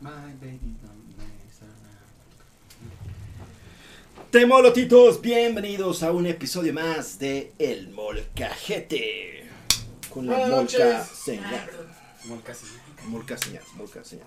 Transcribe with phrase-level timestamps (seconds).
[0.00, 1.00] My baby don't.
[4.30, 9.44] Temolotitos, bienvenidos a un episodio más de El Molcajete.
[10.08, 11.08] Con la Buenas molca noches.
[11.18, 11.70] señal.
[12.26, 14.26] Molcas y- Molca señal, molca señal.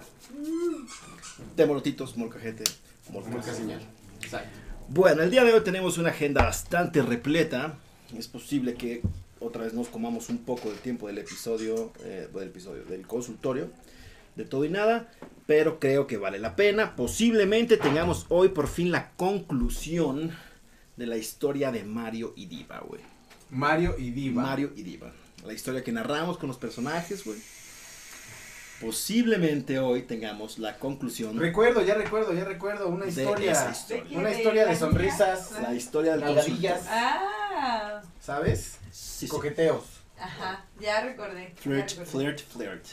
[1.56, 2.64] Temolotitos, molcajete,
[3.12, 3.82] molca, Molcas señal.
[4.30, 4.46] señal.
[4.90, 7.78] Bueno, el día de hoy tenemos una agenda bastante repleta.
[8.18, 9.02] Es posible que
[9.40, 13.70] otra vez nos comamos un poco del tiempo del episodio, eh, del episodio, del consultorio,
[14.36, 15.12] de todo y nada,
[15.46, 16.96] pero creo que vale la pena.
[16.96, 20.36] Posiblemente tengamos hoy por fin la conclusión
[20.96, 23.02] de la historia de Mario y Diva, güey.
[23.50, 24.42] Mario y Diva.
[24.44, 25.12] Mario y Diva.
[25.46, 27.40] La historia que narramos con los personajes, güey.
[28.82, 32.90] Posiblemente hoy tengamos la conclusión Recuerdo, ya recuerdo, ya recuerdo.
[32.90, 33.74] Una de historia.
[34.12, 35.52] Una historia de sonrisas.
[35.62, 36.80] La historia Nalgadillas.
[36.80, 36.90] consultorio.
[36.90, 38.78] Ah, ¿Sabes?
[38.92, 39.28] Sí, sí.
[39.28, 39.84] Coqueteos.
[40.20, 41.54] ajá, ya recordé.
[41.56, 42.06] ya Flirt, recordé.
[42.12, 42.86] flirt, flirt.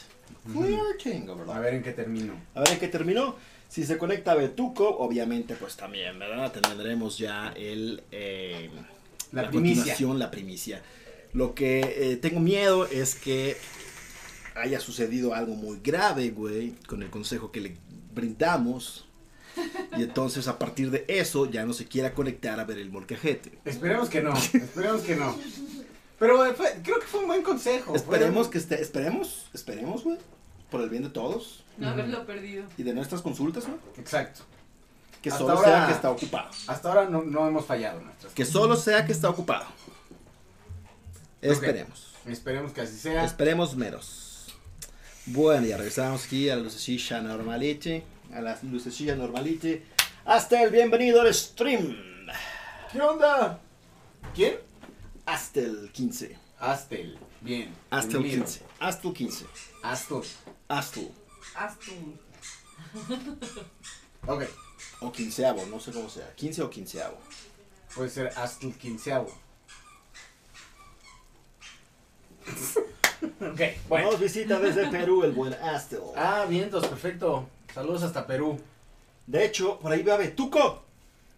[1.53, 2.33] A ver en qué termino.
[2.55, 3.35] A ver en qué terminó.
[3.69, 6.51] Si se conecta Betuco, obviamente, pues también, ¿verdad?
[6.51, 8.03] Tendremos ya el.
[8.11, 8.69] eh,
[9.31, 9.75] La primicia.
[9.83, 10.81] continuación, la primicia.
[11.33, 11.79] Lo que
[12.11, 13.55] eh, tengo miedo es que
[14.55, 17.77] haya sucedido algo muy grave, güey, con el consejo que le
[18.13, 19.07] brindamos.
[19.97, 23.59] Y entonces, a partir de eso, ya no se quiera conectar a ver el molcajete.
[23.65, 24.33] Esperemos que no.
[24.35, 25.37] Esperemos que no.
[26.19, 27.95] Pero fue- creo que fue un buen consejo.
[27.95, 30.17] Esperemos Fue- que esté, esperemos, esperemos, güey,
[30.71, 32.65] por el bien de todos No haberlo perdido.
[32.77, 33.77] y de nuestras consultas, güey.
[33.97, 34.41] Exacto.
[35.21, 36.49] Que Hasta solo ahora- sea que está ocupado.
[36.65, 39.65] Hasta ahora no, no hemos fallado nuestras Que solo sea que está ocupado.
[41.41, 42.13] Esperemos.
[42.25, 43.23] Esperemos que así sea.
[43.25, 44.47] Esperemos meros.
[45.27, 48.03] Bueno, ya regresamos aquí a la lucecilla normalite.
[48.33, 49.85] A la lucecilla normalite.
[50.25, 51.95] Hasta el bienvenido al stream.
[52.91, 53.59] ¿Qué onda?
[54.35, 54.55] ¿Quién?
[55.25, 56.37] Hasta el 15.
[56.59, 57.17] Astel.
[57.41, 57.73] Bien.
[57.89, 58.45] Hasta el bienvenido.
[58.45, 58.65] 15.
[58.79, 59.45] Hasta el 15.
[59.83, 60.21] Astel.
[60.71, 61.11] Haz tú.
[64.27, 64.43] Ok.
[65.01, 66.31] O quinceavo, no sé cómo sea.
[66.35, 67.17] 15 o quinceavo.
[67.95, 69.31] Puede ser hasta el quinceavo.
[73.41, 74.11] ok, bueno.
[74.11, 76.01] Nos visita desde Perú el buen Astel.
[76.15, 77.49] Ah, vientos, perfecto.
[77.73, 78.59] Saludos hasta Perú.
[79.25, 80.83] De hecho, por ahí va Betuco.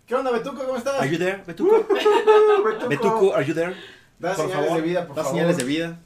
[0.06, 0.64] ¿Qué onda, Betuco?
[0.66, 1.02] ¿Cómo estás?
[1.02, 1.88] Are you there, Betuco?
[2.90, 3.34] Betuco.
[3.34, 3.76] Are you there?
[4.20, 5.38] Da por señales favor, de vida, por da favor.
[5.38, 6.00] señales de vida.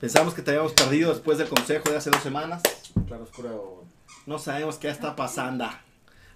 [0.00, 2.62] Pensamos que te habíamos perdido después del consejo de hace dos semanas.
[3.06, 3.84] Claro oscuro.
[4.26, 5.66] No sabemos qué está pasando.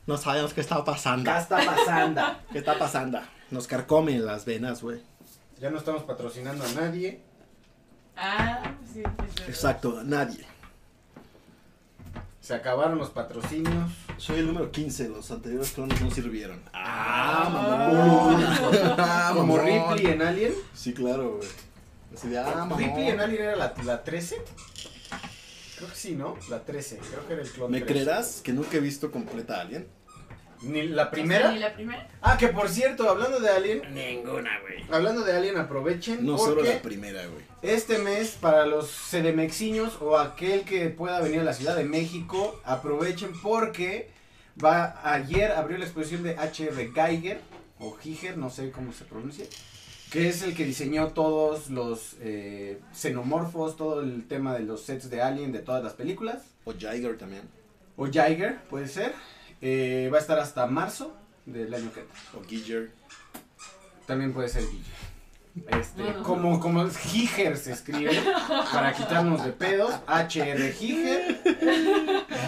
[0.06, 1.30] No sabemos qué está pasando.
[1.32, 2.22] ¿Qué está pasando?
[2.52, 3.20] ¿Qué está pasando?
[3.50, 5.00] Nos carcomen las venas, güey.
[5.58, 7.22] ya no estamos patrocinando a nadie.
[8.16, 8.60] Ah,
[8.92, 9.42] sí, sí, sí.
[9.48, 10.44] Exacto, nadie.
[12.40, 13.90] Se acabaron los patrocinios.
[14.18, 16.62] Soy el número 15, los anteriores clones no sirvieron.
[16.74, 18.44] Ah, mamón.
[18.98, 19.56] Ah, Como.
[19.58, 20.52] Ripley en Alien.
[20.74, 21.48] Sí, claro, güey.
[22.14, 22.78] Así de, ah, mamón.
[22.78, 24.36] Ripley en Alien era la, la 13.
[25.76, 26.36] Creo que sí, ¿no?
[26.48, 26.98] La 13.
[26.98, 27.92] Creo que era el clon ¿Me 13.
[27.92, 29.86] creerás que nunca he visto completa Alien?
[30.62, 31.52] Ni la ¿Ni primera.
[31.52, 32.08] la primera?
[32.22, 33.82] Ah, que por cierto, hablando de Alien.
[33.92, 34.84] Ninguna, güey.
[34.90, 36.24] Hablando de Alien, aprovechen.
[36.24, 37.42] No solo la primera, güey.
[37.60, 42.60] este mes, para los CDMexiños o aquel que pueda venir a la Ciudad de México,
[42.64, 44.08] aprovechen porque
[44.64, 46.92] va ayer abrió la exposición de H.R.
[46.94, 47.40] Geiger,
[47.80, 49.44] o Giger, no sé cómo se pronuncia,
[50.14, 55.10] que es el que diseñó todos los eh, xenomorfos, todo el tema de los sets
[55.10, 56.44] de Alien de todas las películas.
[56.64, 57.42] O Jiger también.
[57.96, 59.12] O Geiger, puede ser.
[59.60, 61.16] Eh, va a estar hasta marzo
[61.46, 62.16] del año que entra.
[62.38, 62.92] O Giger.
[64.06, 65.80] También puede ser Guille.
[65.80, 68.16] Este, como, como Giger se escribe,
[68.72, 71.40] para quitarnos de pedos, HR Giger,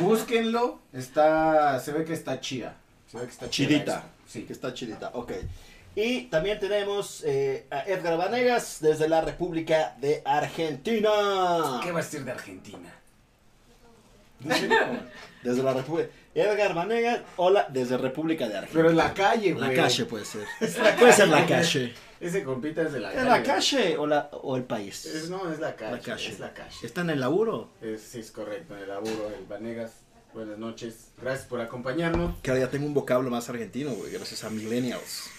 [0.01, 2.77] búsquenlo, está, se ve que está chida,
[3.11, 4.05] se ve que está chida Chidita.
[4.27, 4.43] sí.
[4.43, 5.33] Que está chidita, ok.
[5.97, 11.81] Y también tenemos eh, a Edgar Vanegas desde la República de Argentina.
[11.83, 12.93] ¿Qué va a decir de Argentina?
[15.43, 16.11] Desde la República.
[16.35, 18.79] Edgar Vanegas, hola, desde República de Argentina.
[18.79, 19.77] Pero en la calle, La güey.
[19.77, 20.45] calle puede ser.
[20.99, 21.95] Puede ser la calle.
[22.21, 23.29] Ese compita es de la ¿Es calle.
[23.31, 25.07] la calle o, la, o el país?
[25.07, 25.93] Es- no, es la calle.
[25.97, 26.29] La calle.
[26.29, 26.77] Es la calle.
[26.83, 27.71] ¿Está en el laburo?
[27.81, 28.75] Es, sí, es correcto.
[28.77, 29.93] En el laburo, el Vanegas.
[30.35, 31.09] Buenas noches.
[31.23, 32.37] Gracias por acompañarnos.
[32.43, 35.31] Que ahora ya tengo un vocablo más argentino, güey, gracias a Millennials.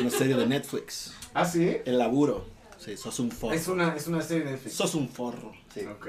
[0.00, 1.12] Una serie de Netflix.
[1.32, 1.76] Ah, sí.
[1.84, 2.46] El laburo.
[2.78, 3.54] Sí, sos un forro.
[3.54, 4.74] Es una, es una serie de Netflix.
[4.74, 5.52] Sos un forro.
[5.72, 5.80] Sí.
[5.86, 6.06] Ok,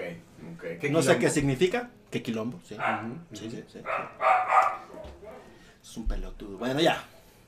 [0.56, 0.64] ok.
[0.82, 1.90] ¿Qué No sé qué significa.
[2.12, 2.60] ¿Qué quilombo?
[2.68, 2.76] Sí.
[2.76, 3.80] Ujú, Sí, sí, sí.
[5.82, 6.58] Es un pelotudo.
[6.58, 7.04] Bueno, ya.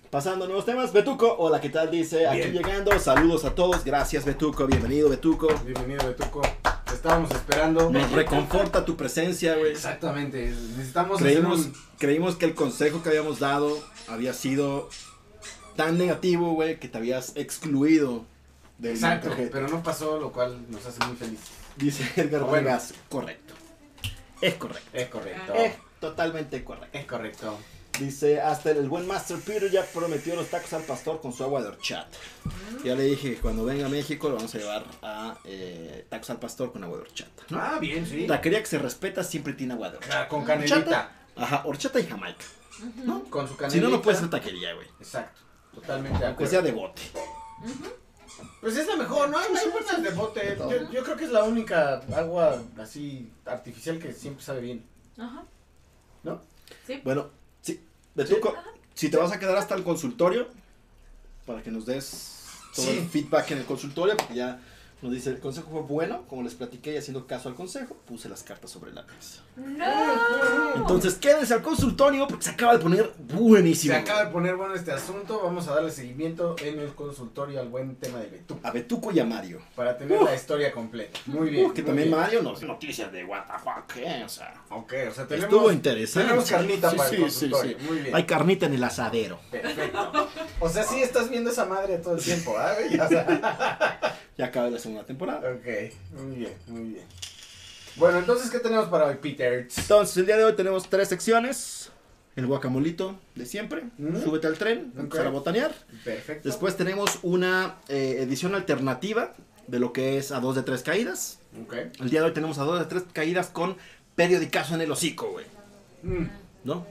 [0.10, 0.94] Pasando a nuevos temas.
[0.94, 1.92] Betuco, hola, ¿qué tal?
[1.92, 2.54] Dice, aquí Bien.
[2.54, 2.98] llegando.
[3.00, 3.84] Saludos a todos.
[3.84, 4.66] Gracias, Betuco.
[4.66, 5.48] Bienvenido, Betuco.
[5.66, 6.42] Bienvenido, Betuco.
[6.86, 7.90] Te estábamos esperando.
[7.90, 9.72] Nos reconforta tu presencia, güey.
[9.72, 10.46] Exactamente.
[10.78, 11.78] Necesitamos Creímos, hacer un...
[11.98, 14.90] creímos que el consejo que habíamos dado había sido
[15.78, 18.26] tan negativo, güey, que te habías excluido
[18.78, 21.48] del Exacto, pero no pasó, lo cual nos hace muy felices.
[21.78, 22.68] Dice Edgar Bueno.
[22.68, 23.54] Vargas, correcto.
[24.42, 24.90] Es correcto.
[24.92, 25.54] Es correcto.
[25.54, 26.98] Es totalmente correcto.
[26.98, 27.58] Es correcto.
[28.00, 31.62] Dice, hasta el buen Master Peter ya prometió los tacos al pastor con su agua
[31.64, 32.16] de horchata.
[32.84, 36.30] Ya le dije que cuando venga a México lo vamos a llevar a eh, tacos
[36.30, 37.44] al pastor con agua de horchata.
[37.50, 37.58] ¿no?
[37.60, 38.28] Ah, bien, sí.
[38.28, 40.22] Taquería que se respeta siempre tiene agua de horchata.
[40.22, 41.12] Ah, Con canelita.
[41.36, 42.46] Ajá, horchata y jamaica.
[43.04, 43.24] ¿no?
[43.24, 43.80] Con su canelita.
[43.80, 44.88] Si no, no puede ser taquería, güey.
[45.00, 45.42] Exacto.
[45.82, 47.02] Totalmente de Aunque sea de bote.
[48.62, 49.38] Pues es la mejor, ¿no?
[49.38, 50.58] No hay buenas de bote.
[50.58, 54.84] Yo, yo creo que es la única agua así artificial que siempre sabe bien.
[55.18, 55.44] Ajá.
[56.24, 56.42] ¿No?
[56.86, 57.00] Sí.
[57.04, 57.30] Bueno,
[57.62, 57.80] sí,
[58.16, 58.56] Betuco,
[58.96, 60.48] si te vas a quedar hasta el consultorio,
[61.46, 62.44] para que nos des
[62.76, 62.98] todo Sí.
[62.98, 64.60] el feedback en el consultorio, porque ya
[65.02, 68.28] nos dice, el consejo fue bueno, como les platiqué y haciendo caso al consejo, puse
[68.30, 69.42] las cartas sobre la mesa.
[69.58, 70.76] No.
[70.76, 73.94] Entonces, quédense al consultorio porque se acaba de poner buenísimo.
[73.94, 75.42] Se acaba de poner bueno este asunto.
[75.44, 78.60] Vamos a darle seguimiento en el consultorio al buen tema de Betu.
[78.64, 79.60] A Betuco y a Mario.
[79.76, 81.20] Para tener la historia completa.
[81.26, 81.66] Muy bien.
[81.66, 82.20] Uh, que muy también bien.
[82.22, 84.24] Mario nos noticias de what the fuck, ¿eh?
[84.24, 85.52] O sea, Ok, o sea, tenemos.
[85.54, 86.28] estuvo interesante.
[86.28, 87.78] Tenemos carnita Sí, para sí, el consultorio.
[87.80, 87.86] sí.
[87.88, 88.16] Muy bien.
[88.16, 89.40] Hay carnita en el asadero.
[89.50, 90.30] Perfecto.
[90.60, 92.74] O sea, sí estás viendo esa madre todo el tiempo, ¿ah?
[93.06, 95.40] O sea, Ya acaba la segunda temporada.
[95.52, 95.66] ok,
[96.22, 97.06] muy bien, muy bien.
[97.98, 99.68] Bueno, entonces, ¿qué tenemos para hoy, Peter?
[99.75, 101.89] Entonces, el día de hoy tenemos tres secciones.
[102.36, 103.86] El guacamolito de siempre.
[103.98, 104.22] Mm.
[104.24, 105.00] Súbete al tren, Ok.
[105.00, 105.74] empezar a botanear.
[106.04, 106.48] Perfecto.
[106.48, 109.34] Después tenemos una eh, edición alternativa
[109.66, 111.39] de lo que es a dos de tres caídas.
[111.63, 111.74] Ok.
[112.00, 113.75] El día de hoy tenemos a dos de tres caídas con
[114.16, 115.46] periodicazo en el hocico, güey.
[116.04, 116.30] Mm,
[116.63, 116.86] ¿No?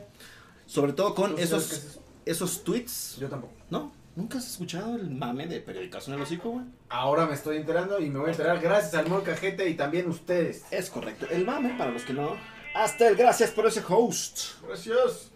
[0.66, 2.02] Sobre todo con ¿tú sabes esos, qué es eso?
[2.26, 3.16] esos tweets.
[3.20, 3.52] Yo tampoco.
[3.70, 3.92] ¿No?
[4.16, 6.64] ¿Nunca has escuchado el mame de periodicazo en el hocico, güey?
[6.88, 10.64] Ahora me estoy enterando y me voy a enterar gracias al Molcajete y también ustedes.
[10.70, 11.26] Es correcto.
[11.30, 12.34] El mame, para los que no.
[12.74, 14.62] Hasta el gracias por ese host.
[14.66, 15.30] Gracias.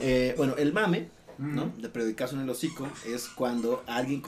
[0.00, 1.54] Eh, bueno, el mame, Mm.
[1.54, 1.72] ¿no?
[1.76, 4.24] De periodicazo en el hocico es cuando alguien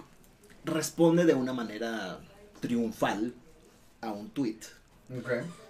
[0.64, 2.20] responde de una manera
[2.60, 3.34] triunfal
[4.00, 4.60] a un tweet.
[5.18, 5.28] Ok.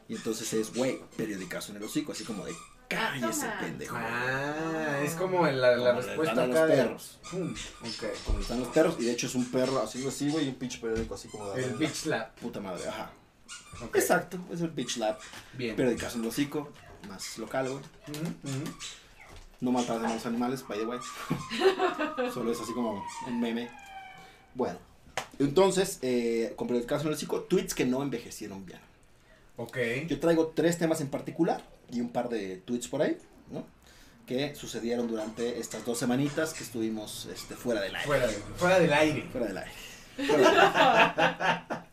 [0.08, 2.52] Y entonces es, güey, periodicazo en el hocico, así como de,
[2.90, 3.58] cállese, Toma.
[3.60, 3.96] pendejo.
[3.98, 7.18] Ah, es como la, la Como respuesta los acá de- perros.
[7.30, 8.04] Pum, Ok.
[8.26, 10.56] Como están los perros, y de hecho es un perro así, así, güey, y un
[10.56, 11.64] pinche periódico así como de.
[11.64, 12.38] El bitch slap.
[12.38, 13.10] Puta madre, ajá.
[13.94, 15.18] Exacto, es el bitch lab.
[15.54, 15.74] Bien.
[15.74, 16.70] Periodicazo en el hocico,
[17.08, 17.82] más local, güey.
[19.60, 20.98] No maltraten a los animales, by the way.
[22.34, 23.70] Solo es así como un meme.
[24.54, 24.78] Bueno,
[25.38, 28.80] entonces, eh, con periodicazo en el hocico, tweets que no envejecieron bien.
[29.56, 29.76] Ok.
[30.08, 33.16] Yo traigo tres temas en particular y un par de tweets por ahí,
[33.50, 33.66] ¿no?
[34.26, 38.06] Que sucedieron durante estas dos semanitas que estuvimos este, fuera del aire.
[38.06, 39.22] Fuera, de- fuera del aire.
[39.32, 39.72] Fuera del aire.
[40.16, 40.58] Fuera del
[41.40, 41.90] aire.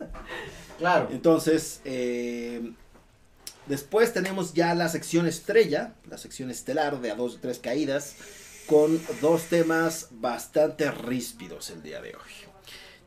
[0.77, 1.07] Claro.
[1.11, 2.73] Entonces, eh,
[3.65, 8.15] después tenemos ya la sección estrella, la sección estelar de a dos o tres caídas,
[8.67, 12.31] con dos temas bastante ríspidos el día de hoy.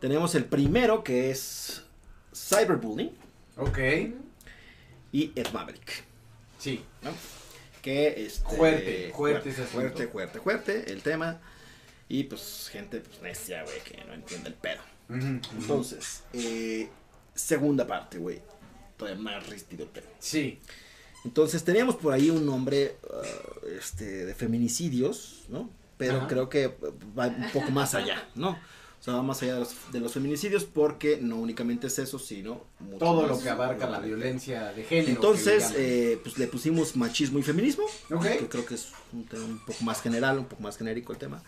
[0.01, 1.83] Tenemos el primero que es
[2.35, 3.13] cyberbullying
[3.59, 3.79] Ok.
[5.13, 6.05] y Ed Maverick.
[6.61, 6.85] Sí.
[7.03, 7.11] ¿no?
[7.83, 11.41] Que este, Fuerte, fuerte fuerte, fuerte, fuerte el tema.
[12.09, 14.83] Y pues gente pues, necia, güey, que no entiende el pedo.
[15.09, 16.89] Entonces, eh,
[17.35, 18.43] segunda parte, güey.
[18.97, 20.07] Todavía más ríspido el pedo.
[20.19, 20.61] Sí.
[21.25, 25.71] Entonces teníamos por ahí un nombre uh, este, de feminicidios, ¿no?
[25.97, 26.29] Pero Ajá.
[26.29, 26.69] creo que
[27.19, 28.59] va un poco más allá, ¿no?
[29.01, 32.19] O sea, va más allá de los, de los feminicidios porque no únicamente es eso,
[32.19, 33.31] sino mucho Todo más.
[33.31, 35.09] lo que abarca la violencia de género.
[35.13, 38.37] Entonces, eh, pues le pusimos machismo y feminismo, llaman.
[38.39, 41.19] que creo que es un tema un poco más general, un poco más genérico el
[41.19, 41.43] tema.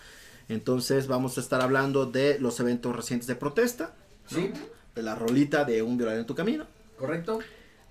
[0.49, 3.95] Entonces vamos a estar hablando de los eventos recientes de protesta,
[4.27, 4.51] Sí.
[4.95, 6.67] de la rolita de un violador en tu camino,
[6.99, 7.41] Correcto.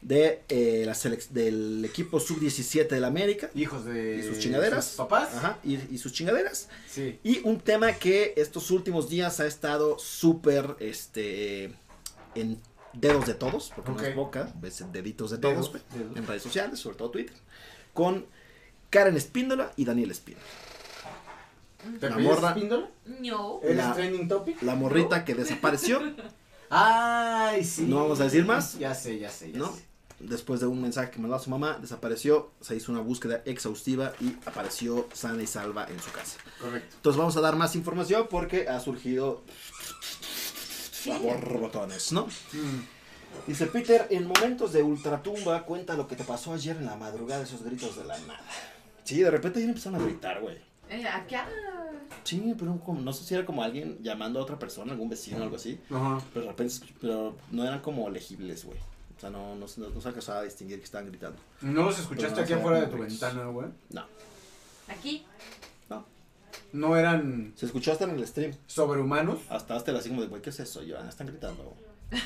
[0.01, 0.95] De eh, la
[1.29, 4.17] del equipo sub-17 de la América Hijos de.
[4.17, 4.85] y sus chingaderas.
[4.85, 5.29] sus papás.
[5.35, 6.69] Ajá, y, y sus chingaderas.
[6.89, 7.19] Sí.
[7.23, 11.73] Y un tema que estos últimos días ha estado súper este,
[12.35, 12.59] en
[12.93, 14.01] dedos de todos, porque Ok.
[14.01, 16.17] no es boca, es deditos de Dedos, todos, dedos.
[16.17, 17.35] en redes sociales, sobre todo Twitter,
[17.93, 18.25] con
[18.89, 20.45] Karen Espíndola y Daniel Espíndola.
[21.99, 22.49] ¿Te La morra.
[22.49, 22.89] Espíndola?
[23.21, 23.59] No.
[23.63, 24.61] ¿Eres La- trending topic?
[24.63, 25.99] La morrita que desapareció
[26.69, 27.83] Ay, sí.
[27.83, 28.77] ¿No vamos a decir más?
[28.79, 29.75] Ya sé, ya sé, ya ¿no?
[29.75, 29.83] sé.
[30.23, 34.13] Después de un mensaje que mandó a su mamá, desapareció, se hizo una búsqueda exhaustiva
[34.19, 36.37] y apareció sana y salva en su casa.
[36.59, 36.95] Correcto.
[36.95, 39.43] Entonces vamos a dar más información porque ha surgido
[41.11, 42.25] a borbotones, ¿no?
[42.25, 43.47] Mm.
[43.47, 47.43] Dice Peter, en momentos de ultratumba, cuenta lo que te pasó ayer en la madrugada,
[47.43, 48.41] esos gritos de la nada.
[49.03, 50.57] Sí, de repente ayer empezaron a gritar, güey.
[50.89, 51.47] Eh, acá.
[52.23, 55.39] Sí, pero como, no sé si era como alguien llamando a otra persona, algún vecino
[55.39, 55.79] o algo así.
[55.89, 56.21] Ajá.
[56.33, 58.77] Pero de repente, pero no eran como legibles, güey.
[59.21, 61.37] O sea, no, no, no, no se alcanzaba a distinguir que estaban gritando.
[61.61, 63.19] ¿No los escuchaste no aquí afuera de tu gritos.
[63.19, 63.67] ventana, güey?
[63.91, 64.03] No.
[64.87, 65.23] Aquí.
[66.73, 68.53] ¿No eran Se escuchó hasta en el stream.
[68.65, 69.39] sobrehumanos?
[69.49, 70.81] Hasta hasta así como de, güey, ¿qué es eso?
[70.81, 71.63] Yo, ah, están gritando.
[71.63, 72.21] güey.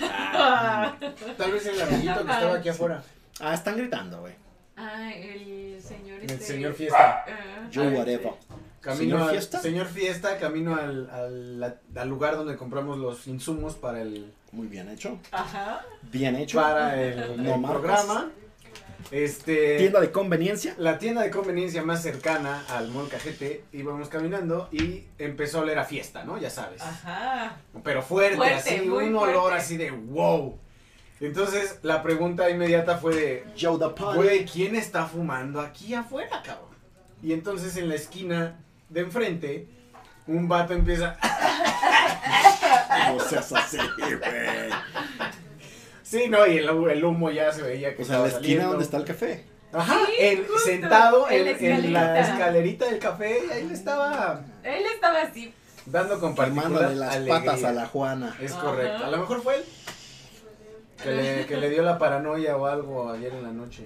[1.37, 3.03] Tal vez el amiguito que estaba aquí afuera.
[3.41, 4.33] Ah, están gritando, güey.
[4.77, 6.45] Ah, el señor El este.
[6.45, 7.25] señor Fiesta.
[7.27, 8.33] Ah, Yo, whatever.
[8.85, 9.59] Camino ¿Señor al, Fiesta?
[9.59, 14.87] Señor Fiesta, camino al, al, al lugar donde compramos los insumos para el, Muy bien
[14.89, 15.17] hecho.
[15.31, 15.83] Ajá.
[16.03, 16.61] Bien hecho.
[16.61, 17.71] para el, No el marcas.
[17.71, 18.31] programa.
[19.11, 20.75] Este, Tienda de conveniencia.
[20.77, 25.79] La tienda de conveniencia más cercana al Mall Cajete, íbamos caminando y empezó a oler
[25.79, 26.37] a fiesta, ¿no?
[26.37, 26.81] Ya sabes.
[26.81, 27.57] Ajá.
[27.83, 29.57] Pero fuerte, Fuerte, así, muy un olor fuerte.
[29.59, 30.59] así de wow.
[31.19, 36.69] Entonces la pregunta inmediata fue de, Joe the güey, ¿quién está fumando aquí afuera, cabrón?
[37.23, 39.67] Y entonces en la esquina de enfrente,
[40.27, 41.17] un vato empieza,
[43.13, 44.69] No seas así, güey.
[46.03, 48.67] sí, no, y el, el humo ya se veía que O sea, la esquina saliendo.
[48.69, 49.45] donde está el café.
[49.73, 52.85] Ajá, Sí, justo, sentado en en, la en la escalerita.
[52.85, 55.53] del café, y ahí le estaba Él estaba así.
[55.85, 57.39] dando con Quemándole las alegría.
[57.39, 58.35] patas a la Juana.
[58.39, 58.61] Es Ajá.
[58.61, 59.05] correcto.
[59.05, 59.63] A lo mejor fue él.
[61.03, 63.85] Que le, que le dio la paranoia o algo ayer en la noche.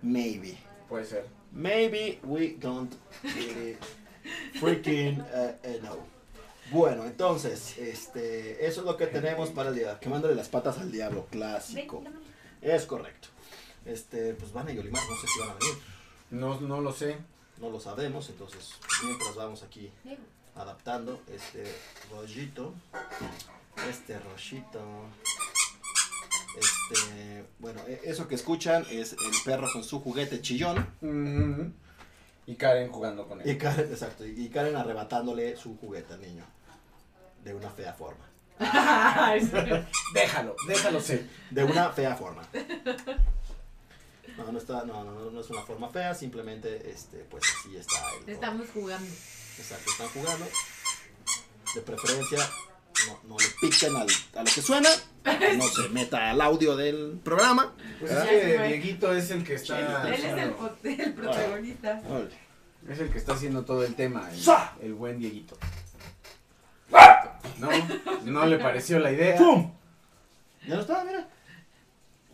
[0.00, 0.56] Maybe.
[0.88, 1.26] Puede ser.
[1.52, 3.78] Maybe we don't get it.
[4.58, 5.96] Freaking uh, uh, no.
[6.70, 9.98] Bueno, entonces, este, eso es lo que tenemos para el día.
[9.98, 12.02] Quemándole las patas al diablo, clásico.
[12.62, 13.28] Es correcto.
[13.84, 15.74] Este, pues van a Yolimar, no sé si van a venir.
[16.30, 17.16] No, no lo sé.
[17.58, 18.70] No lo sabemos, entonces
[19.04, 19.90] mientras vamos aquí
[20.54, 21.64] adaptando este
[22.10, 22.72] rollito,
[23.86, 24.80] este rollito,
[26.58, 31.74] este, bueno, e- eso que escuchan es el perro con su juguete chillón.
[32.46, 33.58] Y Karen jugando con y él.
[33.58, 36.44] Karen, exacto, y Karen arrebatándole su juguete al niño
[37.44, 38.26] de una fea forma,
[40.14, 41.26] Déjalo, déjalo ser.
[41.50, 42.42] de una fea forma.
[44.36, 47.96] No, no está, no, no, no es una forma fea, simplemente, este, pues así está.
[48.26, 49.06] el- Estamos jugando.
[49.58, 50.46] Exacto, están jugando.
[51.74, 52.38] De preferencia,
[53.06, 54.88] no, no le piquen al, a lo que suena.
[55.56, 57.74] No se meta al audio del programa.
[57.98, 58.32] Pues ¿verdad?
[58.32, 60.08] es que Dieguito es el que está.
[60.08, 62.02] Él es el, protagonista.
[62.88, 64.28] Es el que está haciendo todo el tema.
[64.80, 65.56] El, el buen Dieguito.
[67.58, 67.68] No,
[68.24, 69.36] no le pareció la idea.
[69.36, 69.70] ¡Pum!
[70.66, 71.28] Ya no está, mira.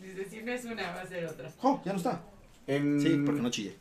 [0.01, 1.51] Dice, si no es una, va a ser otra.
[1.63, 1.83] ¡Oh!
[1.85, 2.21] Ya no está.
[2.67, 3.77] En- Sí, porque no chille.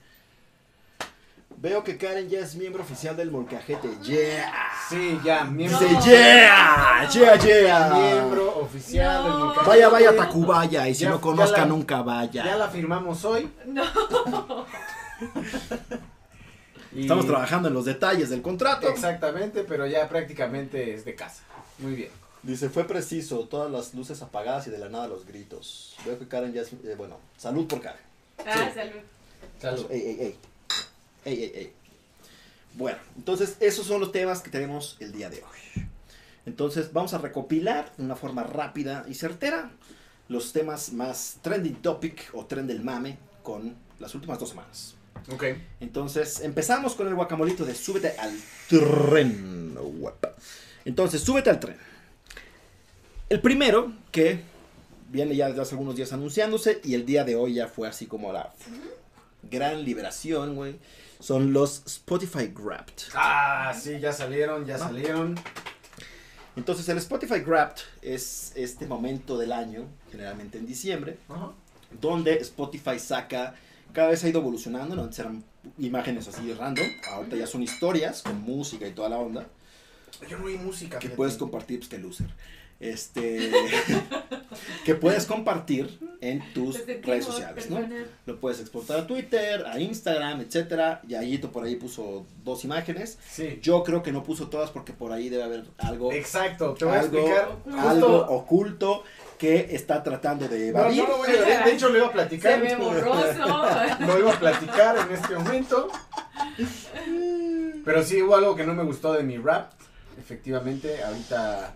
[1.65, 3.89] Veo que Karen ya es miembro oficial del Molcajete.
[4.03, 4.53] ¡Yeah!
[4.87, 5.79] Sí, ya, miembro.
[5.79, 7.09] Dice ¡Yeah!
[7.11, 7.89] ¡Yeah, yeah!
[7.91, 9.33] Miembro oficial del.
[9.33, 9.67] Molcajete.
[9.69, 10.87] Vaya, vaya, Tacubaya.
[10.87, 12.45] Y si Ya- no ya conozca, la- nunca vaya.
[12.45, 13.49] Ya la firmamos hoy.
[13.65, 13.83] No.
[16.93, 18.87] y- Estamos trabajando en los detalles del contrato.
[18.87, 21.41] Exactamente, pero ya prácticamente es de casa.
[21.79, 22.11] Muy bien.
[22.43, 25.95] Dice, fue preciso, todas las luces apagadas y de la nada los gritos.
[26.05, 28.01] Veo que Karen ya es, eh, bueno, salud por Karen.
[28.45, 29.01] Ah, salud.
[29.59, 29.87] Salud.
[29.89, 30.37] Ey, ey, ey.
[31.25, 31.73] Ey, ey, ey.
[32.75, 35.85] Bueno, entonces esos son los temas que tenemos el día de hoy.
[36.45, 39.71] Entonces vamos a recopilar de una forma rápida y certera
[40.27, 44.95] los temas más trending topic o trend del mame con las últimas dos semanas.
[45.31, 45.43] Ok.
[45.79, 49.75] Entonces, empezamos con el guacamolito de súbete al tren.
[49.99, 50.33] guapa.
[50.83, 51.77] Entonces, súbete al tren.
[53.29, 54.41] El primero, que
[55.09, 58.05] viene ya desde hace algunos días anunciándose, y el día de hoy ya fue así
[58.05, 58.53] como la
[59.49, 60.75] gran liberación, güey,
[61.19, 62.93] son los Spotify Grabbed.
[63.13, 64.83] Ah, sí, ya salieron, ya No.
[64.85, 65.35] salieron.
[66.55, 71.17] Entonces, el Spotify Grabbed es este momento del año, generalmente en diciembre,
[71.99, 73.55] donde Spotify saca,
[73.91, 75.03] cada vez ha ido evolucionando, ¿no?
[75.03, 75.43] antes eran
[75.79, 79.45] imágenes así random, ahorita ya son historias con música y toda la onda,
[80.29, 80.97] Yo no oí música.
[80.99, 81.17] que fíjate.
[81.17, 82.27] puedes compartir, pues que loser.
[82.79, 83.51] Este,
[84.85, 87.77] que puedes compartir en tus sentimos, redes sociales, ¿no?
[87.77, 88.05] perdona.
[88.25, 91.01] Lo puedes exportar a Twitter, a Instagram, etcétera.
[91.07, 93.17] Y Ayito por ahí puso dos imágenes.
[93.29, 93.59] Sí.
[93.61, 96.95] Yo creo que no puso todas porque por ahí debe haber algo, Exacto, te voy
[96.95, 97.57] a algo, explicar.
[97.77, 99.03] algo Justo, oculto
[99.37, 101.03] que está tratando de evadir.
[101.03, 102.61] no lo voy a ver, de hecho lo iba a platicar.
[102.67, 102.75] Se.
[104.05, 105.89] Lo iba a platicar en este momento.
[107.83, 109.71] Pero sí hubo algo que no me gustó de mi rap.
[110.17, 111.75] Efectivamente, ahorita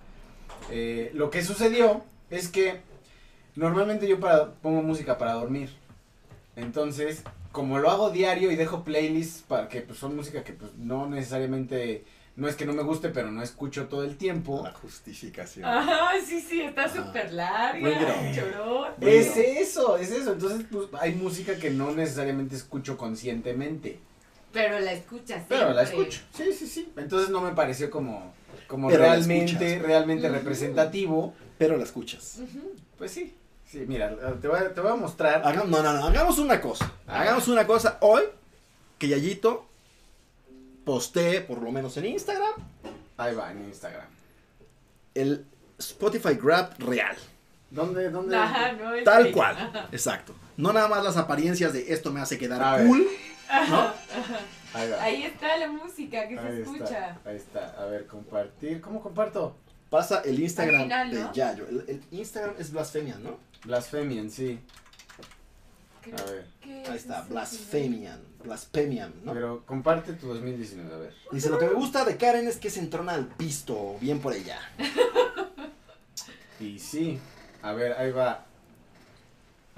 [0.71, 2.81] eh, lo que sucedió es que
[3.55, 5.69] normalmente yo para, pongo música para dormir.
[6.55, 10.75] Entonces, como lo hago diario y dejo playlists para que pues, son música que pues
[10.75, 12.05] no necesariamente
[12.39, 14.61] no es que no me guste, pero no escucho todo el tiempo.
[14.63, 15.65] La justificación.
[15.65, 18.31] Ajá, sí, sí, está súper larga.
[18.33, 18.93] Chorón.
[19.01, 20.31] Es eso, es eso.
[20.33, 23.99] Entonces, pues hay música que no necesariamente escucho conscientemente.
[24.53, 26.21] Pero la escuchas Pero la escucho.
[26.33, 26.91] Sí, sí, sí.
[26.95, 28.33] Entonces no me pareció como,
[28.69, 29.81] como realmente, escuchas.
[29.85, 31.33] realmente representativo.
[31.57, 32.39] Pero la escuchas.
[32.97, 33.35] Pues sí.
[33.69, 35.41] Sí, mira, te voy a, te voy a mostrar.
[35.45, 36.91] Haga- no, no, no, hagamos una cosa.
[37.05, 38.23] Hagamos una cosa hoy
[38.97, 39.65] que Yayito
[40.85, 42.53] postee, por lo menos en Instagram,
[43.17, 44.07] Ahí va, en Instagram.
[45.13, 45.45] el
[45.77, 47.15] Spotify Grab real.
[47.69, 48.35] ¿Dónde, dónde?
[48.35, 49.87] Ajá, no es Tal cual.
[49.91, 50.33] Exacto.
[50.57, 52.87] No nada más las apariencias de esto me hace A quedar ver.
[52.87, 53.07] cool.
[53.69, 53.93] ¿No?
[54.73, 55.03] Ahí va.
[55.03, 57.17] Ahí está la música que se escucha.
[57.25, 57.69] ahí está.
[57.79, 58.81] A ver, compartir.
[58.81, 59.55] ¿Cómo comparto?
[59.89, 61.33] Pasa el Instagram Al final, de ¿no?
[61.33, 61.67] Yayo.
[61.67, 63.37] El, el Instagram es Blasfemian, ¿no?
[63.65, 64.59] Blasphemian, sí.
[66.01, 66.45] Creo A ver.
[66.61, 68.21] que Ahí está, es el Blasphemian.
[68.43, 69.33] Blasphemian, ¿no?
[69.33, 71.13] Pero comparte tu 2019, a ver.
[71.31, 74.33] Dice, lo que me gusta de Karen es que se entrona al pisto, bien por
[74.33, 74.59] ella.
[76.59, 77.17] Y sí.
[77.61, 78.45] A ver, ahí va.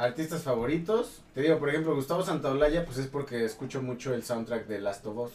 [0.02, 1.22] Artistas favoritos.
[1.36, 5.06] Te digo, por ejemplo, Gustavo Santaolalla, pues es porque escucho mucho el soundtrack de Last
[5.06, 5.32] of Us.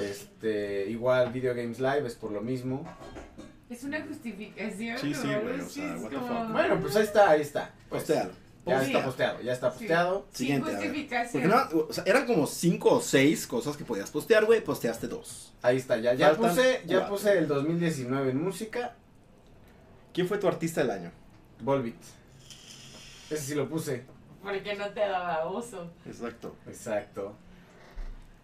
[0.00, 2.84] Este, igual Video Games Live es por lo mismo.
[3.70, 4.98] Es una justificación.
[4.98, 6.52] Sí, sí, güey, o Sí, sea, what the como- fuck.
[6.52, 7.74] Bueno, pues ahí está, ahí está.
[7.88, 8.30] Pues, Postéalo.
[8.66, 9.78] Ya está posteado, ya está Sí.
[9.78, 10.26] posteado.
[10.32, 10.82] Sin Siguiente, a ver.
[10.88, 11.42] justificación.
[11.42, 14.60] Porque no, o sea, eran como cinco o seis cosas que podías postear, güey.
[14.62, 15.52] Posteaste dos.
[15.62, 17.14] Ahí está, ya, ya Faltan puse, ya cuatro.
[17.14, 18.94] puse el 2019 en música.
[20.12, 21.12] ¿Quién fue tu artista del año?
[21.60, 21.94] Volbit.
[23.30, 24.04] Ese sí lo puse.
[24.42, 25.90] Porque no te daba oso.
[26.06, 26.54] Exacto.
[26.66, 27.34] Exacto.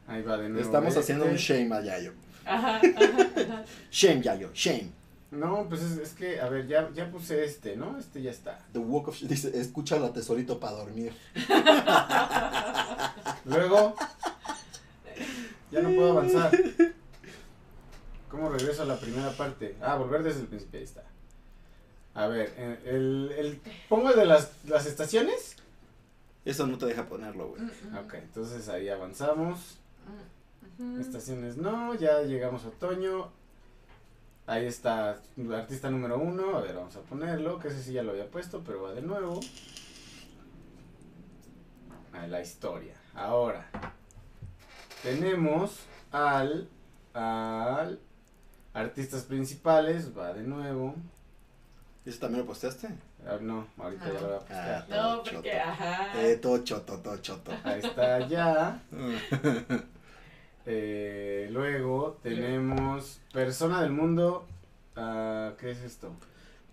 [0.07, 0.64] Ahí va de nuevo.
[0.64, 1.01] Estamos este.
[1.01, 2.12] haciendo un shame a Yayo.
[2.45, 3.64] Ajá, ajá, ajá.
[3.90, 4.90] Shame, Yayo, shame.
[5.31, 7.99] No, pues es, es que, a ver, ya, ya puse este, ¿no?
[7.99, 8.59] Este ya está.
[8.73, 11.14] The Walk of Dice, escucha la tesorito para dormir.
[13.47, 13.95] Luego,
[15.71, 16.51] ya no puedo avanzar.
[18.29, 19.77] ¿Cómo regreso a la primera parte?
[19.81, 21.05] Ah, volver desde el principio, ahí está.
[22.14, 25.57] A ver, eh, el, el, ¿pongo el de las, las estaciones?
[26.44, 27.62] Eso no te deja ponerlo, güey.
[27.62, 29.79] Mm, mm, Ok, entonces ahí avanzamos.
[30.79, 31.01] mm.
[31.01, 33.31] Estaciones no, ya llegamos a otoño.
[34.46, 35.20] Ahí está,
[35.55, 36.57] artista número uno.
[36.59, 39.03] A ver, vamos a ponerlo, que ese sí ya lo había puesto, pero va de
[39.03, 39.40] nuevo.
[42.12, 42.94] A la historia.
[43.14, 43.68] Ahora,
[45.03, 45.79] tenemos
[46.11, 46.68] al,
[47.14, 47.98] al
[48.75, 50.94] artistas principales, va de nuevo.
[52.05, 52.88] ¿Eso también lo posteaste?
[53.27, 54.88] Ah, no, ahorita ya lo voy a postear.
[54.88, 55.31] No, Choto.
[55.35, 56.21] porque, ajá.
[56.23, 57.53] Eh, todo choto, todo choto.
[57.65, 58.83] Ahí está ya.
[60.65, 64.47] Eh, luego tenemos Persona del Mundo.
[64.95, 66.12] ah, ¿Qué es esto?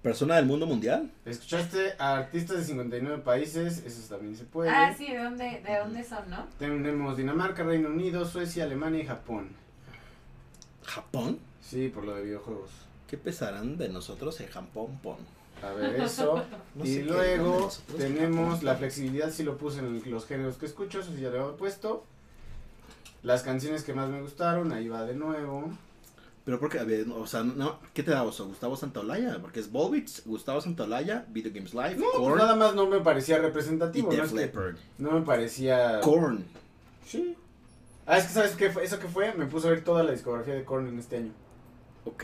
[0.04, 1.12] ¿Persona del mundo mundial?
[1.26, 3.84] ¿Escuchaste a artistas de 59 países?
[3.86, 4.70] Eso también se puede.
[4.70, 6.46] Ah, sí, ¿de dónde, de dónde son, no?
[6.60, 9.50] Tenemos Dinamarca, Reino Unido, Suecia, Alemania y Japón.
[10.86, 11.39] ¿Japón?
[11.60, 12.70] Sí, por lo de videojuegos.
[13.10, 15.00] ¿Qué pesarán de nosotros en Japón?
[15.02, 15.17] Pon.
[15.63, 16.43] A ver, eso.
[16.76, 21.12] No y luego tenemos la flexibilidad, si lo puse en los géneros que escucho, eso
[21.13, 22.06] sí ya lo había puesto.
[23.24, 25.69] Las canciones que más me gustaron, ahí va de nuevo.
[26.45, 28.48] Pero porque, a ver, o sea, no, ¿qué te da oso?
[28.48, 29.39] ¿Gustavo Santaolalla?
[29.41, 33.02] Porque es Volbits, Gustavo Santaolalla, Video Games Live, No, pues Korn nada más no me
[33.02, 34.10] parecía y representativo.
[34.10, 34.76] No, Def es que- Leppard.
[35.00, 36.00] no me parecía.
[36.00, 36.45] Korn.
[37.06, 37.36] Sí.
[38.06, 38.86] Ah, es que ¿sabes qué fue?
[38.86, 39.34] ¿Eso qué fue?
[39.34, 41.32] Me puso a ver toda la discografía de Korn en este año.
[42.06, 42.24] Ok.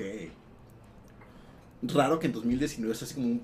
[1.94, 3.42] Raro que en 2019 es así como un...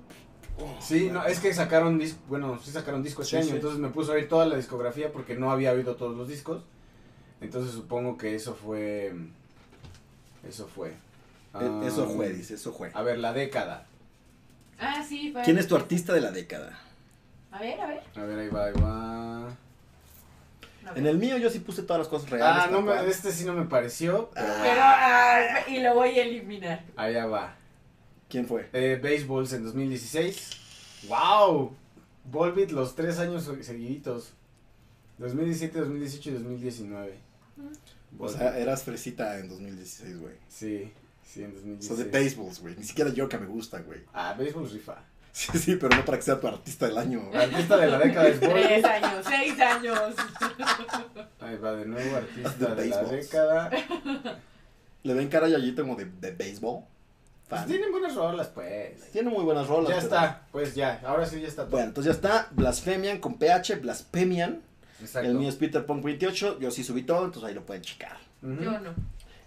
[0.80, 3.56] Sí, no, es que sacaron disco, bueno, sí sacaron disco este Sí, año, sí.
[3.56, 6.62] entonces me puso a ver toda la discografía porque no había oído todos los discos.
[7.40, 9.14] Entonces supongo que eso fue
[10.48, 10.90] eso fue.
[11.84, 12.92] Eso Ah, fue, dice, eso fue.
[12.94, 13.86] A ver, la década.
[14.80, 15.32] Ah, sí.
[15.32, 16.80] fue- ¿Quién es tu artista de la década?
[17.52, 18.02] A ver, a ver.
[18.16, 19.50] A ver, ahí va, ahí va.
[20.84, 22.64] No, En el mío yo sí puse todas las cosas reales.
[22.66, 23.08] Ah, no me, cual.
[23.08, 26.84] este sí no me pareció, pero Pero, ah, y lo voy a eliminar.
[26.96, 27.56] allá va.
[28.32, 28.70] ¿Quién fue?
[28.74, 30.50] Eh, Baseballs en 2016.
[31.10, 31.76] ¡Wow!
[32.26, 34.34] Volbit los tres años seguiditos.
[35.18, 37.14] 2017, 2018 y 2019.
[38.18, 40.34] O sea, eras fresita en 2016, güey.
[40.48, 40.92] Sí.
[41.24, 41.62] Sí, en Son
[41.98, 41.98] 2016.
[42.00, 42.76] de baseballs, güey.
[42.78, 44.00] Ni siquiera yo que me gusta, güey.
[44.14, 44.96] Ah, béisbol rifa.
[45.34, 47.22] Sí, sí, pero no para que sea tu artista del año.
[47.34, 48.84] Artista de la década es Tres Borges.
[48.84, 50.14] años, seis años.
[51.40, 53.10] Ahí va de nuevo, artista De de la béisbol.
[53.18, 53.72] década.
[55.04, 56.84] Le ven cara a Yayito como de, de béisbol.
[57.52, 57.70] Pues Fan.
[57.70, 59.12] tienen buenas rolas, pues.
[59.12, 59.90] Tiene muy buenas rolas.
[59.90, 61.72] Ya pero- está, pues ya, ahora sí ya está todo.
[61.72, 62.48] Bueno, entonces ya está.
[62.52, 64.62] Blasphemian con PH, Blasphemian.
[65.02, 65.28] Exacto.
[65.30, 66.60] El mío es Peter Punk 28.
[66.60, 68.18] Yo sí subí todo, entonces ahí lo pueden checar.
[68.42, 68.94] Yo no.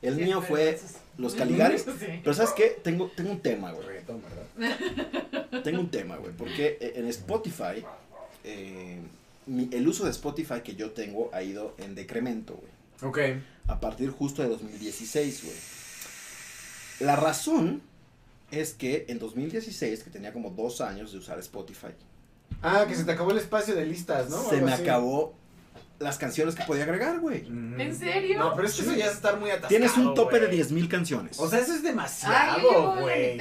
[0.02, 0.78] El Sí, mío fue.
[1.16, 1.82] Los Caligaris.
[1.98, 2.20] Sí.
[2.22, 2.78] Pero ¿sabes qué?
[2.82, 3.86] Tengo, tengo un tema, güey.
[3.86, 5.62] Reggaetón, ¿verdad?
[5.64, 6.32] Tengo un tema, güey.
[6.32, 7.82] Porque eh, en Spotify,
[8.44, 8.98] eh,
[9.46, 13.10] mi- el uso de Spotify que yo tengo ha ido en decremento, güey.
[13.10, 13.40] Ok.
[13.68, 15.56] A partir justo de 2016, güey.
[17.00, 17.80] La razón
[18.60, 21.88] es que en 2016, que tenía como dos años de usar Spotify,
[22.62, 24.42] Ah, que se te acabó el espacio de listas, ¿no?
[24.48, 24.82] se me así.
[24.82, 25.34] acabó
[25.98, 27.46] las canciones que podía agregar, güey.
[27.46, 28.38] ¿En serio?
[28.38, 30.58] No, pero es que eso ya es estar muy atascado, Tienes un tope de güey.
[30.62, 31.38] 10.000 canciones.
[31.38, 33.40] O sea, eso es demasiado, güey.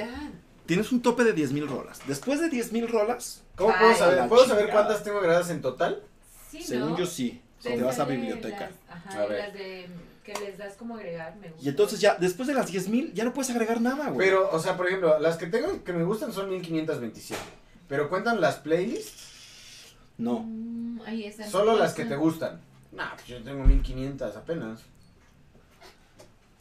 [0.66, 2.00] Tienes un tope de 10.000 rolas.
[2.06, 4.28] Después de 10.000 rolas, ¿Cómo Ay, puedo saber?
[4.28, 6.02] ¿Puedo saber cuántas tengo grabadas en total?
[6.50, 6.98] Sí, según ¿no?
[6.98, 7.40] yo sí.
[7.60, 8.70] Si Te te vas a biblioteca.
[8.88, 9.38] las- ajá, A ver.
[9.38, 9.86] las de
[10.24, 11.64] que les das como agregar, me gusta.
[11.64, 14.26] Y entonces ya, después de las 10.000, ya no puedes agregar nada, güey.
[14.26, 17.40] Pero, o sea, por ejemplo, las que tengo que me gustan son 1527.
[17.88, 20.40] Pero cuentan las playlists, No.
[20.46, 21.50] Mm, ahí están.
[21.50, 22.60] solo las que te gustan.
[22.92, 24.80] Nah, pues yo tengo 1500 apenas.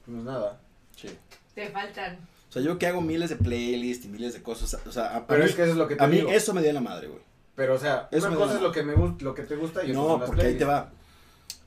[0.05, 0.59] No es nada.
[0.95, 1.09] Sí.
[1.55, 2.17] Te faltan.
[2.49, 4.77] O sea, yo que hago miles de playlists y miles de cosas.
[4.85, 6.23] O sea, a, a Pero mí, es que eso es lo que te a mí
[6.27, 7.21] eso me dio la madre, güey.
[7.55, 9.83] Pero, o sea, Eso una cosa es lo que me gusta, lo que te gusta
[9.85, 10.91] y otra No, porque ahí te va.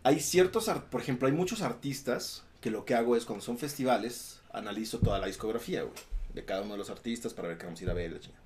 [0.06, 4.40] Hay ciertos, por ejemplo, hay muchos artistas que lo que hago es cuando son festivales,
[4.52, 5.94] analizo toda la discografía, güey.
[6.32, 8.12] De cada uno de los artistas para ver qué vamos a ir a ver.
[8.12, 8.40] la chingada.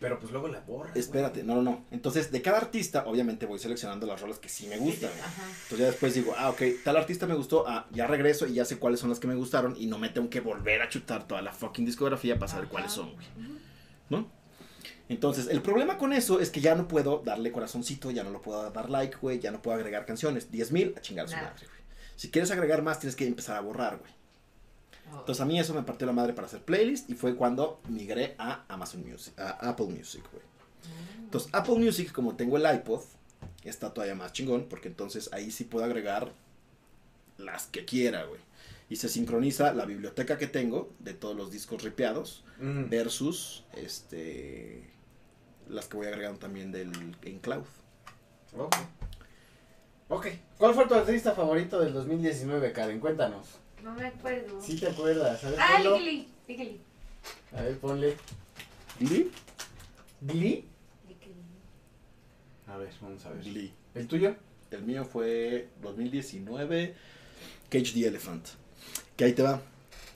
[0.00, 0.96] Pero pues luego la borras.
[0.96, 1.84] Espérate, no, no, no.
[1.90, 5.10] Entonces, de cada artista, obviamente voy seleccionando las rolas que sí me gustan.
[5.10, 5.20] güey.
[5.20, 5.42] Ajá.
[5.46, 8.64] Entonces ya después digo, ah, ok, tal artista me gustó, ah, ya regreso y ya
[8.64, 11.28] sé cuáles son las que me gustaron y no me tengo que volver a chutar
[11.28, 12.72] toda la fucking discografía para saber Ajá.
[12.72, 13.26] cuáles son, güey.
[13.36, 13.58] Ujú.
[14.08, 14.30] ¿No?
[15.08, 18.42] Entonces, el problema con eso es que ya no puedo darle corazoncito, ya no lo
[18.42, 20.50] puedo dar like, güey, ya no puedo agregar canciones.
[20.52, 21.78] 10.000 a chingar a su madre, güey.
[22.16, 24.12] Si quieres agregar más, tienes que empezar a borrar, güey.
[25.12, 25.20] Oh.
[25.20, 28.34] Entonces, a mí eso me partió la madre para hacer playlist y fue cuando migré
[28.38, 30.42] a Amazon Music, a Apple Music, güey.
[30.44, 31.24] Mm.
[31.24, 33.00] Entonces, Apple Music, como tengo el iPod,
[33.64, 36.32] está todavía más chingón, porque entonces ahí sí puedo agregar
[37.38, 38.40] las que quiera, güey.
[38.90, 42.88] Y se sincroniza la biblioteca que tengo de todos los discos ripeados Mm.
[42.90, 44.82] versus este
[45.70, 46.90] las que voy agregando también del
[47.22, 47.64] en cloud.
[48.56, 48.76] Ok.
[50.08, 50.26] Ok.
[50.58, 52.98] ¿Cuál fue tu artista favorito del 2019, Karen?
[53.00, 53.46] Cuéntanos.
[53.82, 54.60] No me acuerdo.
[54.60, 55.44] Si te acuerdas.
[55.44, 55.78] A ver, Ah.
[56.46, 56.80] Lickily.
[57.56, 58.16] A ver, ponle.
[58.98, 59.30] Glee.
[60.22, 60.64] ¿Glee?
[62.66, 63.42] A ver, vamos a ver.
[63.42, 63.72] Glee.
[63.94, 64.34] ¿El tuyo?
[64.70, 66.94] El mío fue 2019
[67.70, 68.46] Cage the Elephant.
[69.16, 69.62] Que ahí te va.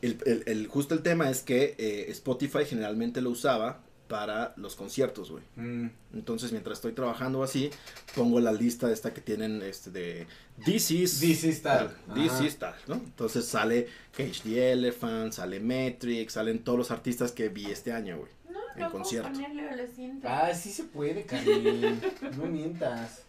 [0.02, 3.80] El, el- el- justo el tema es que eh, Spotify generalmente lo usaba
[4.12, 5.42] para los conciertos, güey.
[5.56, 5.88] Mm.
[6.12, 7.70] Entonces, mientras estoy trabajando así,
[8.14, 10.26] pongo la lista esta que tienen este de
[10.66, 11.96] This is This is tal.
[12.12, 12.96] This is tal, ¿no?
[12.96, 18.18] Entonces sale Cage the Elephant, sale Metrix, salen todos los artistas que vi este año,
[18.18, 18.30] güey.
[18.50, 19.30] No, En no concierto.
[19.30, 20.28] lo.
[20.28, 21.98] Ah, sí se puede, Karen.
[22.36, 23.22] no mientas.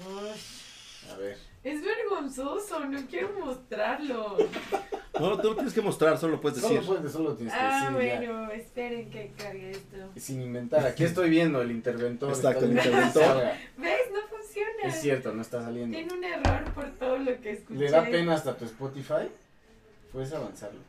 [1.12, 1.36] A ver.
[1.64, 4.36] Es vergonzoso, no quiero mostrarlo.
[5.18, 6.82] No, tú lo tienes que mostrar, solo lo puedes decir.
[6.82, 7.90] Solo, puedes, solo tienes que Ah, ya.
[7.90, 9.96] bueno, esperen que cargue esto.
[10.16, 10.86] Sin inventar.
[10.86, 12.30] Aquí estoy viendo el interventor.
[12.30, 13.42] Exacto, el interventor.
[13.76, 14.00] ¿Ves?
[14.12, 14.82] No funciona.
[14.84, 15.96] Es cierto, no está saliendo.
[15.96, 17.80] Tiene un error por todo lo que escuché.
[17.80, 19.28] ¿Le da pena hasta tu Spotify?
[20.12, 20.80] Puedes avanzarlo.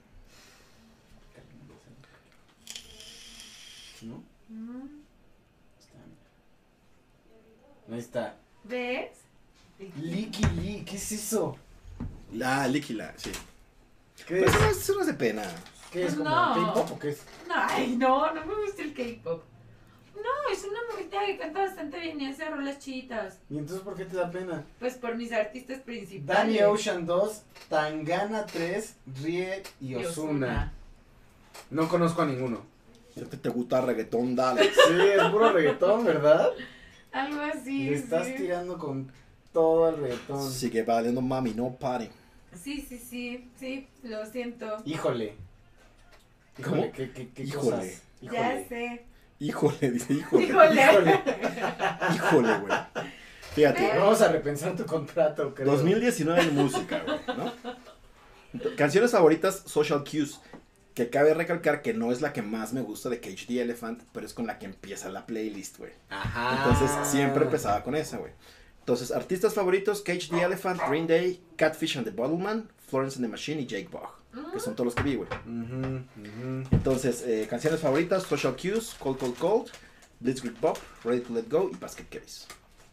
[4.03, 4.23] ¿No?
[4.49, 5.01] Mm.
[7.91, 8.35] Ahí está.
[8.63, 9.09] ¿Ves?
[10.01, 11.57] Licky Lee, ¿qué es eso?
[12.33, 13.31] La Líquila, sí.
[14.27, 14.51] ¿Qué Pero es?
[14.55, 15.43] eso no, es, eso no es de pena.
[15.91, 16.15] ¿Qué es?
[16.15, 16.53] ¿Como No.
[16.73, 17.21] K-pop o qué es?
[17.47, 19.41] No, ay, no, no me gusta el K-pop.
[20.15, 23.39] No, es una morrita que canta bastante bien y hace rolas chidas.
[23.49, 24.65] ¿Y entonces por qué te da pena?
[24.79, 26.43] Pues por mis artistas principales.
[26.43, 30.73] Danny Ocean 2, Tangana 3, Rie y Y Ozuna.
[31.69, 32.65] No conozco a ninguno.
[33.15, 34.63] Si a ti te gusta reggaetón, dale.
[34.65, 36.49] Sí, es puro reggaetón, ¿verdad?
[37.13, 37.85] Algo así.
[37.89, 38.33] Le estás sí.
[38.37, 39.11] tirando con
[39.53, 40.51] todo el reggaetón.
[40.51, 42.09] Sigue valiendo mami, no pare.
[42.61, 44.77] Sí, sí, sí, sí, lo siento.
[44.85, 45.35] Híjole.
[46.63, 46.77] ¿Cómo?
[46.77, 47.69] Híjole, ¿qué, qué, qué Híjole.
[47.69, 48.01] cosas?
[48.21, 49.05] Ya sé.
[49.39, 50.43] Híjole, dice, híjole.
[50.45, 50.81] Híjole.
[50.81, 51.19] Híjole.
[52.15, 52.73] Híjole, güey.
[53.53, 55.67] Fíjate, Vamos a repensar tu contrato, creo.
[55.71, 57.53] 2019 en música, güey, ¿no?
[58.75, 60.39] Canciones favoritas, Social Cues.
[60.93, 64.01] Que cabe recalcar que no es la que más me gusta de Cage the Elephant,
[64.11, 65.93] pero es con la que empieza la playlist, güey.
[66.09, 66.57] Ajá.
[66.57, 68.33] Entonces siempre empezaba con esa, güey.
[68.79, 73.29] Entonces, artistas favoritos, Cage the Elephant, Green Day, Catfish and the Bottleman, Florence and the
[73.31, 74.09] Machine y Jake Bugg.
[74.53, 75.27] Que son todos los que vi, güey.
[76.71, 79.69] Entonces, eh, canciones favoritas, Social Cues, Cold Cold Cold,
[80.19, 82.45] Blitzkrieg Pop, Ready to Let Go y Basket Case.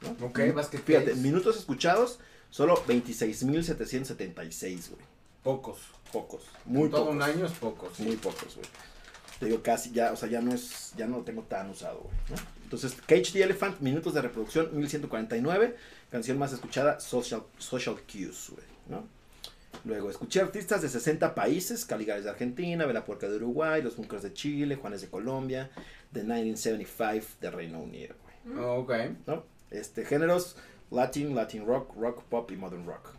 [0.03, 0.27] ¿no?
[0.27, 1.21] Ok, Basket Fíjate, Case.
[1.23, 2.19] minutos escuchados,
[2.51, 5.03] solo 26.776, güey.
[5.43, 5.79] Pocos.
[6.13, 6.43] Pocos.
[6.65, 7.15] Muy Todo pocos.
[7.17, 7.99] un año es pocos.
[8.01, 8.67] Muy pocos, güey.
[9.39, 12.01] Te digo, casi ya, o sea, ya no es, ya no lo tengo tan usado,
[12.01, 12.15] güey.
[12.31, 12.37] ¿no?
[12.65, 15.77] Entonces, Cage the Elephant, minutos de reproducción, 1149.
[16.11, 19.05] Canción más escuchada, Social, Social Cues, güey, ¿no?
[19.85, 24.23] Luego, escuché artistas de 60 países, Caligares de Argentina, Vela Puerca de Uruguay, Los Bunkers
[24.23, 25.71] de Chile, Juanes de Colombia,
[26.13, 28.93] The 1975 de Reino Unido, güey, Ok.
[29.27, 29.45] ¿no?
[29.71, 30.57] Este, géneros,
[30.91, 33.11] Latin, Latin Rock, Rock Pop y Modern Rock.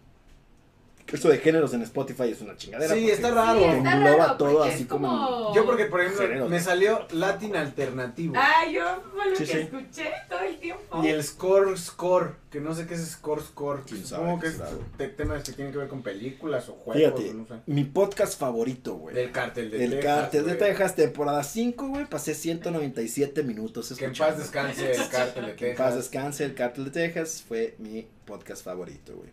[1.12, 2.94] Esto de géneros en Spotify es una chingadera.
[2.94, 3.60] Sí, está raro.
[3.60, 7.08] Sí, está engloba raro, todo así es como- Yo porque, por ejemplo, Géneros, me salió
[7.12, 8.34] Latin alternativo.
[8.38, 9.58] Ah, yo fue lo Sí, que sí.
[9.60, 11.04] escuché todo el tiempo.
[11.04, 13.84] Y el score score, que no sé qué es score score.
[13.86, 17.34] ¿Quién Supongo que es temas que tienen que ver con películas o juegos, Fíjate, o
[17.36, 17.54] no sé.
[17.68, 19.16] mi podcast favorito, güey.
[19.16, 20.16] Del cártel de El Texas.
[20.22, 20.56] Cártel de.
[20.56, 22.06] Texas, temporada 5, güey.
[22.06, 24.34] Pasé 197 minutos Que en escuchando.
[24.36, 26.12] paz descanse el cártel de Que en paz Texas.
[26.12, 29.30] descanse, el Cártel de Texas fue mi podcast favorito, güey.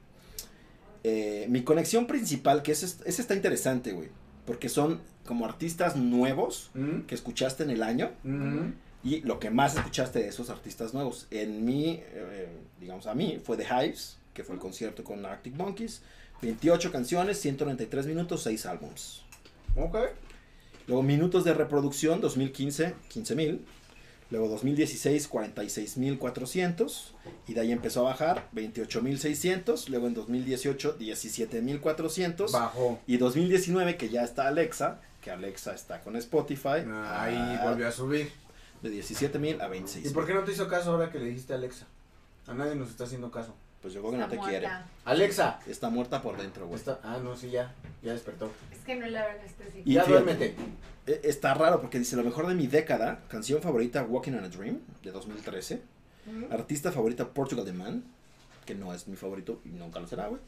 [1.05, 4.09] Eh, mi conexión principal, que ese, ese está interesante, güey.
[4.47, 7.03] Porque son como artistas nuevos ¿Mm?
[7.03, 8.73] que escuchaste en el año ¿Mm?
[9.03, 11.27] y lo que más escuchaste de esos artistas nuevos.
[11.31, 12.49] En mí, eh,
[12.81, 16.03] digamos a mí, fue The Hives, que fue el concierto con Arctic Monkeys.
[16.43, 19.23] 28 canciones, 193 minutos, 6 álbums.
[19.77, 19.97] Ok.
[20.87, 23.61] Luego minutos de reproducción, 2015, 15.000.
[24.31, 27.13] Luego 2016, 46.400.
[27.47, 29.89] Y de ahí empezó a bajar, 28.600.
[29.89, 32.53] Luego en 2018, 17.400.
[32.53, 32.99] Bajó.
[33.07, 36.85] Y 2019, que ya está Alexa, que Alexa está con Spotify.
[36.87, 38.33] Ahí ah, volvió a subir.
[38.83, 40.07] De 17.000 a 26.000.
[40.07, 41.87] ¿Y por qué no te hizo caso ahora que le dijiste a Alexa?
[42.47, 43.55] A nadie nos está haciendo caso.
[43.85, 44.67] Pues yo creo que no te quiere.
[45.05, 45.61] Alexa.
[45.67, 46.79] Está muerta por dentro, güey.
[46.79, 47.01] Está...
[47.03, 47.75] Ah, no, sí, ya.
[48.03, 48.51] Ya despertó.
[48.73, 49.83] Es que no la verdad está así.
[49.85, 50.55] Y ya duérmete.
[51.07, 54.49] eh, Está raro porque dice lo mejor de mi década, canción favorita Walking on a
[54.49, 55.83] Dream de 2013,
[56.25, 56.51] ¿Mm?
[56.51, 58.05] artista favorita Portugal The Man,
[58.65, 60.41] que no es mi favorito y nunca lo será, güey.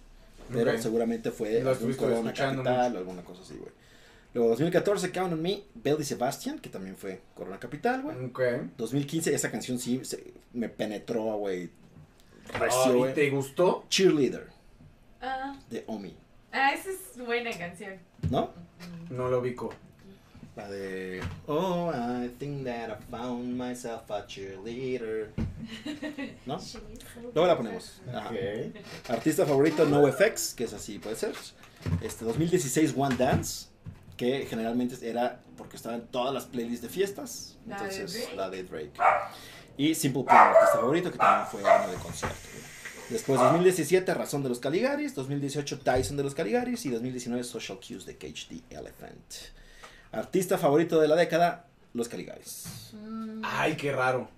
[0.51, 2.33] Pero seguramente fue algún Corona
[2.65, 3.71] Capital o alguna cosa así, güey.
[4.33, 8.17] Luego 2014 Count on Me, Belle y Sebastian, que también fue Corona Capital, güey.
[8.25, 8.41] Ok.
[8.79, 11.69] 2015 esa canción sí se- me penetró, güey.
[12.53, 13.15] Recio, ¿Y güey.
[13.15, 13.85] te gustó?
[13.89, 14.49] Cheerleader
[15.21, 16.15] Ah, de Omi,
[16.53, 17.95] ah, esa es buena canción.
[18.31, 18.51] ¿no?
[19.11, 19.73] No lo ubico.
[20.55, 25.33] La de Oh, I think that I found myself a cheerleader.
[26.47, 26.59] ¿No?
[27.35, 28.01] Luego la ponemos.
[28.13, 28.31] Ajá.
[28.31, 29.11] Ok.
[29.11, 31.35] Artista favorito NoFX, que es así, puede ser.
[32.01, 33.67] Este 2016 One Dance,
[34.17, 37.59] que generalmente era porque estaba en todas las playlists de fiestas.
[37.67, 38.37] La de Entonces, Drake.
[38.37, 38.93] la de Drake.
[39.77, 42.37] Y Simple Plan, artista favorito, que también fue año de concierto.
[43.11, 48.05] Después 2017 Razón de los Caligaris, 2018 Tyson de los Caligaris y 2019 Social Cues
[48.05, 49.33] de Cage the Elephant.
[50.13, 52.91] Artista favorito de la década, Los Caligaris.
[52.95, 54.29] Mm, Ay, qué raro.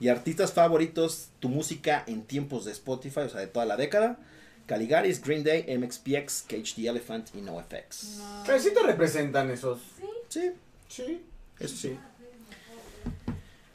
[0.00, 4.18] Y artistas favoritos, tu música en tiempos de Spotify, o sea, de toda la década.
[4.66, 8.16] Caligaris, Green Day, MXPX, Cage the Elephant y NoFX.
[8.18, 8.42] No.
[8.46, 9.80] Pero sí te representan esos.
[10.28, 10.52] Sí,
[10.88, 11.22] Sí.
[11.58, 11.98] eso sí.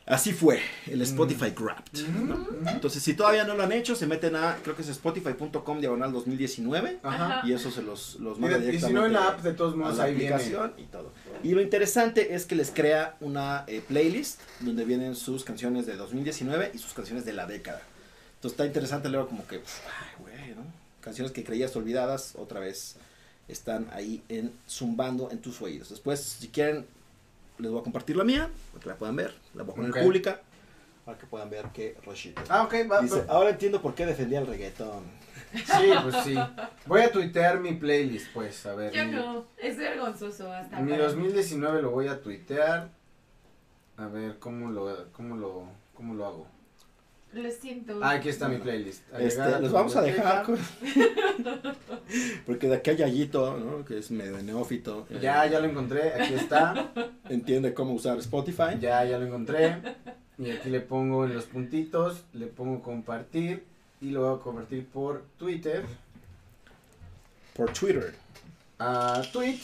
[0.09, 1.93] Así fue el Spotify Grabbed.
[1.93, 2.67] Ujú.
[2.67, 6.11] Entonces, si todavía no lo han hecho, se meten a, creo que es spotify.com diagonal
[6.11, 6.99] 2019.
[7.03, 7.41] Ajá.
[7.45, 9.41] Y eso se los, los Y, manda de- y si directamente no en la app,
[9.41, 10.33] de todos a modos, la ahí viene.
[10.33, 11.11] aplicación y todo.
[11.43, 15.95] Y lo interesante es que les crea una eh, playlist donde vienen sus canciones de
[15.95, 17.81] 2019 y sus canciones de la década.
[18.35, 20.63] Entonces está interesante luego como que, pf, ay, güey, ¿no?
[21.01, 22.95] Canciones que creías olvidadas otra vez
[23.47, 25.89] están ahí en zumbando en tus oídos.
[25.89, 26.85] Después, si quieren,
[27.59, 29.35] les voy a compartir la mía para que la puedan ver.
[29.53, 30.41] La voy a poner pública
[31.05, 32.41] para que puedan ver qué Roshito.
[32.49, 33.01] Ah, ok, va.
[33.01, 35.03] Dice, ahora entiendo por qué defendía el reggaetón.
[35.53, 36.35] Sí, pues sí.
[36.85, 38.91] Voy a tuitear mi playlist, pues, a ver.
[38.93, 41.03] Yo mi- no, es vergonzoso hasta Mi para mí.
[41.13, 42.89] 2019 lo voy a tuitear.
[43.97, 45.63] A ver cómo lo, cómo lo,
[45.95, 46.47] cómo lo hago.
[47.33, 47.99] Lo siento.
[48.03, 49.03] Ah, aquí está mi playlist.
[49.19, 50.43] Este, los tu vamos a dejar.
[50.45, 50.57] con-
[52.45, 53.85] Porque de aquí hay Yayito, ¿no?
[53.85, 55.05] Que es medio neófito.
[55.11, 56.13] eh, Ya, ya lo encontré.
[56.13, 56.91] Aquí está.
[57.29, 58.77] Entiende cómo usar Spotify.
[58.79, 59.77] Ya, ya lo encontré.
[60.39, 63.63] Y aquí le pongo en los puntitos, le pongo compartir
[64.01, 65.85] y lo voy a compartir por Twitter.
[67.55, 68.15] Por Twitter.
[68.79, 69.59] A tweet.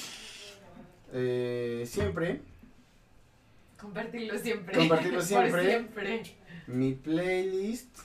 [1.13, 2.41] eh, siempre.
[3.79, 4.75] Compartirlo siempre.
[4.77, 6.25] Compartirlo Por siempre.
[6.67, 7.99] Mi playlist.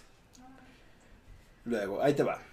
[1.65, 2.50] Luego, ahí te va.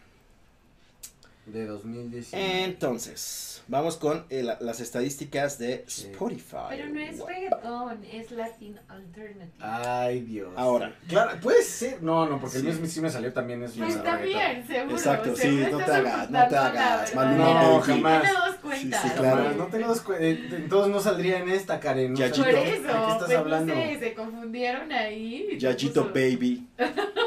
[1.47, 2.63] De 2019.
[2.65, 6.07] Entonces, vamos con eh, la- las estadísticas de Sí.
[6.11, 6.57] Spotify.
[6.69, 7.27] Pero no es Wow.
[7.27, 9.53] reggaetón, es Latin Alternative.
[9.61, 10.49] Ay, Dios.
[10.57, 10.93] Ahora.
[11.07, 12.03] Claro, puede ser.
[12.03, 12.67] No, no, porque Sí.
[12.67, 13.63] el mío sí me salió también.
[13.63, 14.97] Es Pues una también, seguro.
[14.97, 17.15] Exacto, sí, no te hagas, no te hagas.
[17.15, 18.21] No, jamás.
[18.23, 19.01] Tiene dos cuentas.
[19.01, 19.51] Sí, sí, Jamás, claro.
[19.55, 20.01] no tengo dos.
[20.01, 22.11] cu- eh, entonces no saldría en esta, Karen.
[22.11, 22.43] No Yachito.
[22.43, 23.73] Por eso, ¿De qué estás pues hablando?
[23.73, 25.57] no sé, se confundieron ahí.
[25.57, 26.67] Yachito puso- Baby.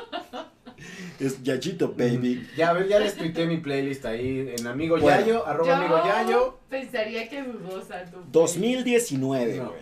[1.21, 2.49] es Yachito Baby.
[2.57, 5.21] Ya, a ver, ya les tuiteé mi playlist ahí en Amigo Bueno.
[5.21, 6.59] Yayo, arroba Yo Amigo Yayo.
[6.69, 9.69] pensaría que dudosa tu 2019, No.
[9.71, 9.81] güey.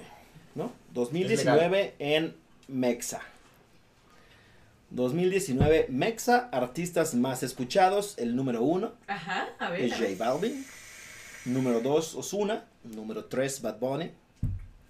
[0.55, 0.73] ¿No?
[0.93, 2.35] 2019 en
[2.67, 3.21] Mexa.
[4.91, 8.17] 2019 Mexa, artistas más escuchados.
[8.19, 9.83] El número uno Ajá, a ver.
[9.83, 10.05] es J.
[10.19, 10.65] Balvin.
[11.45, 12.65] Número 2, Osuna.
[12.85, 14.11] Número 3, Bad Bunny.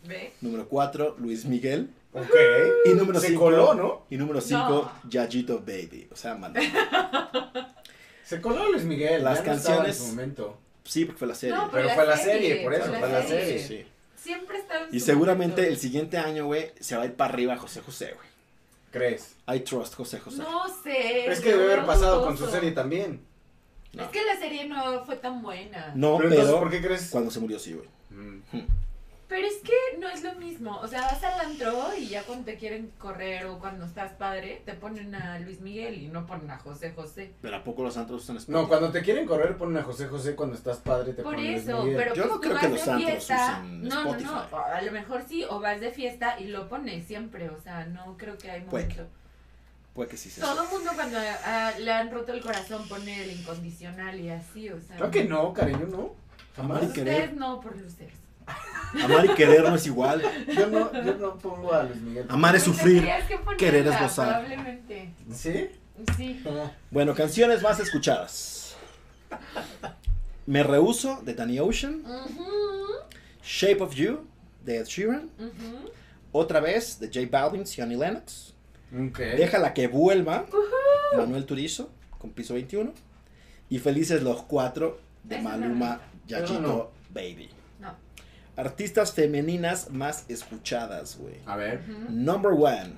[0.08, 0.32] Ve.
[0.40, 1.90] Número 4, Luis Miguel.
[2.12, 2.34] Ok.
[2.86, 3.40] Y número Se 5.
[3.40, 4.06] coló, ¿no?
[4.10, 4.60] Y número 5,
[5.04, 5.10] No.
[5.10, 6.08] Yachito Baby.
[6.10, 6.58] O sea, mano.
[8.24, 9.22] Se coló Luis Miguel.
[9.24, 10.58] Las ya no estaba canciones- en su momento.
[10.84, 11.54] Sí, porque fue la serie.
[11.56, 13.58] No, Pero fue la serie, por eso, fue la serie.
[13.66, 13.86] Sí.
[14.16, 17.32] Siempre está en Y su seguramente el siguiente año, güey, se va a ir para
[17.32, 18.26] arriba José José, güey.
[18.90, 19.36] ¿Crees?
[19.46, 20.38] I trust José José.
[20.38, 21.30] No sé.
[21.30, 23.20] Es que debe haber pasado con su serie también.
[23.92, 24.04] No.
[24.04, 25.92] Es que la serie no fue tan buena.
[25.94, 27.08] No, pero pero, entonces, ¿por qué crees?
[27.10, 27.88] cuando se murió, sí, güey.
[28.10, 28.40] Mm.
[29.28, 30.78] Pero es que no es lo mismo.
[30.80, 34.62] O sea, vas al antro y ya cuando te quieren correr o cuando estás padre,
[34.64, 37.34] te ponen a Luis Miguel y no ponen a José José.
[37.42, 38.62] Pero ¿a poco los antros usan Spotify?
[38.62, 41.52] No, cuando te quieren correr ponen a José José, cuando estás padre te Por ponen
[41.52, 41.96] Luis eso, Miguel.
[41.98, 43.58] pero Yo pues no tú creo vas que de los antros fiesta.
[43.60, 44.30] usen No, no, Spotify.
[44.50, 44.58] no.
[44.58, 47.50] A lo mejor sí, o vas de fiesta y lo pones siempre.
[47.50, 49.06] O sea, no creo que hay Puede momento.
[49.92, 53.24] Puede que sí se Todo el mundo cuando ah, le han roto el corazón pone
[53.24, 54.96] el incondicional y así, o sea.
[54.96, 56.12] Creo que no, cariño, no.
[56.56, 56.82] Jamás.
[56.84, 58.16] Ustedes no por luceros.
[59.02, 60.22] Amar y querer no es igual.
[60.54, 62.26] Yo no, yo no pongo a Luis Miguel.
[62.28, 64.40] Amar es sufrir, que querer es gozar.
[64.40, 65.12] Probablemente.
[65.32, 65.68] ¿Sí?
[66.16, 66.42] Sí.
[66.90, 68.76] Bueno, canciones más escuchadas.
[70.46, 72.02] Me rehuso de Danny Ocean.
[73.42, 74.24] Shape of You
[74.64, 75.30] de Ed Sheeran.
[76.32, 78.54] Otra vez de J Balvin, Johnny Lennox.
[78.92, 79.18] Ok.
[79.18, 80.46] Déjala que vuelva.
[81.16, 82.92] Manuel Turizo con piso 21.
[83.70, 85.40] Y Felices los cuatro de.
[85.40, 86.90] Maluma Yachito No.
[87.10, 87.50] Baby.
[88.58, 91.36] Artistas femeninas más escuchadas, güey.
[91.46, 91.88] A ver.
[92.10, 92.94] Number one.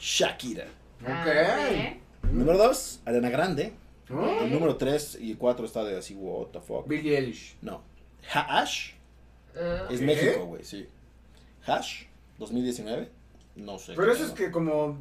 [0.00, 0.66] Shakira.
[1.06, 1.26] Ah, Ok.
[1.26, 2.00] ve.
[2.32, 3.74] Número dos, Ariana Grande.
[4.10, 6.88] Oh, El número tres y cuatro está de así, what the fuck.
[6.88, 7.56] Billie Eilish.
[7.60, 7.82] No.
[8.32, 8.92] Hash
[9.54, 10.06] Eh, es ¿Qué?
[10.06, 10.88] México, güey, sí.
[11.66, 12.04] Hash
[12.38, 13.10] 2019.
[13.56, 13.92] No sé.
[13.94, 14.98] Pero eso es que como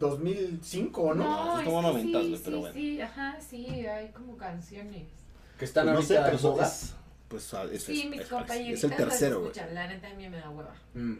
[0.00, 1.22] 2005, ¿no?
[1.24, 2.74] No, es es como que noventas, sí, güey, pero sí, bueno.
[2.74, 5.04] Sí, ajá, sí, hay como canciones.
[5.58, 6.94] Que están Pues no sé, ahorita pero es.
[7.32, 9.52] Pues ah, es, Sí, es- mis es- es el tercero, güey.
[9.52, 10.74] escuchan, la neta a mí me da hueva.
[10.92, 11.14] Mm.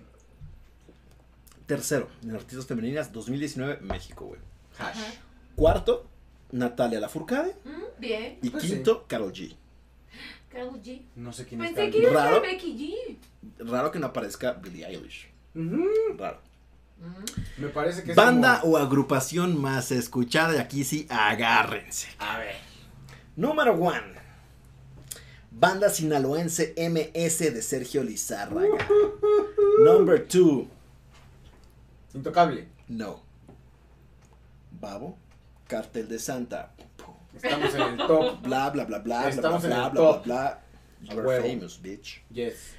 [1.66, 4.40] Tercero, en artistas femeninas 2019, México, güey.
[4.78, 4.98] Hash.
[4.98, 5.12] Ajá.
[5.56, 6.06] Cuarto,
[6.50, 7.56] Natalia Lafourcade.
[7.64, 8.38] Mm, bien.
[8.42, 9.54] Y Pues quinto, Carol G.
[10.50, 11.00] Karol G.
[11.16, 11.92] No sé quién Pensé está.
[11.92, 12.40] que iba a Raro.
[12.42, 13.16] ser Becky G.
[13.70, 15.28] Raro que no aparezca Billie Eilish.
[15.54, 15.86] Ujú.
[16.18, 16.40] Raro.
[16.98, 17.62] Mm.
[17.62, 22.08] Me parece que es Banda como- o agrupación más escuchada, y aquí sí, agárrense.
[22.18, 22.56] A ver.
[23.36, 24.20] Número one.
[25.62, 28.84] Banda sinaloense MS de Sergio Lizárraga.
[29.78, 30.66] Number two.
[32.14, 32.66] Intocable.
[32.88, 33.22] No.
[34.72, 35.16] Babo.
[35.68, 36.72] Cartel de Santa.
[37.36, 38.42] Estamos en el top.
[38.42, 40.24] Bla, bla, bla, bla, bla, bla, Estamos en bla, el bla, bla, top.
[40.24, 40.46] bla.
[40.48, 40.58] A
[41.04, 41.46] You are huevo.
[41.46, 42.22] famous, bitch.
[42.32, 42.72] Yes.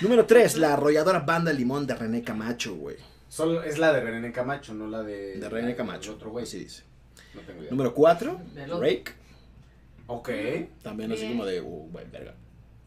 [0.00, 2.96] Número 3, la arrolladora banda Limón de René Camacho, güey.
[3.28, 5.38] Solo es la de René Camacho, no la de.
[5.38, 6.14] De René Camacho.
[6.14, 6.42] Otro güey.
[6.42, 6.82] Así dice.
[7.32, 7.70] No tengo idea.
[7.70, 8.78] Número 4, Del otro.
[8.80, 9.12] Drake.
[10.06, 10.30] Ok.
[10.82, 12.34] También así como de, uh, güey, verga.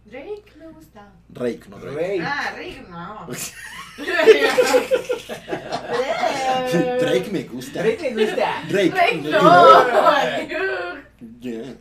[0.06, 1.12] Drake me gusta.
[1.28, 1.96] Drake, no Drake.
[1.96, 2.20] Rey.
[2.22, 3.28] Ah, Rick no.
[7.00, 7.84] Drake me gusta.
[7.84, 8.64] Drake me gusta.
[8.70, 8.90] Drake.
[8.92, 10.98] Drake no.
[11.42, 11.76] Yeah.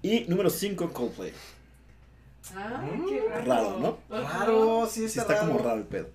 [0.00, 1.32] Y número 5, Coldplay.
[2.56, 3.44] Ay, qué raro.
[3.44, 3.98] Raro, ¿no?
[4.08, 6.08] Raro, sí Sí, está, está como raro el pedo.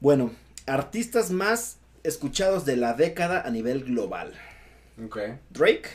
[0.00, 0.30] Bueno,
[0.66, 4.32] artistas más escuchados de la década a nivel global.
[5.04, 5.18] Ok.
[5.50, 5.88] Drake,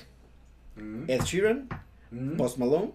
[0.75, 1.05] Mm.
[1.09, 1.69] Ed Sheeran,
[2.11, 2.37] Mm.
[2.37, 2.91] Post Malone,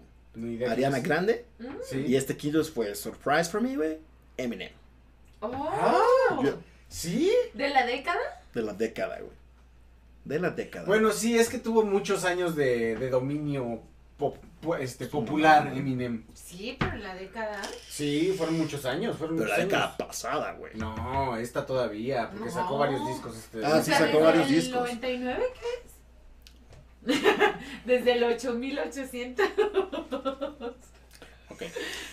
[0.69, 0.99] Ariana.
[0.99, 1.45] Grande.
[1.59, 1.65] Mm.
[1.83, 2.05] Sí.
[2.07, 3.97] Y este quinto fue surprise for me, güey.
[4.37, 4.71] Eminem.
[5.41, 5.69] Oh.
[5.71, 6.57] Ah, Yo-
[6.87, 7.31] ¿Sí?
[7.53, 8.19] ¿De la década?
[8.53, 9.31] De la década, güey.
[10.25, 10.85] De la década.
[10.85, 13.81] Bueno, sí, es que tuvo muchos años de, de dominio
[14.17, 14.37] pop-
[14.79, 15.67] este, popular.
[15.75, 16.25] Eminem.
[16.33, 17.61] Sí, pero la década.
[17.87, 20.07] Sí, fueron muchos años, fueron Pero la muchos década años.
[20.07, 20.73] pasada, güey.
[20.75, 22.51] No, esta todavía, porque No.
[22.51, 23.65] sacó varios discos este.
[23.65, 24.79] Ah, sí, sacó varios el discos.
[24.81, 25.88] 99, ¿qué?
[27.85, 29.47] Desde el 8800.
[31.49, 31.61] Ok.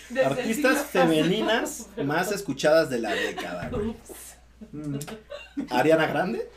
[0.08, 2.04] Desde el Artistas femeninas pasado.
[2.06, 3.70] más escuchadas de la década.
[4.72, 4.96] Mm.
[5.70, 6.48] Ariana Grande.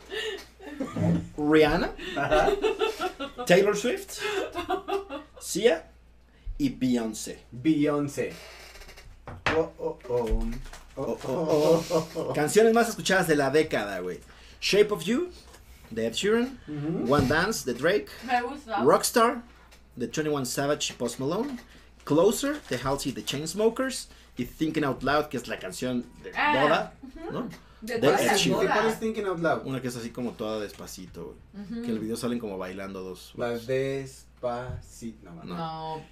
[1.36, 1.92] Rihanna.
[2.16, 2.50] Ajá.
[3.46, 4.18] Taylor Swift,
[5.40, 5.90] Sia
[6.58, 7.40] y Beyoncé.
[7.50, 8.32] Beyoncé.
[9.56, 10.14] Oh, oh, oh.
[10.16, 10.46] Oh,
[10.96, 12.32] Oh, oh, oh, oh, oh.
[12.34, 14.20] Canciones más escuchadas de la década, güey.
[14.60, 15.30] Shape of You,
[15.90, 16.58] de Ed Sheeran.
[17.08, 18.08] One Dance, de Drake.
[18.26, 18.82] Me gusta.
[18.82, 19.42] Rockstar,
[19.96, 21.58] de 21 Savage y Post Malone.
[22.04, 24.08] Closer, de Halsey y The Chainsmokers.
[24.36, 26.94] Y Thinking Out Loud, que es la canción de Ah, boda,
[27.30, 27.48] ¿no?
[27.82, 28.60] De Ed Sheeran.
[28.60, 29.00] ¿De cuál es.
[29.00, 29.66] Thinking Out Loud?
[29.66, 31.66] Una que es así como toda despacito, güey.
[31.82, 33.32] Que en el video salen como bailando dos.
[33.36, 35.30] Las despacito.
[35.30, 35.56] No, no.
[35.56, 36.02] No.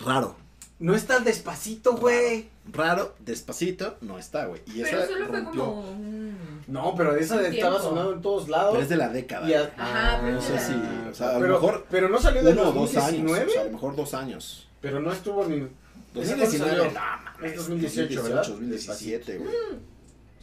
[0.00, 0.36] Raro.
[0.78, 2.48] No está despacito, güey.
[2.70, 4.60] Raro, despacito, no está, güey.
[4.66, 6.62] Y Pero esa solo fue como un...
[6.68, 8.72] No, pero esa estaba sonando en todos lados.
[8.72, 9.48] Pero es de la década.
[9.48, 10.72] Y a- Ajá, pero no sé de si.
[11.10, 13.22] O sea, a lo pero, mejor pero no salió del uno o dos años.
[13.22, 13.46] 2019.
[13.46, 14.68] O sea, a lo mejor dos años.
[14.82, 15.56] Pero no estuvo ni.
[15.56, 15.66] ¿Ese
[16.12, 16.92] cuándo 2019, salió?
[17.40, 18.46] no, Es 2018, ¿verdad?
[18.46, 19.50] 2017, güey.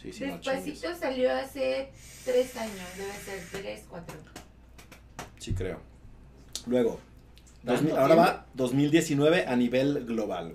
[0.02, 0.66] Sí, sí, no chingues.
[0.66, 1.92] Despacito salió hace
[2.26, 4.16] tres años, debe ser tres, cuatro.
[5.38, 5.80] Sí, creo.
[6.68, 7.00] Luego,
[7.66, 10.52] ¿Tanto 2000 ahora va 2019 a nivel global,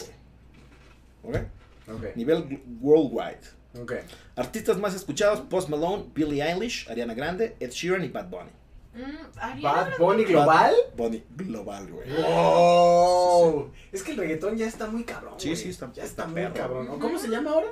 [1.22, 1.40] güey.
[1.40, 1.46] ¿Ok?
[1.92, 3.40] Ok, Nivel worldwide.
[3.80, 3.92] ok.
[4.36, 8.50] Artistas más escuchados: Post Malone, Billie Eilish, Ariana Grande, Ed Sheeran y Bad Bunny.
[8.94, 9.98] Mm, Bad.
[9.98, 10.74] Bunny Global.
[10.74, 12.08] Bad Bunny global, güey.
[12.22, 13.70] ¡Wow!
[13.92, 15.34] Es que el reggaetón ya está muy cabrón.
[15.38, 15.56] Sí, güey.
[15.60, 16.54] sí, está- Ya está está, muy perro.
[16.54, 16.88] cabrón.
[16.90, 17.68] ¿O ¿Cómo se llama ahora?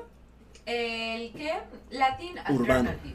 [0.67, 1.53] El que
[1.91, 2.91] Latin Urbano.
[2.91, 3.15] Alternative.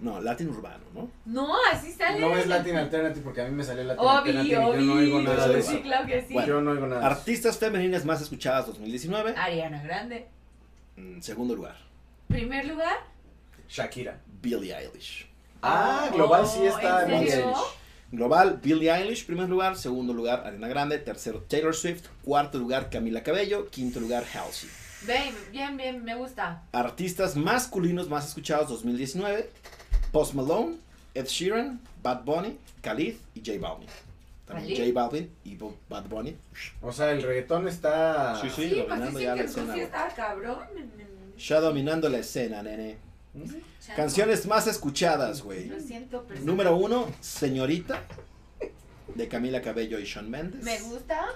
[0.00, 1.10] No, Latin urbano, ¿no?
[1.24, 2.20] No, así sale.
[2.20, 4.92] No es Latin Alternative porque a mí me salió Latin Obvio, Alternative y yo no
[4.94, 5.28] oigo obvio.
[5.28, 5.70] nada de eso.
[5.72, 6.32] Sí, claro que sí.
[6.34, 6.48] Bueno.
[6.48, 7.00] Yo no oigo nada.
[7.00, 7.16] de eso.
[7.18, 9.34] Artistas femeninas más escuchadas 2019.
[9.36, 10.26] Ariana Grande.
[10.96, 11.76] En segundo lugar,
[12.28, 12.96] Primer lugar.
[13.68, 14.20] Shakira.
[14.42, 15.26] Billie Eilish.
[15.62, 17.34] Ah, Oh, global sí está ¿en Billie?
[17.34, 17.56] Eilish.
[18.12, 19.76] Global, Billie Eilish, primer lugar.
[19.76, 20.98] Segundo lugar, Ariana Grande.
[20.98, 22.06] Tercero, Taylor Swift.
[22.22, 23.68] Cuarto lugar, Camila Cabello.
[23.70, 24.70] Quinto lugar, Halsey.
[25.06, 26.62] Ven, bien, bien, me gusta.
[26.72, 29.50] Artistas masculinos más escuchados 2019.
[30.12, 30.76] Post Malone,
[31.14, 33.88] Ed Sheeran, Bad Bunny, Khalid y J Balvin.
[34.46, 34.92] También ¿Khalid?
[34.94, 36.36] J Balvin y Bo- Bad Bunny.
[36.82, 38.40] O sea, el reggaetón está.
[38.40, 38.68] Sí, sí.
[38.68, 39.80] Sí, pues dominando ya la escena, sí
[40.16, 40.58] cabrón.
[41.38, 42.96] Ya dominando la escena, nene.
[43.34, 43.44] ¿Mm?
[43.94, 45.66] Canciones más escuchadas, güey.
[45.66, 48.02] Lo siento, pero Número uno, Señorita,
[49.14, 50.64] de Camila Cabello y Shawn Mendes.
[50.64, 51.26] Me gusta.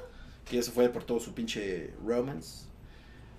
[0.48, 2.64] Que eso fue por todo su pinche romance.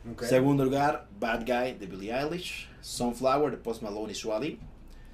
[0.10, 0.24] Ok.
[0.24, 2.68] Segundo lugar, Bad Guy de Billie Eilish.
[2.82, 4.60] Sunflower de Post Malone y Suali.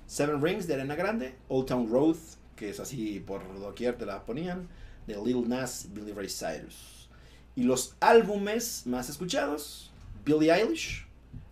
[0.06, 1.36] Seven Rings de Arena Grande.
[1.50, 2.16] Old Town Road,
[2.56, 4.68] que es así por doquier te la ponían.
[5.06, 7.10] De Lil Nas Billy Ray Cyrus.
[7.56, 9.92] Y los álbumes más escuchados:
[10.24, 11.06] Billie Eilish,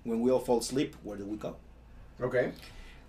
[0.06, 1.58] When We All Fall Asleep, Where Do We Go?
[2.22, 2.36] Ok.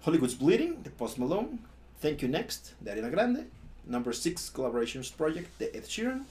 [0.04, 1.58] Hollywood's Bleeding de Post Malone.
[2.00, 3.46] Thank You Next de Ariana Grande.
[3.84, 6.26] Number 6 Collaborations Project de Ed Sheeran.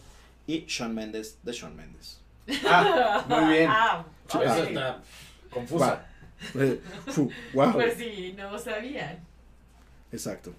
[0.47, 2.19] Y Shawn Mendes de Shawn Mendes.
[2.67, 3.69] Ah, muy bien.
[3.71, 4.05] Ah.
[4.27, 5.01] Eso está
[5.51, 6.05] confusa.
[7.07, 7.73] Fu, wow.
[7.73, 9.19] Pues sí, no sabían.
[10.11, 10.53] Exacto.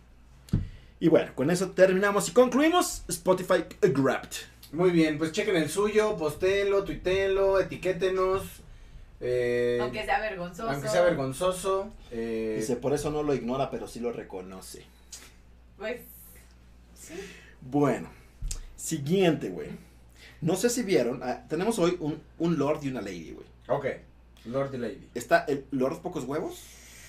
[0.99, 4.30] Y bueno, con eso terminamos y concluimos Spotify Grabbed.
[4.72, 8.43] Muy bien, pues chequen el suyo, postéenlo, tuítenlo, etiquétenos.
[9.20, 10.68] Eh, Aunque sea vergonzoso.
[10.70, 11.91] aunque sea vergonzoso.
[12.11, 14.84] eh, Dice, por eso no lo ignora, pero sí lo reconoce.
[15.78, 16.01] Pues.
[16.95, 17.14] Sí.
[17.61, 18.09] Bueno,
[18.76, 19.68] siguiente, güey.
[20.41, 23.47] No sé si vieron, ah, tenemos hoy un, un Lord y una Lady, güey.
[23.68, 23.87] Ok,
[24.47, 25.09] Lord y Lady.
[25.14, 26.61] Está el Lord Pocos Huevos,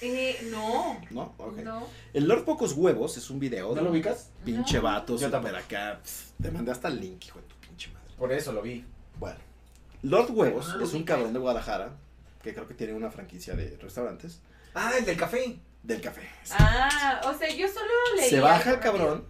[0.02, 1.02] Eh, no.
[1.12, 1.34] ¿no?
[1.38, 1.58] Ok.
[1.58, 1.88] No.
[2.14, 4.30] El Lord Pocos Huevos es un video ¿No de lo ubicas?
[4.46, 4.84] pinche No.
[4.84, 6.00] vato Yo super acá.
[6.42, 8.14] Te mandé hasta el link, hijo de tu pinche madre.
[8.18, 8.86] Por eso lo vi.
[9.20, 9.40] Bueno,
[10.04, 11.92] Lord Huevos No lo es un cabrón de Guadalajara
[12.44, 14.40] que creo que tiene una franquicia de restaurantes
[14.76, 15.58] Ah, el del café.
[15.84, 16.22] del café.
[16.52, 18.30] Ah, o sea, yo solo leí.
[18.30, 19.26] se baja el cabrón.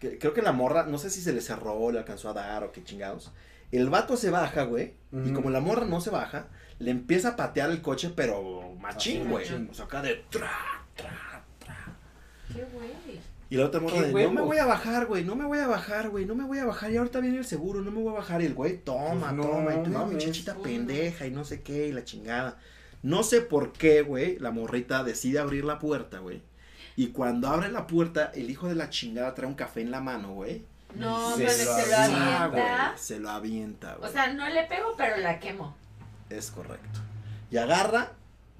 [0.00, 2.64] Que, creo que la morra, no sé si se le cerró, le alcanzó a dar
[2.64, 3.30] o qué chingados.
[3.70, 4.94] El vato se baja, güey.
[5.12, 6.48] Y como la morra no se baja,
[6.80, 9.46] le empieza a patear el coche, pero machín, güey.
[9.70, 10.50] O sea, acá de tra,
[10.96, 11.96] tra, tra.
[12.52, 12.90] Qué güey.
[13.50, 15.58] Y la otra morra ¡Qué de, no me voy a bajar, güey, no me voy
[15.58, 16.90] a bajar, güey, no me voy a bajar.
[16.92, 18.42] Y ahorita viene el seguro, no me voy a bajar.
[18.42, 19.74] Y el güey, toma, Pues no, toma.
[19.74, 20.12] Y tú, mames.
[20.14, 20.62] muchachita Uno.
[20.62, 22.58] pendeja y no sé qué, y la chingada.
[23.02, 26.42] No sé por qué, güey, la morrita decide abrir la puerta, güey.
[26.96, 30.00] Y cuando abre la puerta, el hijo de la chingada trae un café en la
[30.00, 30.64] mano, güey.
[30.94, 32.62] No, Se pero se lo lo avienta, güey,
[32.96, 34.10] se lo avienta, güey.
[34.10, 35.76] O sea, no le pego, pero la quemo.
[36.28, 37.00] es correcto.
[37.50, 38.12] Y agarra,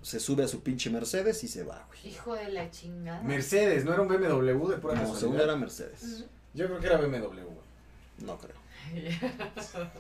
[0.03, 2.09] se sube a su pinche Mercedes y se va, güey.
[2.09, 3.23] Hijo de la chingada.
[3.23, 6.25] Mercedes, ¿no era un BMW de pura No, según era Mercedes.
[6.55, 7.45] Yo creo que era BMW, güey.
[8.19, 8.57] No creo.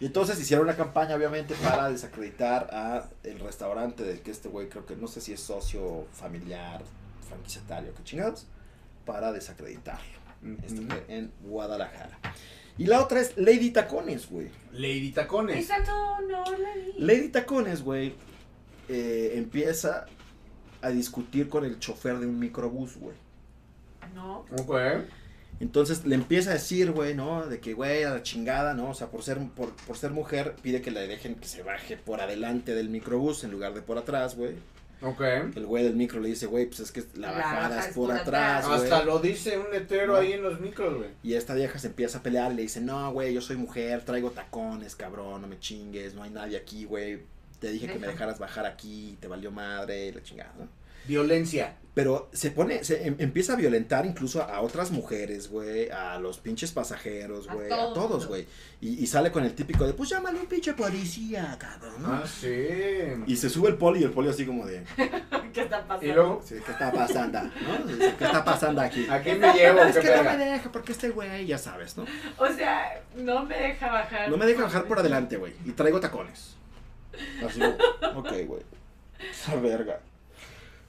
[0.00, 4.68] Y entonces hicieron una campaña, obviamente, para desacreditar a el restaurante del que este güey
[4.70, 6.82] creo que no sé si es socio familiar,
[7.30, 8.46] franquiciatario, qué chingados,
[9.06, 10.20] para desacreditarlo.
[10.66, 12.18] Esto fue en Guadalajara.
[12.78, 14.48] Y la otra es Lady Tacones, güey.
[14.72, 15.64] Lady Tacones.
[15.64, 16.92] Esa no, no la vi.
[16.98, 18.14] Lady Tacones, güey,
[18.88, 20.06] eh, empieza
[20.80, 23.16] a discutir con el chofer de un microbús, güey.
[24.14, 24.46] No.
[24.58, 24.74] Ok.
[25.60, 27.46] Entonces le empieza a decir, güey, ¿no?
[27.46, 28.90] De que, güey, a la chingada, ¿no?
[28.90, 31.98] O sea, por ser, por, por ser mujer, pide que le dejen que se baje
[31.98, 34.54] por adelante del microbús en lugar de por atrás, güey.
[35.02, 35.20] Ok.
[35.56, 37.94] El güey del micro le dice, güey, pues es que la La bajada baja es
[37.94, 38.66] por atrás, atrás.
[38.66, 38.92] güey.
[38.92, 41.08] Hasta lo dice un letrero ahí en los micros, güey.
[41.22, 44.04] Y esta vieja se empieza a pelear y le dice, no, güey, yo soy mujer,
[44.04, 47.20] traigo tacones, cabrón, no me chingues, no hay nadie aquí, güey.
[47.60, 48.12] Te dije que me Deja.
[48.12, 50.68] dejaras bajar aquí, te valió madre, y la chingada, ¿no?
[51.06, 51.76] Violencia.
[52.00, 56.38] Pero se pone, se em- empieza a violentar incluso a otras mujeres, güey, a los
[56.38, 58.46] pinches pasajeros, güey, a, todo todos, güey.
[58.80, 62.14] Y, y sale con el típico de, pues llámale un pinche policía, cabrón, ¿no?
[62.14, 62.68] Ah, sí.
[63.26, 64.82] Y se sube el poli y el poli así como de,
[65.52, 66.06] ¿Qué está pasando?
[66.06, 67.42] Y luego, sí, ¿qué está pasando?
[67.42, 67.98] ¿no?
[68.16, 69.06] ¿Qué está pasando aquí?
[69.06, 69.80] ¿a quién me llevo?
[69.82, 72.06] Es ¿Qué que no me deja, porque este güey, ya sabes, ¿no?
[72.38, 74.30] O sea, no me deja bajar.
[74.30, 75.52] No me deja bajar por adelante, güey.
[75.66, 76.56] Y traigo tacones.
[77.46, 78.62] Así, ok, güey.
[79.30, 80.00] Esa verga.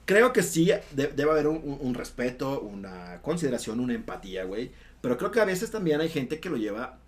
[0.04, 4.70] Creo que sí, de- debe haber un, un- un respeto, una consideración, una empatía, güey.
[5.00, 6.98] Pero creo que a veces también hay gente que lo lleva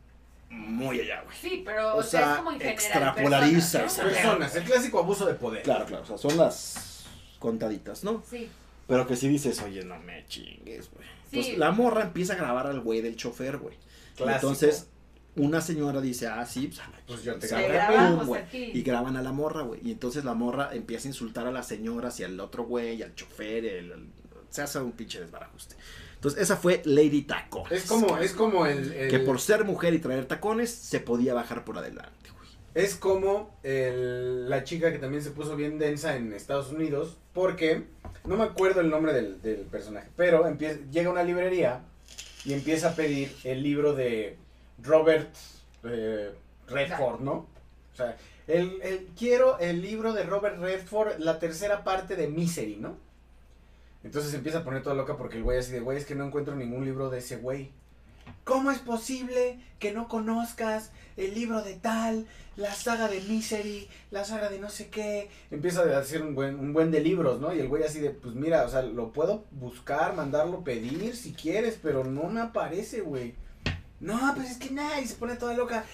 [0.51, 1.37] muy allá, güey.
[1.41, 2.75] Sí, pero O sea, sea, es como en general.
[2.75, 4.13] extrapolariza personas.
[4.13, 5.63] Personas, el clásico abuso de poder.
[5.63, 6.03] Claro, claro.
[6.05, 7.05] O sea, son las
[7.39, 8.23] contaditas, ¿no?
[8.29, 8.49] Sí.
[8.87, 11.07] Pero que sí dices, oye, no me chingues, güey.
[11.31, 11.37] Sí.
[11.39, 13.77] Entonces, la morra empieza a grabar al güey del chofer, güey.
[14.19, 14.89] Entonces,
[15.37, 18.17] una señora dice, ah, sí, pues, a Pues yo te grabé.
[18.17, 18.43] Pum, güey.
[18.79, 19.81] Y graban a la morra, güey.
[19.85, 23.03] Y entonces la morra empieza a insultar a las señoras y al otro güey, y
[23.03, 24.07] al chofer, el, el-
[24.51, 25.75] se hace un pinche desbarajuste.
[26.15, 27.73] Entonces, esa fue Lady Tacones.
[27.73, 31.35] Es como, es como el, el- Que por ser mujer y traer tacones, se podía
[31.35, 32.49] bajar por adelante, güey.
[32.75, 37.85] Es como el- la chica que también se puso bien densa en Estados Unidos, porque
[38.25, 41.83] no me acuerdo el nombre del, del personaje, pero empieza, llega a una librería
[42.47, 44.39] y empieza a pedir el libro de
[44.83, 45.29] Robert
[45.85, 46.31] eh,
[46.69, 47.33] Redford, ¿no?
[47.93, 52.77] O sea, el, el- quiero el libro de Robert Redford, la tercera parte de Misery,
[52.77, 52.97] ¿no?
[54.03, 56.15] Entonces se empieza a poner toda loca porque el güey así de, güey, es que
[56.15, 57.71] no encuentro ningún libro de ese güey.
[58.45, 64.25] ¿Cómo es posible que no conozcas el libro de tal, la saga de Misery, la
[64.25, 65.31] saga de no sé qué?
[65.51, 67.55] Empieza a hacer un buen, un buen de libros, ¿no?
[67.55, 71.33] Y el güey así de, pues mira, o sea, lo puedo buscar, mandarlo pedir si
[71.33, 73.35] quieres, pero no me aparece, güey.
[74.01, 75.85] No, pues es que nada, y se pone toda loca.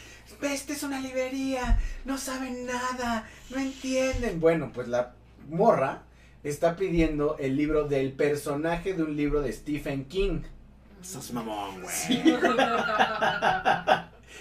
[0.43, 4.41] Esta es una librería, no saben nada, no entienden.
[4.41, 5.13] Bueno, pues la
[5.49, 6.03] morra
[6.43, 10.41] está pidiendo el libro del personaje de un libro de Stephen King.
[11.03, 11.95] Estás mamón, güey.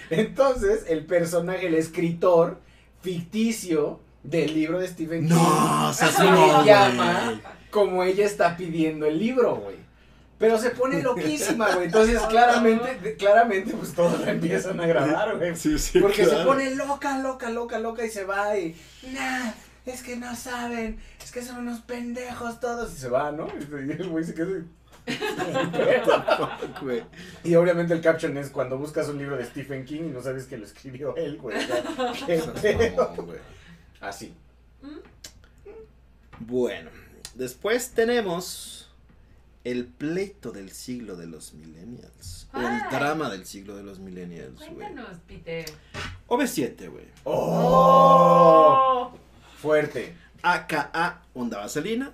[0.09, 2.59] Entonces, el personaje, el escritor
[3.01, 6.05] ficticio del libro de Stephen King, No, se
[6.65, 9.88] llama como ella está pidiendo el libro, güey.
[10.39, 11.87] Pero se pone loquísima, güey.
[11.87, 15.55] Entonces, claramente, claramente, pues todos la empiezan a grabar, güey.
[15.55, 18.75] Sí, sí, Porque se pone loca, loca, loca, loca y se va y.
[19.11, 19.51] Nah,
[19.85, 22.93] es que no saben, es que son unos pendejos todos.
[22.93, 23.47] Y se va, ¿no?
[23.47, 24.63] Y el güey se queda.
[27.43, 30.45] Y obviamente el caption es cuando buscas un libro de Stephen King y no sabes
[30.45, 31.57] que lo escribió él, güey.
[33.99, 34.33] Así.
[36.39, 36.89] Bueno,
[37.35, 38.88] después tenemos
[39.63, 42.47] el pleito del siglo de los millennials.
[42.53, 44.59] O el drama del siglo de los millennials.
[44.59, 45.65] Cuéntanos, Peter.
[46.27, 47.05] OV7, güey.
[47.25, 49.11] ¡Oh!
[49.61, 50.15] Fuerte.
[50.41, 52.11] AKA Onda Vaselina.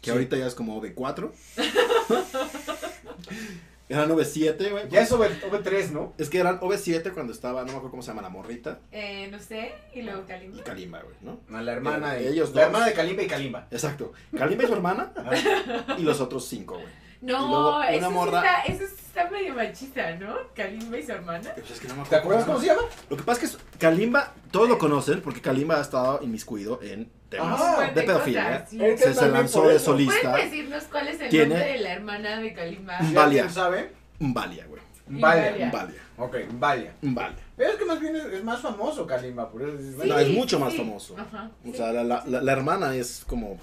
[0.00, 0.10] Que Sí.
[0.12, 1.32] ahorita ya es como OV4.
[3.88, 4.88] eran OV7, güey.
[4.88, 5.26] Ya es OV,
[5.62, 6.12] 3 ¿no?
[6.18, 8.80] Es que eran OV7 cuando estaba, no me acuerdo cómo se llama, la morrita.
[8.92, 10.64] Eh, no sé, y luego Y Kalimba.
[10.64, 11.40] Kalimba, güey, ¿no?
[11.56, 12.28] A la hermana de.
[12.28, 12.66] Ellos la dos.
[12.66, 13.66] hermana de Kalimba y Kalimba.
[13.70, 14.12] Exacto.
[14.36, 15.12] Kalimba y su hermana.
[15.98, 17.07] y los otros cinco, güey.
[17.20, 20.36] No, una eso, morra- está, eso está medio machista, ¿no?
[20.54, 21.50] Kalimba y su hermana.
[21.54, 22.82] Pues es que no me ¿Te acuerdas cómo se llama?
[23.10, 27.10] Lo que pasa es que Kalimba, todos lo conocen porque Kalimba ha estado inmiscuido en
[27.28, 28.44] temas Ah, de pedofilia.
[28.62, 28.84] cosas, sí.
[28.84, 30.30] Es que Se, lanzó de solista.
[30.30, 32.98] ¿Puedes decirnos cuál es el Tiene- nombre de la hermana de Kalimba?
[33.00, 33.22] ¿Ya Valia.
[33.24, 33.92] alguien sabe?
[34.20, 34.82] Valia, güey.
[35.08, 35.50] Valia.
[35.50, 35.70] Valia.
[35.72, 36.00] Valia.
[36.18, 36.94] Ok, Valia.
[37.02, 37.36] Valia.
[37.56, 40.18] Pero es que más bien es, es más famoso Kalimba, por eso dices, Sí, No,
[40.18, 41.16] es mucho más famoso.
[41.18, 41.76] Ajá, O sí.
[41.76, 43.58] sea, la, la- la- la hermana es como...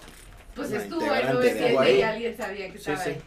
[0.56, 1.98] Pues estuvo en integrante de OV7 ahí.
[1.98, 3.10] y alguien sabía que Sí, estaba sí.
[3.12, 3.22] ahí.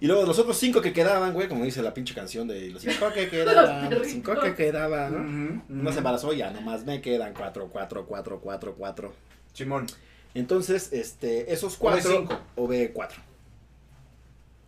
[0.00, 2.82] Y luego los otros cinco que quedaban, güey, como dice la pinche canción de los
[2.82, 5.18] cinco que quedaban, Los cinco que quedaban, ¿no?
[5.58, 5.98] Ujú, Una se ujú.
[5.98, 9.14] embarazó, ya nomás me quedan cuatro, cuatro, cuatro, cuatro, cuatro.
[9.52, 9.86] Simón.
[10.34, 12.26] Entonces, este, esos cuatro,
[12.56, 12.92] OV5.
[12.94, 13.10] OV4.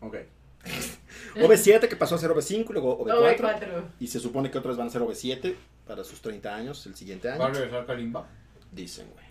[0.01, 0.17] Ok.
[1.37, 3.39] OV7 que pasó a ser OV5 y luego OV4.
[3.39, 3.83] OV4.
[4.01, 5.55] Y se supone que otros van a ser OV7
[5.87, 7.41] para sus 30 años el siguiente año.
[7.41, 8.27] ¿Va a regresar Kalimba?
[8.73, 9.27] Dicen, güey.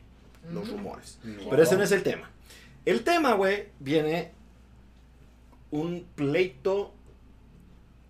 [0.54, 0.78] Los Ujú.
[0.78, 1.20] rumores.
[1.24, 1.50] No.
[1.50, 2.30] Pero ese no es el tema.
[2.86, 4.32] El tema, güey, viene
[5.72, 6.94] un pleito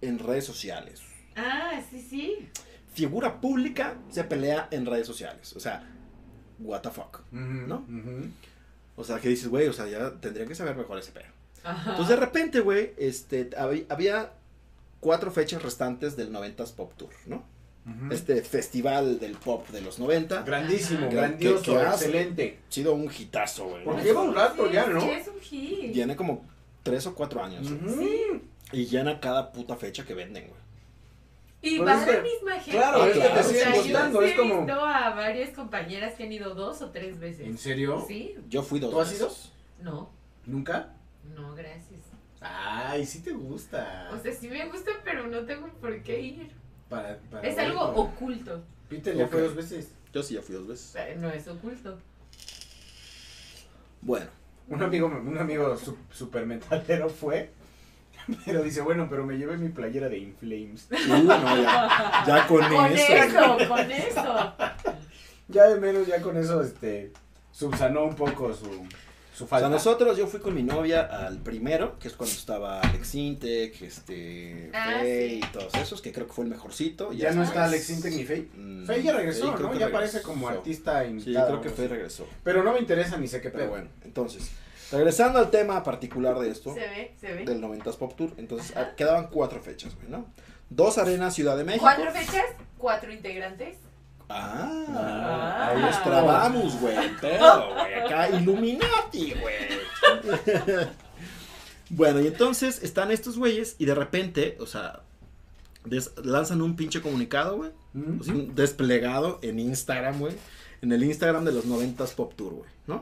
[0.02, 1.02] en redes sociales.
[1.36, 2.50] Ah, sí, sí.
[2.94, 5.54] Figura pública se pelea en redes sociales.
[5.56, 5.88] O sea,
[6.60, 7.22] what the fuck.
[7.32, 7.86] ¿No?
[8.96, 11.26] O sea, que dices, güey, o sea, ya tendrían que saber mejor ese pedo.
[11.64, 11.92] Ajá.
[11.92, 14.32] Entonces de repente, güey, este, hab- había
[15.00, 17.44] cuatro fechas restantes del 90s Pop Tour, ¿no?
[18.12, 20.42] Este festival del pop de los 90.
[20.42, 21.16] Grandísimo, Ajá.
[21.16, 22.60] grandioso, excelente.
[22.68, 23.86] Ha sido un hitazo, güey.
[23.86, 23.92] ¿no?
[23.92, 25.00] Porque lleva un rato ya, ¿no?
[25.00, 25.94] Sí, es un hit.
[25.94, 26.44] Tiene como
[26.90, 27.70] tres o cuatro años.
[27.72, 27.94] güey.
[28.32, 28.42] Ujú.
[28.74, 30.60] Y llena cada puta fecha que venden, güey.
[31.62, 32.72] Y Pues va es la que- misma gente.
[32.72, 33.96] claro, es que te O sea, siguen yo sí es
[34.38, 37.48] he visto a varias compañeras que han ido dos o tres veces.
[37.48, 38.04] ¿En serio?
[38.08, 39.32] Sí, Yo fui dos ¿Tú has ido?
[39.82, 40.10] no,
[40.46, 40.94] ¿Nunca?
[41.36, 42.00] no, gracias.
[42.40, 44.10] Ay, sí te gusta.
[44.14, 46.52] O sea, sí me gusta, pero no tengo por qué ir.
[46.90, 48.64] para, para Es algo para- oculto.
[48.88, 49.48] Peter ya fue Ok.
[49.48, 49.92] dos veces.
[50.14, 50.86] Yo sí ya fui dos veces.
[50.86, 51.98] Sea, no es oculto.
[54.02, 54.28] Bueno,
[54.70, 57.52] Un amigo, un amigo su- super metalero fue.
[58.46, 60.90] Pero dice, bueno, pero me llevé mi playera de Inflames.
[60.92, 63.14] uh, no, ya, ya con, Con eso.
[63.14, 64.54] eso, con eso.
[65.50, 67.14] Ya de menos, ya con eso, este,
[67.52, 68.86] subsanó un poco su,
[69.38, 69.70] su O sea, falta.
[69.70, 74.72] nosotros, yo fui con mi novia al primero, que es cuando estaba Alex Intec, este,
[74.74, 75.42] Ah, Faye sí.
[75.44, 77.12] y todos esos, que creo que fue el mejorcito.
[77.14, 78.48] Ya no está Alex Intec ni Faye.
[78.56, 79.74] Mm, Faye ya regresó, Faye creo ¿no?
[79.74, 79.98] que Ya regresó.
[79.98, 81.48] aparece como artista Sí, invitado.
[81.48, 81.88] creo que así.
[81.88, 82.28] regresó.
[82.44, 83.70] Pero no me interesa ni sé qué Pero pedo.
[83.72, 84.50] bueno, entonces,
[84.92, 87.46] regresando al tema particular de esto, Se ve, se ve.
[87.46, 88.88] del 90s Pop Tour, entonces Ajá.
[88.92, 90.26] ah, quedaban cuatro fechas, güey, ¿no?
[90.70, 91.86] Dos arenas Ciudad de México.
[91.86, 92.46] Cuatro fechas,
[92.78, 93.78] cuatro integrantes.
[94.30, 95.68] Ah, Ah.
[95.70, 99.56] ahí nos trabamos, güey, el pedo, güey, acá Illuminati, güey.
[101.90, 105.02] bueno, y entonces están estos güeyes y de repente, o sea,
[106.24, 108.20] lanzan un pinche comunicado, güey, Mm.
[108.20, 110.34] o sea, un desplegado en Instagram, güey,
[110.82, 113.00] en el Instagram de los 90s Pop Tour, güey, ¿no?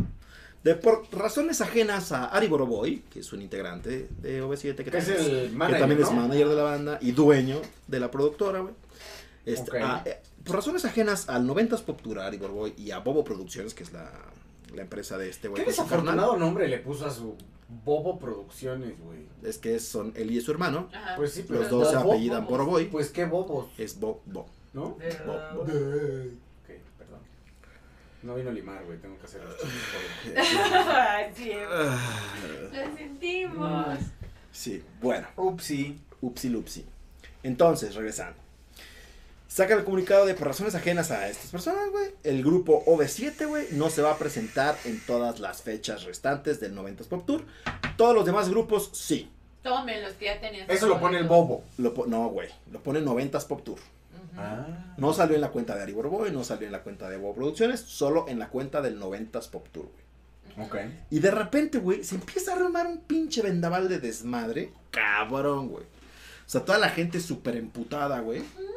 [0.64, 4.98] De por razones ajenas a Ari Boroboy, que es un integrante de OV7, que, Que
[4.98, 8.10] es también el que manager, también es manager de la banda y dueño de la
[8.10, 8.74] productora, güey.
[9.46, 13.24] Este, ah, eh, por razones ajenas al 90s Pop Tour, Ari Borboy y a Bobo
[13.24, 14.12] Producciones, que es la,
[14.74, 15.62] la empresa de este güey.
[15.64, 17.36] ¿Qué desafortunado nombre le puso a su
[17.84, 19.20] Bobo Producciones, güey?
[19.44, 20.90] Es que son él y su hermano.
[20.94, 21.16] Ajá.
[21.16, 22.58] Pues sí, pero Los dos se Bobo, apellidan bobos.
[22.60, 22.86] Boroboy.
[22.90, 24.48] Pues qué bobos, Es Bob Bob.
[24.74, 24.98] ¿no?
[25.00, 25.62] De- Bob, Bob.
[25.62, 27.20] Ok, perdón.
[28.24, 30.36] No vino a limar, güey, tengo que hacer los chistes
[30.88, 32.34] Ay, sí, Ah,
[32.74, 33.98] lo sentimos.
[34.52, 35.28] Sí, bueno.
[35.38, 36.00] Upsi.
[36.22, 36.86] Upsi lupsi.
[37.44, 38.38] Entonces, regresando.
[39.56, 42.08] Saca el comunicado de por razones ajenas a estas personas, güey.
[42.26, 46.76] El grupo OV7, güey, no se va a presentar en todas las fechas restantes del
[46.76, 47.46] 90s Pop Tour.
[47.96, 49.30] Todos los demás grupos, sí.
[49.64, 50.70] Tomen los que ya tenían.
[50.70, 51.64] Eso lo pone el bobo.
[51.78, 52.50] Lo po- no, güey.
[52.70, 53.80] Lo pone 90s Pop Tour.
[54.36, 54.94] Ah.
[54.98, 57.36] No salió en la cuenta de Ari Borboy, no salió en la cuenta de Bobo
[57.36, 59.88] Producciones, solo en la cuenta del 90s Pop Tour,
[60.56, 60.68] güey.
[60.68, 60.76] Ok.
[61.12, 64.74] Y de repente, güey, se empieza a armar un pinche vendaval de desmadre.
[64.92, 65.86] Cabrón, güey.
[65.86, 68.42] O sea, toda la gente súper emputada, güey.
[68.42, 68.75] Mm.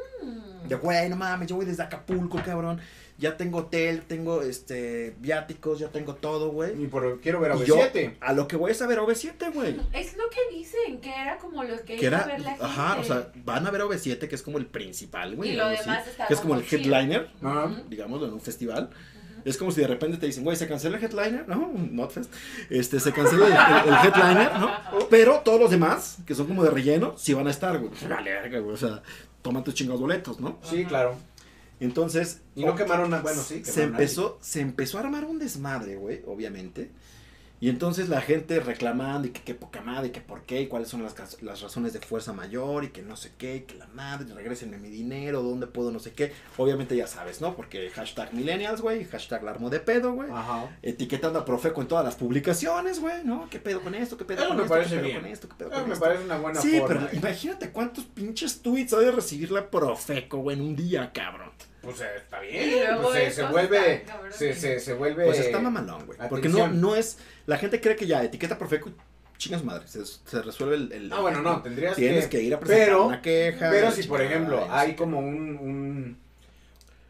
[0.68, 2.80] De, güey, no mames, yo voy desde Acapulco, cabrón.
[3.16, 6.80] Ya tengo hotel, tengo, este, viáticos, ya tengo todo, güey.
[6.80, 8.16] Y por, quiero ver a Y yo, OV7.
[8.20, 9.76] a lo que voy es a ver a OV7, güey.
[9.92, 12.64] Es lo que dicen, que era como los que Que iba a ver la gente.
[12.64, 15.50] ajá, o sea, van a ver a OV7, que es como el principal, güey.
[15.50, 17.28] Y lo demás así, está Que es como el headliner,
[17.88, 18.90] digámoslo, en un festival.
[19.44, 21.68] Es como si de repente te dicen, güey, se cancela el headliner, ¿no?
[21.68, 22.30] Un Notfest.
[22.70, 24.70] Este, se cancela el, el- el headliner, ¿no?
[25.10, 27.90] Pero todos los demás, que son como de relleno, sí van a estar, güey.
[28.08, 28.74] Vale, verga, güey.
[28.74, 29.02] O sea,
[29.42, 30.58] toman tus chingados boletos, ¿no?
[30.62, 31.16] Sí, claro.
[31.80, 32.40] Entonces.
[32.56, 36.22] Y no quemaron a- bueno, sí, Se empezó, se empezó a armar un desmadre, güey,
[36.26, 36.90] obviamente.
[37.60, 40.66] Y entonces la gente reclamando y que qué poca madre, y que por qué, y
[40.68, 43.74] cuáles son las, las razones de fuerza mayor, y que no sé qué, y que
[43.74, 46.32] la madre, regresenme mi dinero, dónde puedo, no sé qué.
[46.56, 47.56] Obviamente ya sabes, ¿no?
[47.56, 50.30] Porque hashtag millennials, güey, hashtag la armo de pedo, güey.
[50.30, 50.68] Ajá.
[50.82, 53.48] Etiquetando a Profeco en todas las publicaciones, güey, ¿no?
[53.50, 54.16] ¿Qué pedo con esto?
[54.16, 54.74] ¿Qué pedo Eso con me esto?
[54.74, 55.20] parece ¿Qué pedo bien.
[55.22, 55.48] con esto?
[55.48, 56.04] ¿Qué pedo con me esto?
[56.04, 57.06] parece una buena Sí, forma.
[57.08, 61.50] pero imagínate cuántos pinches tweets ha de recibir la Profeco, güey, en un día, cabrón.
[61.88, 62.88] Pues eh, está Y bien.
[63.02, 64.04] Pues, se, vuelve.
[64.06, 64.32] tan.
[64.32, 65.24] Se, se, se vuelve.
[65.26, 66.18] Pues está mamalón, güey.
[66.28, 67.18] Porque no, no es.
[67.46, 68.94] La gente cree que ya etiqueta Profeco y
[69.38, 69.86] chingas madre.
[69.88, 70.92] Se, se resuelve el.
[70.92, 72.38] el- Ah, bueno, no, tendrías Tienes que.
[72.38, 73.70] que ir a presentar pero- una queja.
[73.70, 76.18] Pero si, por ejemplo, y hay como un, un-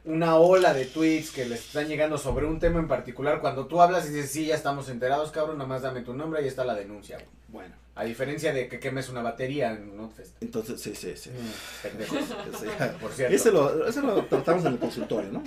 [0.05, 3.83] una ola de tweets que les están llegando sobre un tema en particular, cuando tú
[3.83, 6.65] hablas y dices, sí, ya estamos enterados, cabrón, nada más dame tu nombre, ahí está
[6.65, 7.17] la denuncia.
[7.17, 7.29] güey.
[7.49, 10.41] Bueno, A diferencia de que quemes una batería en Notfest.
[10.41, 11.31] entonces, sí, sí, sí.
[11.31, 12.57] Mm.
[12.61, 12.67] Sí.
[13.01, 13.35] Por cierto.
[13.35, 15.43] Ese lo, ese lo tratamos en el consultorio, ¿no?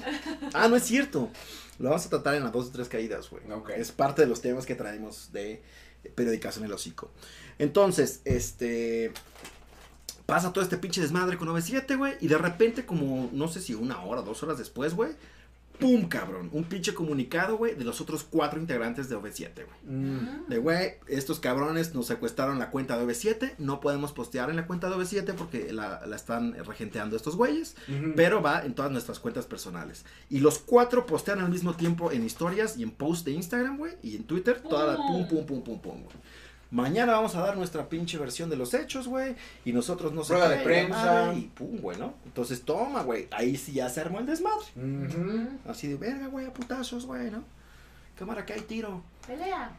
[0.54, 1.30] Ah, no es cierto.
[1.80, 3.50] Lo vamos a tratar en las dos o tres caídas, güey.
[3.50, 3.70] Ok.
[3.70, 5.64] Es parte de los temas que traemos de
[6.14, 7.10] periódicas en el hocico.
[7.58, 9.14] Entonces, este.
[10.26, 12.16] Pasa todo este pinche desmadre con 97, güey.
[12.20, 15.14] Y de repente, como no sé si una hora, dos horas después, güey.
[15.82, 16.50] ¡Pum, cabrón!
[16.54, 19.96] Un pinche comunicado, güey, de los otros cuatro integrantes de OV7, güey.
[19.96, 23.56] Mm, De, güey, estos cabrones nos secuestraron la cuenta de OV7.
[23.58, 27.76] No podemos postear en la cuenta de OV7 porque la, la están regenteando estos güeyes.
[28.16, 30.06] Pero va en todas nuestras cuentas personales.
[30.30, 33.94] Y los cuatro postean al mismo tiempo en historias y en post de Instagram, güey.
[34.04, 34.62] Y en Twitter.
[34.62, 36.16] Toda la pum, pum, pum, pum, pum, güey.
[36.72, 39.36] Mañana vamos a dar nuestra pinche versión de los hechos, güey.
[39.66, 40.96] Y nosotros no sé Prueba de la prensa.
[40.96, 42.14] madre, Y pum, güey, ¿no?
[42.26, 43.28] Entonces toma, güey.
[43.32, 44.66] Ahí sí ya se armó el desmadre.
[45.68, 47.44] Así de verga, güey, a putazos, güey, ¿no?
[48.16, 49.04] Cámara que hay tiro.
[49.28, 49.72] Pelea.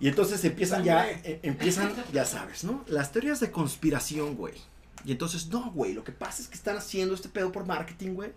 [0.00, 2.84] Y entonces empiezan ya, eh, empiezan, ya sabes, ¿no?
[2.86, 4.54] Las teorías de conspiración, güey.
[5.04, 8.14] Y entonces, no, güey, lo que pasa es que están haciendo este pedo por marketing,
[8.14, 8.30] güey.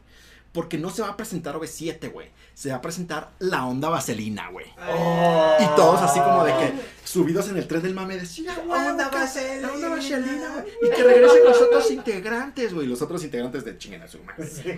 [0.51, 2.29] Porque no se va a presentar OV7, güey.
[2.53, 4.65] Se va a presentar la onda vaselina, güey.
[4.91, 5.55] Oh.
[5.61, 6.73] Y todos así como de que
[7.05, 9.67] subidos en el tren del mame decían, Onda que- vaselina".
[9.67, 10.73] La onda vaselina, güey.
[10.81, 12.85] Y que regresen los otros integrantes, güey.
[12.87, 14.45] Los otros integrantes de chinguen a su madre.
[14.47, 14.73] Sí,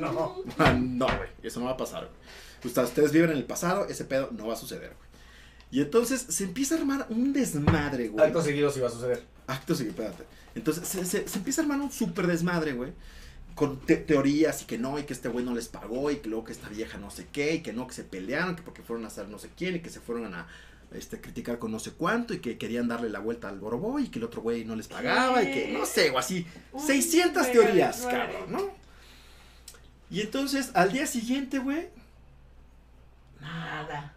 [0.00, 0.12] No.
[0.12, 0.36] no.
[0.78, 2.16] No, güey, eso no va a pasar, güey.
[2.64, 5.08] Ustedes, ustedes viven en el pasado, ese pedo no va a suceder, güey.
[5.70, 8.24] Y entonces se empieza a armar un desmadre, güey.
[8.24, 9.22] Acto seguido sí va a suceder.
[9.48, 10.24] Acto seguido, espérate.
[10.54, 12.92] Entonces se, se- se empieza a armar un súper desmadre, güey.
[13.58, 16.28] Con te- teorías y que no, y que este güey no les pagó, y que
[16.28, 18.82] luego que esta vieja no sé qué, y que no, que se pelearon, que porque
[18.82, 20.46] fueron a hacer no sé quién, y que se fueron a
[20.92, 24.08] este, criticar con no sé cuánto, y que querían darle la vuelta al Boroboy, y
[24.08, 26.46] que el otro güey no les pagaba, y que no sé, o así.
[26.72, 28.70] Un 600 mega teorías, cabrón, ¿no?
[30.10, 31.88] Y entonces, al día siguiente, güey,
[33.40, 34.14] Nada.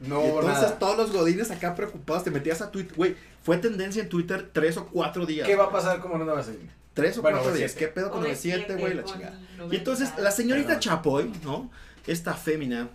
[0.00, 0.78] No, y entonces nada.
[0.78, 4.76] todos los godines acá preocupados, te metías a Twitter, güey, fue tendencia en Twitter tres
[4.76, 5.46] o cuatro días.
[5.46, 6.56] ¿Qué va a pasar como no va a ser?
[6.94, 7.58] Tres o Bueno, cuatro OV7.
[7.58, 7.72] días.
[7.74, 8.94] ¿Qué pedo con el 7, güey?
[8.94, 9.38] La chingada.
[9.56, 9.74] 90.
[9.74, 10.80] Y entonces la señorita Perdón.
[10.80, 11.70] Chapoy, ¿no?
[12.06, 12.88] Esta fémina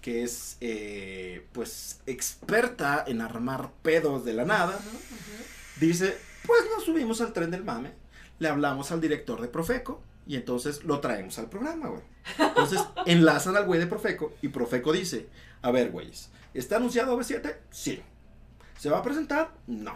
[0.00, 5.80] que es, eh, pues, experta en armar pedos de la nada, ujú.
[5.80, 7.92] dice, pues nos subimos al tren del mame,
[8.38, 12.02] le hablamos al director de Profeco y entonces lo traemos al programa, güey.
[12.38, 15.26] Entonces enlazan al güey de Profeco y Profeco dice,
[15.62, 17.56] a ver, güeyes, ¿está anunciado OV7?
[17.70, 18.02] Sí.
[18.78, 19.52] ¿Se va a presentar?
[19.66, 19.94] No.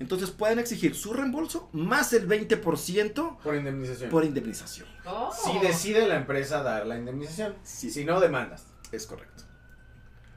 [0.00, 4.10] Entonces pueden exigir su reembolso más el 20% Por indemnización.
[4.10, 4.88] por indemnización.
[5.06, 5.30] Oh.
[5.32, 7.54] Si decide la empresa dar la indemnización.
[7.62, 7.90] Sí.
[7.90, 8.64] Si no, demandas.
[8.92, 9.44] Es correcto.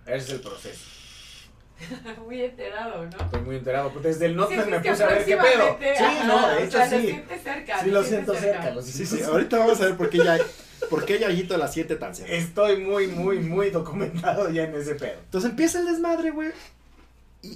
[0.06, 0.82] Ese es el proceso.
[2.26, 3.18] Muy enterado, ¿no?
[3.26, 3.92] Estoy muy enterado.
[3.92, 5.78] Pues desde el Notman Sientes me puse a ver qué pedo.
[5.80, 7.06] Sí, Ajá, no, de o hecho sea, Lo sí.
[7.08, 7.84] sientes cerca.
[7.84, 8.70] Sí, lo siento cerca.
[8.72, 9.28] lo Sí, sí, cerca.
[9.28, 10.38] ahorita vamos a ver por qué ya,
[10.90, 12.32] por qué Yayito la siente tan cerca.
[12.34, 15.20] Estoy muy, muy, muy documentado ya en ese pedo.
[15.24, 16.50] Entonces empieza el desmadre, güey.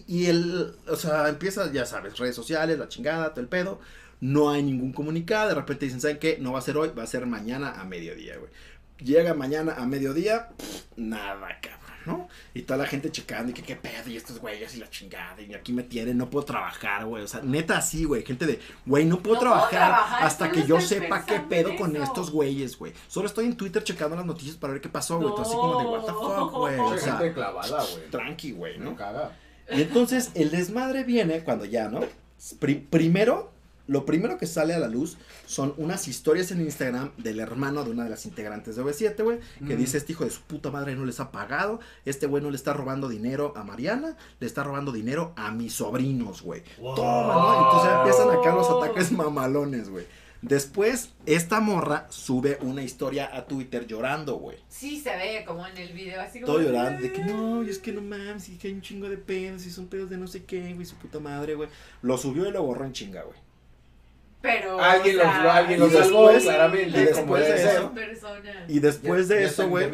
[0.07, 3.79] Y, y el, o sea, empieza, ya sabes, redes sociales, la chingada, todo el pedo.
[4.19, 5.49] No hay ningún comunicado.
[5.49, 6.37] De repente dicen, ¿saben qué?
[6.39, 8.51] No va a ser hoy, va a ser mañana a mediodía, güey.
[8.99, 12.29] Llega mañana a mediodía, pff, nada, cabrón, ¿no?
[12.53, 15.41] Y toda la gente checando, y que qué pedo, y estos güeyes y la chingada,
[15.41, 17.23] y aquí me tienen, no puedo trabajar, güey.
[17.23, 18.23] O sea, neta así, güey.
[18.23, 21.75] Gente de, güey, no puedo No puedo trabajar trabajar, hasta que yo sepa qué pedo
[21.77, 22.93] con estos güeyes, güey.
[23.07, 25.33] Solo estoy en Twitter checando las noticias para ver qué pasó, güey.
[25.33, 26.79] Tú así como de, what the fuck, güey.
[26.79, 28.09] O sea, gente clavada, güey.
[28.11, 28.95] tranqui, güey, No ¿no?
[28.95, 29.35] caga.
[29.69, 32.01] Y entonces el desmadre viene cuando ya, ¿no?
[32.59, 33.51] Pri- primero,
[33.87, 37.91] lo primero que sale a la luz son unas historias en Instagram del hermano de
[37.91, 39.77] una de las integrantes de OV7, güey, que Mm.
[39.77, 42.55] dice, este hijo de su puta madre no les ha pagado, este güey no le
[42.55, 46.63] está robando dinero a Mariana, le está robando dinero a mis sobrinos, güey.
[46.77, 47.65] Toma, ¿no?
[47.65, 50.05] Entonces ya empiezan acá los ataques mamalones, güey.
[50.41, 54.57] Después, esta morra sube una historia a Twitter llorando, güey.
[54.69, 56.53] Sí, se ve como en el video, así como.
[56.53, 59.07] Todo llorando, de que no, y es que no mames, y que hay un chingo
[59.07, 61.69] de pedos, y son pedos de no sé qué, güey, su puta madre, güey.
[62.01, 63.37] Lo subió y lo borró en chinga, güey.
[64.41, 64.81] Pero.
[64.81, 66.87] Alguien o lo- sea, alguien lo Y salvó, después- claramente.
[66.99, 67.93] y después de eso-.
[68.67, 69.91] Y después Ya- de ya eso, güey,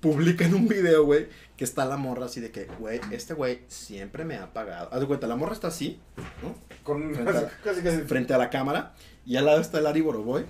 [0.00, 1.26] publican un video, güey,
[1.56, 4.90] que está la morra así de que, güey, este güey siempre me ha pagado.
[4.92, 5.98] Haz de cuenta, la morra está así,
[6.40, 6.54] ¿no?
[6.84, 7.96] Con Frente a- casi, casi.
[8.02, 8.94] Frente a la cámara,
[9.28, 10.44] y al lado está el Ari Boroboy,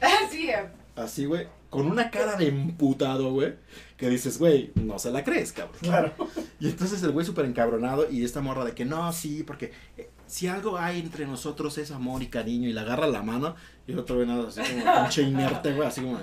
[0.30, 3.54] sí, eh, así, güey, con una cara de emputado, güey,
[3.96, 5.76] que dices, güey, no se la crees, cabrón.
[5.80, 6.14] Claro.
[6.60, 10.08] Y entonces el güey súper encabronado y esta morra de que no, sí, porque eh,
[10.26, 13.54] si algo hay entre nosotros es amor y cariño y le agarra la mano
[13.86, 16.20] y el otro güey nada así como pinche inerte, güey, así como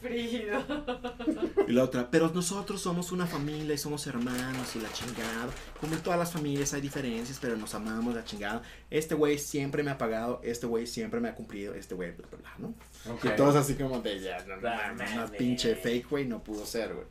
[0.00, 0.62] frígido.
[1.68, 5.48] Y la otra, pero nosotros somos una familia y somos hermanos y la chingada.
[5.80, 8.62] Como en todas las familias hay diferencias, pero nos amamos la chingada.
[8.90, 12.26] Este güey siempre me ha pagado, este güey siempre me ha cumplido, este güey, bla,
[12.28, 12.74] bla, bla, ¿no?
[13.12, 13.24] Ok.
[13.24, 16.66] Y todos así como de ya, no, no, no, una pinche fake, güey, no pudo
[16.66, 17.06] ser, güey.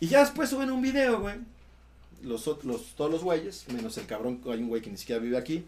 [0.00, 1.36] Y ya después suben un video, güey.
[2.22, 5.36] Los, los, todos los güeyes, menos el cabrón, hay un güey que ni siquiera vive
[5.36, 5.64] aquí.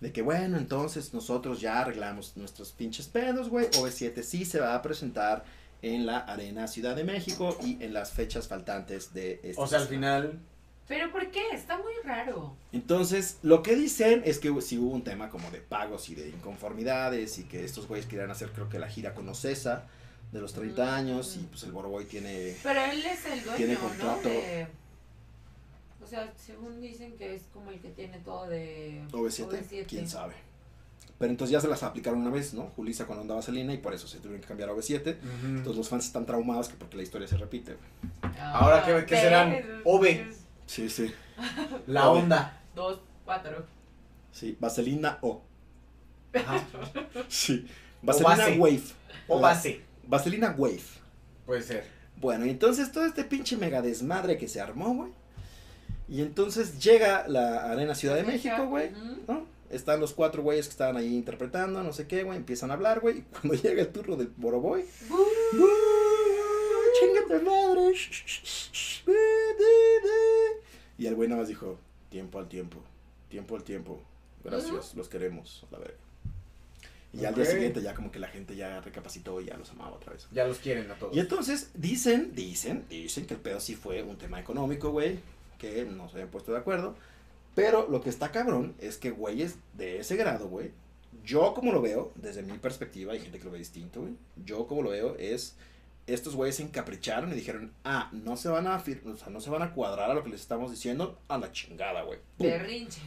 [0.00, 3.66] De que bueno, entonces nosotros ya arreglamos nuestros pinches pedos, güey.
[3.70, 5.44] OV7 sí se va a presentar
[5.82, 9.78] en la Arena Ciudad de México y en las fechas faltantes de este O sea,
[9.80, 10.38] al final.
[10.88, 11.40] Pero ¿por qué?
[11.52, 12.56] Está muy raro.
[12.72, 16.28] Entonces, lo que dicen es que sí hubo un tema como de pagos y de
[16.28, 19.86] inconformidades y que estos güeyes querían hacer creo que la gira con Ocesa
[20.32, 20.88] de los 30 Mm.
[20.88, 22.56] años y pues el Boroboy tiene...
[22.62, 23.80] Pero él es el dueño, Tiene ¿no?
[23.80, 24.28] contrato.
[24.28, 24.66] De...
[26.02, 30.34] O sea, según dicen que es como el que tiene todo de OV7, quién sabe.
[31.20, 32.72] Pero entonces ya se las aplicaron una vez, ¿no?
[32.74, 35.16] Julissa con Onda Vaselina y por eso se tuvieron que cambiar a OV7.
[35.44, 37.74] Entonces los fans están traumados que porque la historia se repite.
[37.76, 38.32] güey.
[38.40, 39.54] Ahora, ¿qué- qué serán?
[39.84, 40.06] OV.
[40.66, 41.12] Sí, sí.
[41.86, 42.60] La onda.
[42.74, 43.66] dos, cuatro.
[44.32, 45.42] Sí, Vaselina O.
[46.34, 46.64] Ajá.
[47.28, 47.66] Sí.
[48.02, 48.58] O Vaselina base.
[48.58, 48.82] Wave.
[49.28, 49.80] O La- base.
[50.06, 50.80] Vaselina Wave.
[51.44, 51.84] Puede ser.
[52.16, 55.12] Bueno, y entonces todo este pinche mega desmadre que se armó, güey.
[56.08, 58.90] Y entonces llega la Arena Ciudad de México, güey.
[59.28, 59.44] ¿no?
[59.70, 62.36] Están los cuatro güeyes que estaban ahí interpretando, no sé qué, güey.
[62.36, 63.18] Empiezan a hablar, güey.
[63.18, 64.84] Y cuando llega el turno del Boroboy.
[65.08, 65.26] ¡Bú!
[66.98, 67.94] ¡Chinga tu madre!
[70.98, 71.78] Y el güey nada más dijo:
[72.10, 72.82] Tiempo al tiempo.
[73.28, 74.02] Tiempo al tiempo.
[74.44, 75.64] Gracias, los queremos.
[75.68, 75.98] A la verga.
[77.12, 79.92] Y al día siguiente ya como que la gente ya recapacitó y ya los amaba
[79.92, 80.28] otra vez.
[80.32, 81.14] Ya los quieren a todos.
[81.16, 85.18] Y entonces dicen, dicen, dicen que el pedo sí fue un tema económico, güey,
[85.58, 86.94] que no se habían puesto de acuerdo.
[87.54, 90.72] Pero lo que está cabrón es que güeyes de ese grado, güey,
[91.24, 94.66] yo como lo veo, desde mi perspectiva, hay gente que lo ve distinto, güey, yo
[94.66, 95.56] como lo veo es,
[96.06, 99.50] estos güeyes se encapricharon y dijeron, ah, no se van a, o sea, no se
[99.50, 102.18] van a cuadrar a lo que les estamos diciendo, a la chingada, güey.
[102.38, 102.46] Pum.
[102.46, 103.00] Berrinche.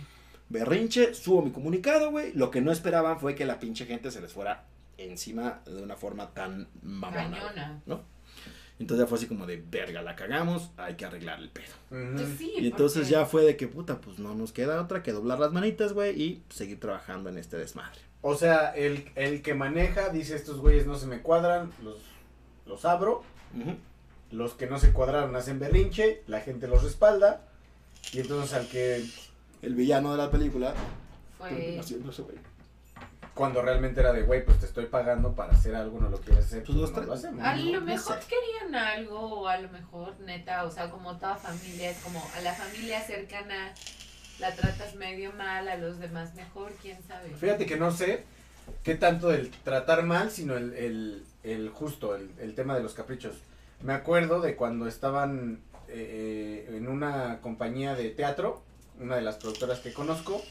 [0.49, 2.33] Berrinche, subo mi comunicado, güey.
[2.33, 4.65] Lo que no esperaban fue que la pinche gente se les fuera
[4.97, 7.29] encima de una forma tan mamona.
[7.31, 7.81] Cañona.
[7.85, 8.03] ¿no?
[8.79, 11.73] Entonces ya fue así como de, verga, la cagamos, hay que arreglar el pedo.
[11.89, 15.11] Pues sí, Y entonces ya fue de que, puta, pues no nos queda otra que
[15.11, 17.99] doblar las manitas, güey, y seguir trabajando en este desmadre.
[18.21, 21.97] O sea, el, el que maneja dice estos güeyes no se me cuadran, los,
[22.65, 23.23] los abro.
[24.31, 27.45] Los que no se cuadraron hacen berrinche, la gente los respalda.
[28.11, 29.05] Y entonces al que
[29.61, 30.73] El villano de la película
[31.37, 31.77] Fue.
[31.77, 32.37] ese güey.
[33.33, 36.45] Cuando realmente era de güey, pues te estoy pagando para hacer algo, no lo quieres
[36.45, 37.43] hacer, Pues pues, no lo hacemos.
[37.43, 38.27] A No, lo no mejor sé.
[38.27, 42.41] querían algo, o a lo mejor, neta, o sea, como toda familia, es como a
[42.41, 43.73] la familia cercana
[44.39, 47.29] la tratas medio mal, a los demás mejor, quién sabe.
[47.29, 48.23] Fíjate que no sé
[48.83, 52.93] qué tanto el tratar mal, sino el, el, el justo, el, el tema de los
[52.93, 53.35] caprichos.
[53.81, 58.61] Me acuerdo de cuando estaban eh, en una compañía de teatro,
[58.99, 60.41] una de las productoras que conozco,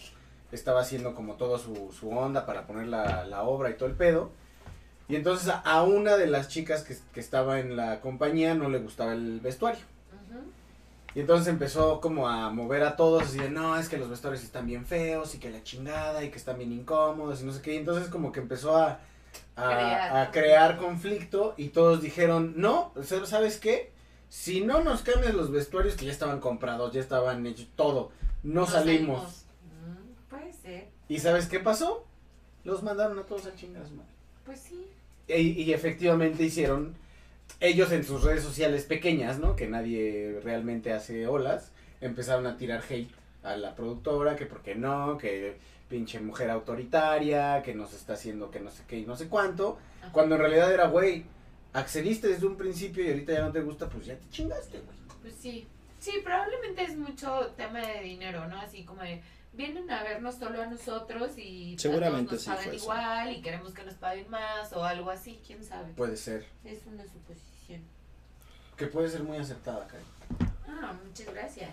[0.53, 3.95] estaba haciendo como todo su, su onda para poner la, la obra y todo el
[3.95, 4.31] pedo.
[5.09, 8.69] Y entonces a, a una de las chicas que, que estaba en la compañía no
[8.69, 9.85] le gustaba el vestuario.
[11.15, 14.43] Y entonces empezó como a mover a todos así de, no, es que los vestuarios
[14.43, 17.61] están bien feos y que la chingada y que están bien incómodos y no sé
[17.61, 17.75] qué.
[17.75, 18.99] Y entonces como que empezó a,
[19.57, 20.17] a, Crear.
[20.17, 22.95] a crear conflicto y todos dijeron, no,
[23.25, 23.93] ¿sabes qué?
[24.31, 28.11] Si no nos cambias los vestuarios que ya estaban comprados, ya estaban hechos, todo,
[28.43, 29.42] no, salimos.
[30.61, 32.07] Puede ser, ¿Y sabes qué pasó?
[32.65, 34.09] Los mandaron a todos a chingas, madre.
[34.45, 34.87] pues sí.
[35.29, 36.95] Y, y efectivamente hicieron,
[37.61, 39.57] ellos en sus redes sociales pequeñas, ¿no?
[39.57, 43.11] Que nadie realmente hace olas, empezaron a tirar hate
[43.43, 45.57] a la productora, que por qué no, que
[45.89, 49.79] pinche mujer autoritaria, que nos está haciendo que no sé qué y no sé cuánto,
[50.03, 50.13] Ajá.
[50.13, 51.25] cuando en realidad era, güey,
[51.73, 54.97] accediste desde un principio y ahorita ya no te gusta, pues ya te chingaste, güey.
[55.23, 55.67] Pues sí.
[55.99, 58.59] Sí, probablemente es mucho tema de dinero, ¿no?
[58.61, 59.21] Así como de,
[59.53, 62.85] vienen a vernos solo a nosotros y Seguramente sí nos pagan eso.
[62.85, 65.93] igual y queremos que nos paguen más o algo así, quién sabe.
[65.95, 67.83] Puede ser, Es una suposición.
[68.77, 70.07] que puede ser muy acertada, Karen.
[70.69, 71.71] Ah, muchas gracias.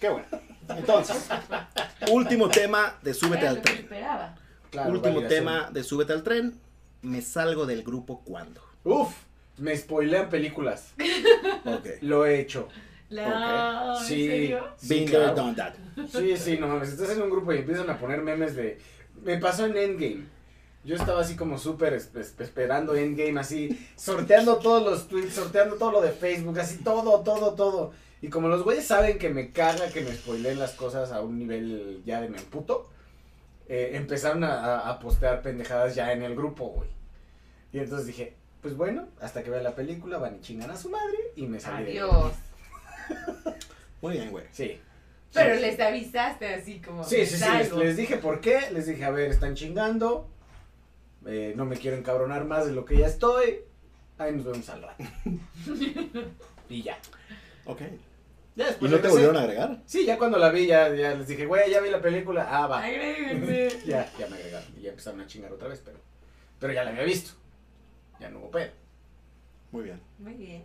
[0.00, 0.26] Qué bueno.
[0.68, 1.28] Entonces,
[2.10, 3.82] último tema de Súbete Era al lo que tren.
[3.84, 4.38] esperaba.
[4.70, 6.58] Claro, último tema de Súbete al tren.
[7.02, 8.62] Me salgo del grupo cuando.
[8.84, 9.12] Uf,
[9.58, 10.94] me spoilean películas,
[12.02, 12.68] lo he hecho.
[13.10, 13.92] La...
[13.94, 14.00] Ok.
[14.00, 14.26] ¿En Sí.
[14.26, 14.68] serio?
[14.76, 15.34] Sí, claro.
[15.34, 15.74] done that.
[16.10, 18.78] Sí, sí, no mames, estás en un grupo y empiezan a poner memes de...
[19.22, 20.24] Me pasó en Endgame.
[20.82, 25.76] Yo estaba así como súper es- es- esperando Endgame, así, sorteando todos los tweets, sorteando
[25.76, 27.92] todo lo de Facebook, así todo, todo, todo.
[28.22, 31.38] Y como los güeyes saben que me caga que me spoileen las cosas a un
[31.38, 32.88] nivel ya de me emputo,
[33.68, 36.88] eh, empezaron a, postear pendejadas ya en el grupo, güey.
[37.72, 40.88] Y entonces dije, pues bueno, hasta que vea la película van y chingan a su
[40.90, 42.32] madre y me salí de- Adiós.
[44.00, 44.44] Muy bien, güey.
[44.52, 44.80] Sí.
[45.32, 45.60] Pero Sí.
[45.60, 47.04] les avisaste así como.
[47.04, 50.28] Sí, sí, sí, les, dije por qué, les dije, a ver, están chingando,
[51.26, 53.60] eh, no me quiero encabronar más de lo que ya estoy,
[54.18, 55.04] ahí nos vemos al rato.
[56.68, 56.98] y ya.
[57.66, 57.82] Ok.
[58.56, 59.80] Ya ¿Y no te volvieron a agregar?
[59.86, 62.66] Sí, ya cuando la vi, ya, ya les dije, güey, ya vi la película, ah,
[62.66, 62.82] va.
[62.82, 63.68] Agréguenme.
[63.86, 65.98] ya, ya me agregaron, y ya empezaron a chingar otra vez, pero,
[66.58, 67.32] pero ya la había visto,
[68.18, 68.72] ya no hubo pedo.
[69.70, 70.00] Muy bien.
[70.18, 70.64] Muy bien.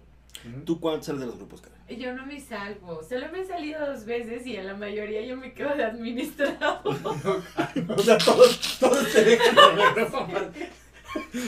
[0.65, 1.99] ¿Tú cuántos eres de los grupos, Karen?
[1.99, 3.01] Yo no me salvo.
[3.03, 6.81] Solo me he salido dos veces y en la mayoría yo me quedo de administrado.
[6.83, 9.55] o sea, todos, todos se dejan
[9.95, 10.69] de.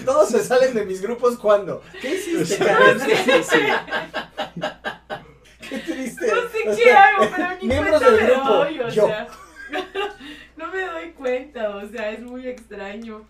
[0.05, 1.81] Todos se salen de mis grupos cuando.
[2.01, 2.99] ¿Qué hiciste, Karen?
[5.69, 6.27] Qué triste.
[6.27, 8.89] No sé O qué sea, hago, pero ni miembros cuenta del me grupo, doy, o
[8.89, 9.05] yo.
[9.07, 9.27] sea.
[10.57, 13.27] No me doy cuenta, o sea, es muy extraño.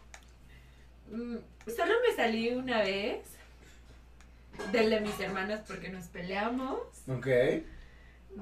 [1.11, 1.35] Mm,
[1.75, 3.19] Solo me salí una vez
[4.71, 6.79] del de mis hermanas porque nos peleamos.
[7.07, 7.27] Ok.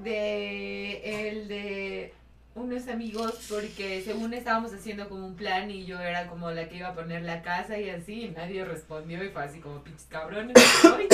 [0.03, 2.13] De el de
[2.55, 6.78] unos amigos porque según estábamos haciendo como un plan y yo era como la que
[6.78, 10.07] iba a poner la casa y así, y nadie respondió y fue así como pinches
[10.09, 10.55] cabrones.
[10.84, 11.07] me voy".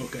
[0.00, 0.16] Ok.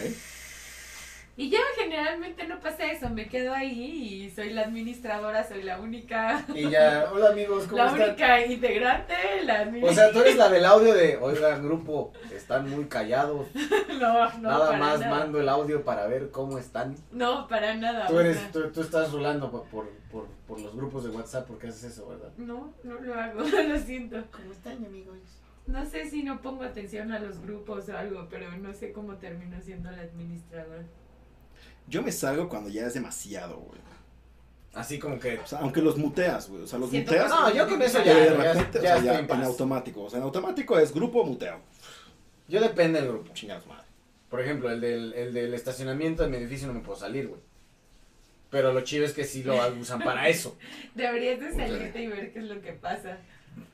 [1.40, 5.78] Y ya generalmente no pasa eso, me quedo ahí y soy la administradora, soy la
[5.80, 8.08] única, Y ya, hola amigos, ¿cómo la están?
[8.08, 9.14] única integrante,
[9.44, 13.46] la admi- O sea, tú eres la del audio de, oigan, grupo, están muy callados.
[14.00, 15.16] no, no, Nada para más nada.
[15.16, 16.96] mando el audio para ver cómo están.
[17.12, 18.08] No, para nada.
[18.08, 21.68] Tú eres, tú, tú estás rulando por, por, por, por los grupos de WhatsApp porque
[21.68, 22.32] haces eso, ¿verdad?
[22.36, 24.24] No, no lo hago, lo siento.
[24.32, 25.18] ¿Cómo están, amigos?
[25.68, 29.18] No sé si no pongo atención a los grupos o algo, pero no sé cómo
[29.18, 30.82] termino siendo la administradora.
[31.88, 33.80] Yo me salgo cuando ya es demasiado, güey.
[34.74, 35.38] Así como que...
[35.38, 36.62] O sea, aunque los muteas, güey.
[36.62, 37.32] O sea, los Siento muteas.
[37.32, 39.26] que No, yo con eso y ya, de ya, repente, ya o sea, ya en
[39.26, 39.38] paz.
[39.38, 40.02] en automático.
[40.04, 41.60] O sea, en automático es grupo muteo.
[42.48, 43.32] Yo depende del grupo.
[43.32, 43.86] Chingados madre.
[44.28, 47.40] Por ejemplo, el del, el del estacionamiento de mi edificio no me puedo salir, güey.
[48.50, 50.56] Pero lo chido es que sí lo usan para eso.
[50.94, 53.18] Deberías de salirte y ver qué es lo que pasa.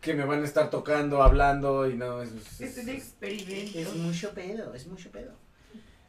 [0.01, 3.79] Que me van a estar tocando, hablando y no, es, es- Es un experimento.
[3.79, 5.33] es mucho pedo, es mucho pedo.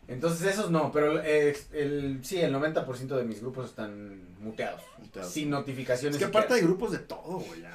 [0.08, 4.82] Entonces esos no, pero eh, el, sí, el 90% de mis grupos están muteados.
[5.00, 5.32] Muteados.
[5.32, 6.16] Sin notificaciones.
[6.16, 7.62] Es que aparte hay grupos de todo, güey.
[7.62, 7.72] ya.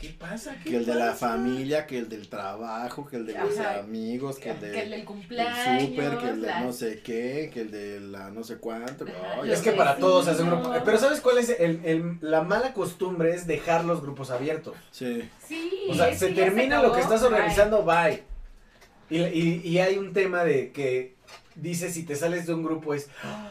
[0.00, 0.54] ¿Qué pasa?
[0.62, 3.78] ¿Qué Que el de la familia, que el del trabajo, que el de los Ajá.
[3.80, 4.70] amigos, que el de.
[4.70, 5.88] que el del el cumpleaños.
[5.88, 9.06] súper, que el de no sé qué, que el de la no sé cuánto.
[9.06, 10.64] Ajá, Es que para todos se hace un grupo.
[10.68, 10.82] vecinos.
[10.84, 11.48] Pero ¿sabes cuál es?
[11.58, 14.76] El, el- la mala costumbre es dejar los grupos abiertos.
[14.90, 15.26] Sí.
[15.48, 15.86] Sí.
[15.90, 17.30] O sea, se termina lo que estás bye.
[17.30, 18.22] organizando, bye.
[19.08, 21.15] Y, y, y hay un tema de que
[21.56, 23.08] dice si te sales de un grupo es...
[23.24, 23.50] Ah,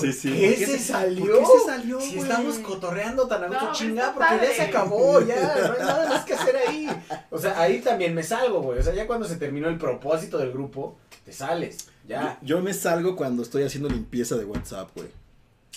[0.00, 0.30] sí, sí.
[0.30, 1.24] ¿Qué ¿Por qué se se- salió?
[1.26, 4.54] por qué se salió, Si estamos cotorreando tan a gusto, No, chingada, está porque ya
[4.54, 5.34] se acabó, ya,
[5.66, 6.88] no hay nada más que hacer ahí.
[7.30, 8.78] O sea, ahí también me salgo, güey.
[8.78, 12.38] O sea, ya cuando se terminó el propósito del grupo, te sales, ya.
[12.42, 15.08] Yo, yo me salgo cuando estoy haciendo limpieza de WhatsApp, güey.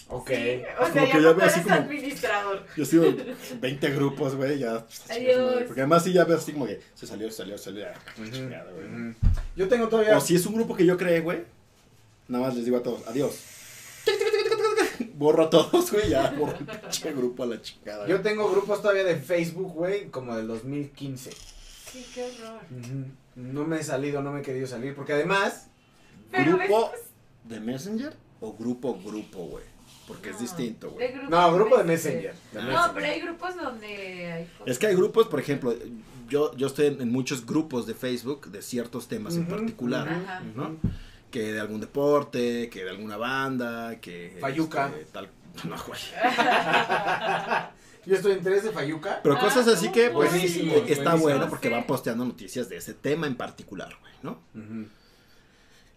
[0.08, 0.30] Ok.
[0.30, 2.66] Sí, o Como sea, que ya veo así como- administrador.
[2.78, 3.06] Yo sigo
[3.60, 4.86] 20 grupos, güey, ya.
[5.10, 5.64] Adiós.
[5.66, 7.88] Porque además sí ya veo así como que se salió, se salió, se salió.
[8.32, 9.16] chingada, güey.
[9.56, 10.18] Yo tengo todavía...
[10.18, 11.43] O si es un grupo que yo creé, güey,
[12.28, 13.36] nada más les digo a todos, adiós.
[15.16, 18.06] Borro a todos, güey, ya borro el pinche grupo a la chingada.
[18.08, 21.32] Yo tengo grupos todavía de Facebook, güey, como del 2015.
[21.32, 22.60] Sí, qué horror.
[23.36, 25.68] No me he salido, no me he querido salir, porque además...
[26.32, 27.02] Pero ¿Grupo ves,
[27.46, 29.64] de Messenger o grupo grupo, güey?
[30.08, 31.14] Porque es distinto, güey.
[31.30, 32.34] No, grupo de Messenger.
[32.53, 32.91] De No, Messenger.
[32.93, 34.68] pero hay grupos donde hay cosas.
[34.68, 35.74] Es que hay grupos, por ejemplo,
[36.30, 40.43] yo, yo estoy en, en muchos grupos de Facebook de ciertos temas en particular.
[40.56, 40.78] ¿no?
[41.32, 44.38] Que de algún deporte, que de alguna banda, que...
[44.39, 44.88] Fayuca.
[44.89, 45.30] este, tal,
[45.68, 45.99] no, güey.
[48.06, 49.20] Yo estoy en tres de Fayuca.
[49.24, 51.24] Pero cosas así que, pues, Buenísimo, eh, está buenísimo.
[51.24, 51.74] bueno porque Sí.
[51.74, 54.39] van posteando noticias de ese tema en particular, güey, ¿no?
[54.53, 54.88] Ujú.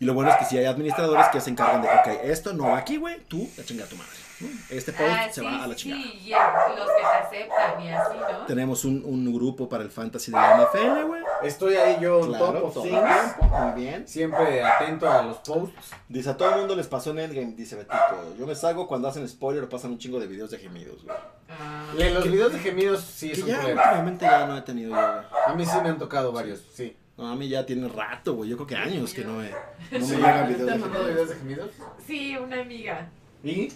[0.00, 2.68] Y lo bueno es que si hay administradores que se encargan de, ok, esto no
[2.70, 4.10] va aquí, güey, tú, la chinga a tu madre.
[4.40, 4.46] ¿no?
[4.70, 6.02] Este post Ah, se sí, va a la sí, chingada.
[6.02, 8.46] y el- los que te aceptan y así, ¿no?
[8.46, 11.22] Tenemos un, un grupo para el fantasy de la NFL, güey.
[11.42, 13.00] Estoy ahí yo en Claro, top of things.
[13.50, 14.06] muy bien.
[14.06, 15.90] Siempre atento a los posts.
[16.08, 18.34] Dice, a todo el mundo les pasó en Endgame, dice Betito.
[18.38, 21.16] Yo me salgo cuando hacen spoiler o pasan un chingo de videos de gemidos, güey.
[21.50, 21.92] Ah.
[21.96, 25.24] Los videos de gemidos sí Que son ya últimamente ya no he tenido yo, güey.
[25.48, 26.96] A mí sí me han tocado varios, sí.
[27.18, 28.48] No, a mí ya tiene rato, güey.
[28.50, 30.80] Yo creo que años que no me, no me Sí, llegan ¿te videos de han
[30.80, 31.14] mandado gemidos.
[31.14, 31.70] videos de gemidos?
[32.06, 33.10] Sí, una amiga.
[33.44, 33.72] ¿Y?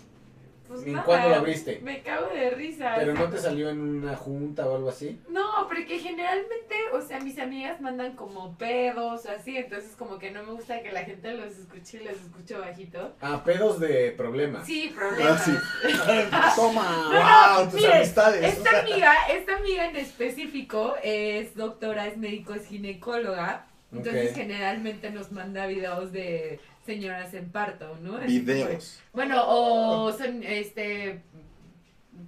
[0.73, 1.81] Pues ¿En nada, cuándo lo abriste?
[1.83, 2.95] Me cago de risa.
[2.97, 5.21] ¿Pero no te salió en una junta o algo así?
[5.29, 10.31] No, porque generalmente, o sea, mis amigas mandan como pedos o así, entonces como que
[10.31, 13.15] no me gusta que la gente los escuche y los escucho bajito.
[13.21, 14.67] Ah, pedos de problemas.
[14.67, 15.47] Sí, problemas.
[15.47, 16.57] Ah, sí.
[16.57, 17.57] Toma.
[17.59, 17.65] ¡Wow!
[17.67, 18.57] Tus Miren, amistades.
[18.57, 23.67] Esta amiga, esta amiga en específico es doctora, es médico, es ginecóloga.
[23.93, 28.19] Entonces generalmente nos manda videos de señoras en parto, ¿no?
[28.19, 29.01] Videos.
[29.13, 31.23] Bueno, o son este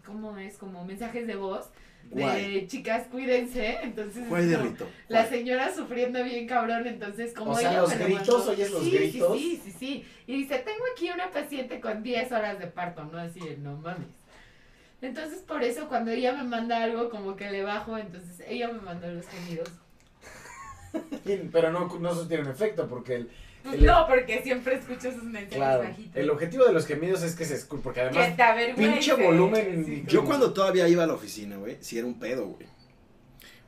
[0.04, 0.56] ¿cómo es?
[0.58, 1.70] Como mensajes de voz
[2.10, 2.66] de Guay.
[2.66, 3.78] chicas, cuídense.
[3.82, 4.86] Entonces Guay de rito.
[5.08, 8.90] la señora sufriendo bien cabrón, entonces como O sea, ella los gritos, ¿oyes los Sí,
[8.90, 9.38] gritos?
[9.38, 10.06] Sí, sí, sí, sí.
[10.26, 13.18] Y dice, tengo aquí una paciente con 10 horas de parto, ¿no?
[13.18, 14.08] Así, de, no mames.
[15.02, 18.80] Entonces, por eso, cuando ella me manda algo, como que le bajo, entonces ella me
[18.80, 19.68] mandó los gemidos.
[21.52, 23.30] Pero no, no sostienen efecto porque el,
[23.72, 26.16] El- no, porque siempre escucho sus mensajes claro, bajitos.
[26.16, 28.92] el objetivo de los gemidos es que se escuche, porque que además avergüence.
[28.92, 29.84] pinche volumen.
[29.86, 30.04] Sí.
[30.06, 32.66] Yo cuando todavía iba a la oficina, güey, sí era un pedo, güey.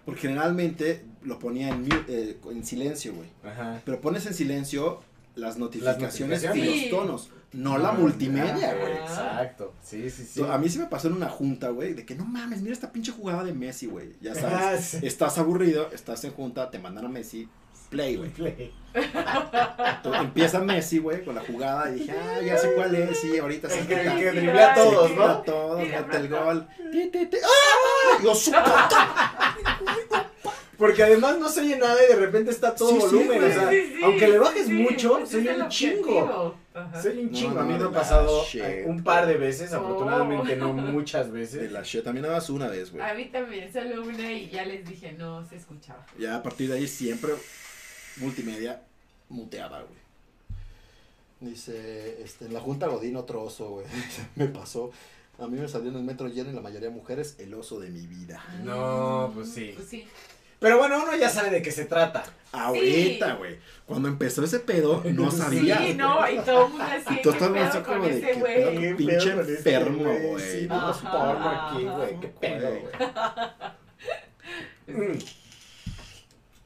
[0.04, 3.28] Porque generalmente lo ponía en, eh, en silencio, güey.
[3.44, 3.80] Ajá.
[3.84, 5.02] Pero pones en silencio
[5.34, 6.80] las notificaciones, y notificaciones.
[6.82, 8.92] los tonos, no la Ah, multimedia, ah, güey.
[8.92, 10.42] Exacto, sí, sí, sí.
[10.48, 12.92] A mí sí me pasó en una junta, güey, de que no mames, mira esta
[12.92, 14.12] pinche jugada de Messi, güey.
[14.20, 15.06] Ya sabes, Ah, sí.
[15.06, 17.48] estás aburrido, estás en junta, te mandan a Messi,
[17.90, 18.30] Play, güey.
[18.30, 18.74] Play.
[18.94, 23.36] Entonces, Empieza Messi, güey, con la jugada y dije, ah, ya sé cuál es, sí,
[23.38, 24.16] ahorita se quita.
[24.16, 25.38] que driblea a todos, ¿no?
[25.42, 26.66] todo, Y de mete el gol.
[26.92, 27.36] Ti, ti, ti.
[27.44, 28.18] ¡Ah!
[28.22, 29.54] Yo su puta.
[30.78, 33.44] Porque además no se oye nada y de repente está todo Sí, volumen.
[33.44, 36.54] o sea, Sí, sí, aunque le bajes sí, mucho, se oye un chingo.
[37.00, 37.54] Se oye un No, chingo.
[37.54, 38.62] no, a mí me de ha pasado shit.
[38.62, 39.76] eh, un par de veces, Oh.
[39.76, 41.72] afortunadamente no muchas De veces.
[41.72, 43.02] la shit, también nada más una vez, güey.
[43.02, 46.04] A mí también, solo una y ya les dije, no se escuchaba.
[46.18, 47.32] Ya a partir de ahí siempre
[48.16, 48.82] multimedia
[49.28, 50.06] muteada, güey.
[51.40, 53.86] Dice, este, en la Junta Godín otro oso, güey.
[54.36, 54.90] me pasó.
[55.38, 57.78] A mí me salió en el metro lleno y la mayoría de mujeres el oso
[57.78, 58.42] de mi vida.
[58.64, 59.72] No, pues sí.
[59.76, 60.08] Pues sí.
[60.58, 62.24] Pero bueno, uno ya sabe de qué se trata.
[62.52, 63.58] Ahorita, güey.
[63.84, 65.76] Cuando empezó ese pedo, no sabía.
[65.78, 67.84] Sí, no, y todo el mundo así, Y ¿qué todo el mundo pedo así con
[67.94, 68.54] como de, ese ¿qué güey?
[68.54, 68.70] pedo?
[68.80, 70.60] ¿Qué pinche este enfermo, güey.
[70.60, 71.96] Sí, vamos porno aquí, ajá.
[71.98, 72.20] güey.
[72.20, 72.70] ¿Qué pedo,
[74.88, 75.18] Güey.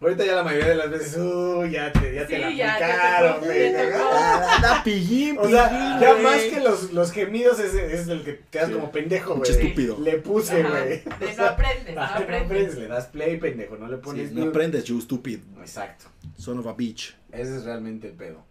[0.00, 0.04] Mm.
[0.04, 2.78] Ahorita ya la mayoría de las veces, uy, ya te, ya te Sí, la ya,
[2.78, 3.58] te aplicaron, güey.
[3.72, 3.92] te.
[3.94, 8.24] Ah, Anda pillín, O sea, pillín, ya más que los, los gemidos es, es el
[8.24, 8.72] que quedas Sí.
[8.74, 9.50] como pendejo, güey.
[9.50, 9.98] estúpido.
[10.00, 11.02] Le puse, güey.
[11.04, 12.74] No sea, aprendes, no ah, no aprendes.
[12.78, 14.48] le das play, pendejo, no le Sí, pones no mute.
[14.50, 15.40] aprendes, you stupid.
[15.60, 16.06] Exacto.
[16.38, 17.14] Son of a bitch.
[17.30, 18.42] Ese es realmente el pedo.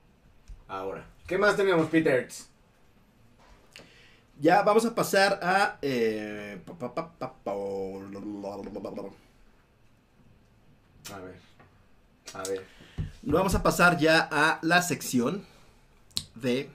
[0.67, 2.27] Ahora, ¿qué más tenemos, Peter?
[4.39, 5.79] Ya vamos a pasar a.
[5.81, 7.53] Eh, pa- pa- pa- pa- pa-
[11.13, 11.35] A ver.
[12.33, 12.65] A ver.
[13.23, 15.45] Vamos a pasar ya a la sección
[16.35, 16.69] de.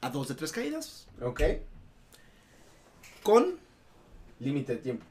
[0.00, 1.06] A dos de tres caídas.
[1.22, 1.40] Ok.
[3.22, 3.58] Con
[4.40, 5.04] Límite de tiempo.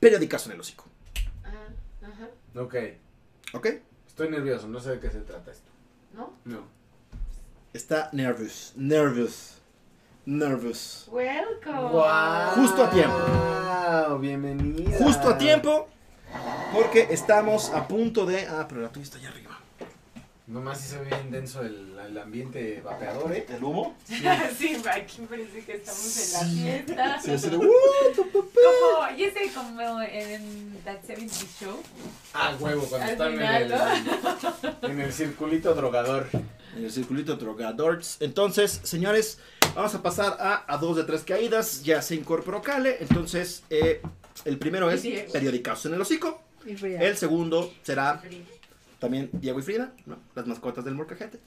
[0.00, 0.84] periódicas en el hocico.
[1.44, 1.68] Ah,
[2.02, 2.28] ajá,
[2.60, 2.74] Ok.
[3.54, 3.66] ¿Ok?
[4.06, 5.70] Estoy nervioso, no sé de qué se trata esto.
[6.12, 6.34] ¿no?
[6.44, 6.64] No.
[7.72, 8.72] Está nervous.
[8.76, 9.54] Nervous.
[10.26, 11.08] Nervous.
[11.10, 11.88] Welcome.
[12.56, 13.16] Justo a tiempo.
[14.08, 14.98] Wow, bienvenida.
[14.98, 15.88] Justo a tiempo.
[16.72, 18.46] Porque estamos a punto de.
[18.46, 19.60] Ah, pero la tuya está allá arriba.
[20.46, 23.46] Nomás si se ve bien denso el, el ambiente vapeador, ¿eh?
[23.48, 23.96] ¿El humo?
[24.06, 24.22] sí,
[24.92, 27.20] aquí parece que estamos en la fiesta.
[27.22, 27.56] Sí.
[27.56, 27.60] "Uh".
[28.32, 31.80] Como, y ese como en That 70 Show.
[32.34, 36.28] Ah, huevo, cuando están final, en, el, en el circulito drogador.
[36.76, 38.18] En el circulito drogadorts.
[38.20, 39.38] Entonces, señores,
[39.74, 41.82] vamos a pasar a, a dos de tres caídas.
[41.84, 42.98] Ya se incorporó Kale.
[43.00, 44.02] Entonces, eh,
[44.44, 45.02] el primero es
[45.32, 46.42] periódicos en el hocico.
[46.66, 48.22] El segundo será
[48.98, 50.16] también Diego y Frida, ¿no?
[50.34, 51.38] Las mascotas del Morcajete.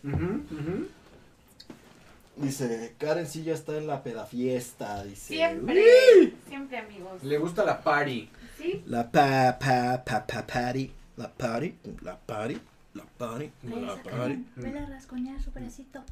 [2.35, 5.03] Dice, Karen sí ya está en la pedafiesta.
[5.03, 5.84] Dice, Siempre,
[6.22, 6.35] "Uy".
[6.47, 7.23] siempre amigos.
[7.23, 8.30] Le gusta la party.
[8.57, 10.91] Sí, La pa, pa, pa, pa, party.
[11.15, 11.73] La party,
[12.03, 12.59] la party,
[12.93, 14.45] la party, la party.
[14.55, 16.03] Vela a rascoñar su pedacito.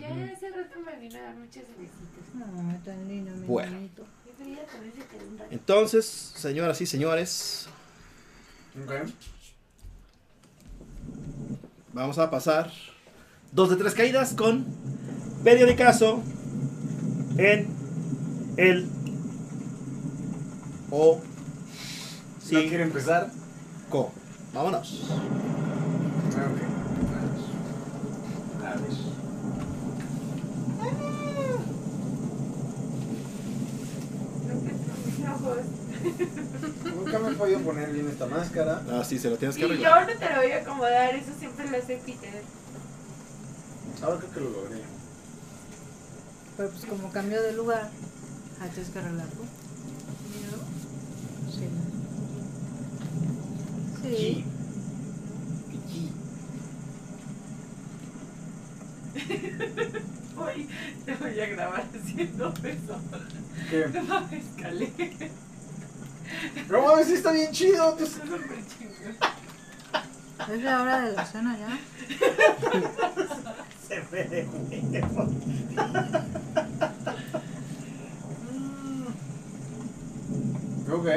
[0.00, 2.34] ya hace rato me vino a dar muchos besitos.
[2.34, 2.46] No,
[2.84, 3.72] tan lindo, mi Bueno.
[3.72, 4.04] bonito.
[5.50, 7.66] Entonces, señoras y señores.
[11.92, 12.72] Vamos a pasar
[13.52, 14.64] dos de tres caídas con
[15.44, 16.22] periodicazo
[17.36, 17.68] en
[18.56, 18.88] el
[20.90, 21.20] o
[22.50, 23.30] ¿No quiere empezar?
[23.88, 24.12] co.
[24.52, 25.06] Vámonos.
[26.36, 26.58] Ah, ok.
[28.64, 28.90] A ver.
[35.06, 35.58] Mis ojos.
[36.94, 38.82] Nunca me he podido poner bien esta máscara.
[38.90, 40.06] Ah, sí, se lo tienes que Y yo arreglar.
[40.14, 42.42] no te lo voy a acomodar, eso siempre lo hace Peter.
[44.02, 44.82] Ahora creo que lo logré.
[46.56, 47.90] Pero pues como cambió de lugar,
[48.60, 49.42] ah, tienes que arreglar tú.
[51.52, 51.68] Sí.
[54.02, 54.44] Sí.
[61.04, 63.00] Te voy a grabar haciendo eso.
[63.70, 63.86] ¿Qué?
[63.94, 64.92] No mames, Cale.
[66.68, 67.96] No mames, sí está bien chido.
[67.96, 68.10] pues.
[68.10, 69.16] Eso es súper chingón.
[70.56, 71.78] Es la hora de la cena ya.
[73.88, 75.30] Se ve de huevo.
[80.92, 81.08] Ok.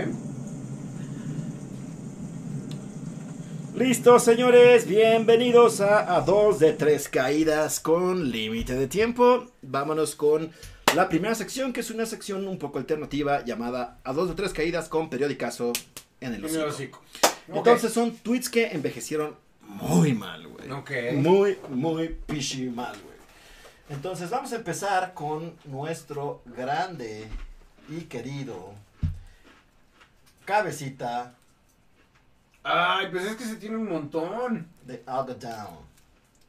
[3.76, 9.48] Listo, señores, bienvenidos a, a dos de tres caídas con límite de tiempo.
[9.62, 10.50] Vámonos con
[10.96, 14.54] la primera sección, que es una sección un poco alternativa llamada a dos de tres
[14.54, 15.74] caídas con periodicazo
[16.22, 16.66] en el hocico.
[16.66, 17.02] hocico.
[17.50, 19.36] Entonces son tweets que envejecieron
[19.68, 20.72] muy mal, güey.
[20.72, 20.92] Ok.
[21.16, 23.18] Muy, muy pichi mal, güey.
[23.90, 27.28] Entonces vamos a empezar con nuestro grande
[27.90, 28.74] y querido
[30.46, 31.36] cabecita
[32.68, 34.68] Ay, pues es que se tiene un montón.
[34.86, 35.86] de Algodón.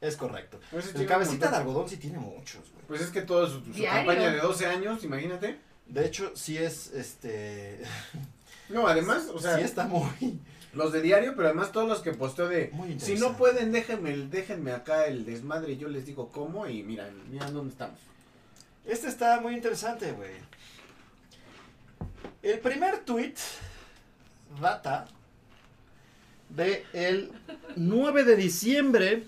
[0.01, 0.59] Es correcto.
[0.71, 2.85] Ese El cabecita de algodón sí tiene muchos, güey.
[2.87, 5.59] Pues es que toda su, su campaña de 12 años, imagínate.
[5.87, 7.81] De hecho, sí es, este...
[8.69, 10.39] No, además, o sea, sí está muy...
[10.73, 12.69] Los de diario, pero además todos los que posteo de...
[12.73, 16.67] Muy Si no pueden, déjenme, el- déjenme acá el desmadre y yo les digo cómo
[16.67, 17.99] y mira, mira dónde estamos.
[18.85, 20.31] Este está muy interesante, güey.
[22.43, 23.35] El primer tweet
[24.61, 25.07] data
[26.49, 27.31] de el
[27.75, 29.23] 9 de diciembre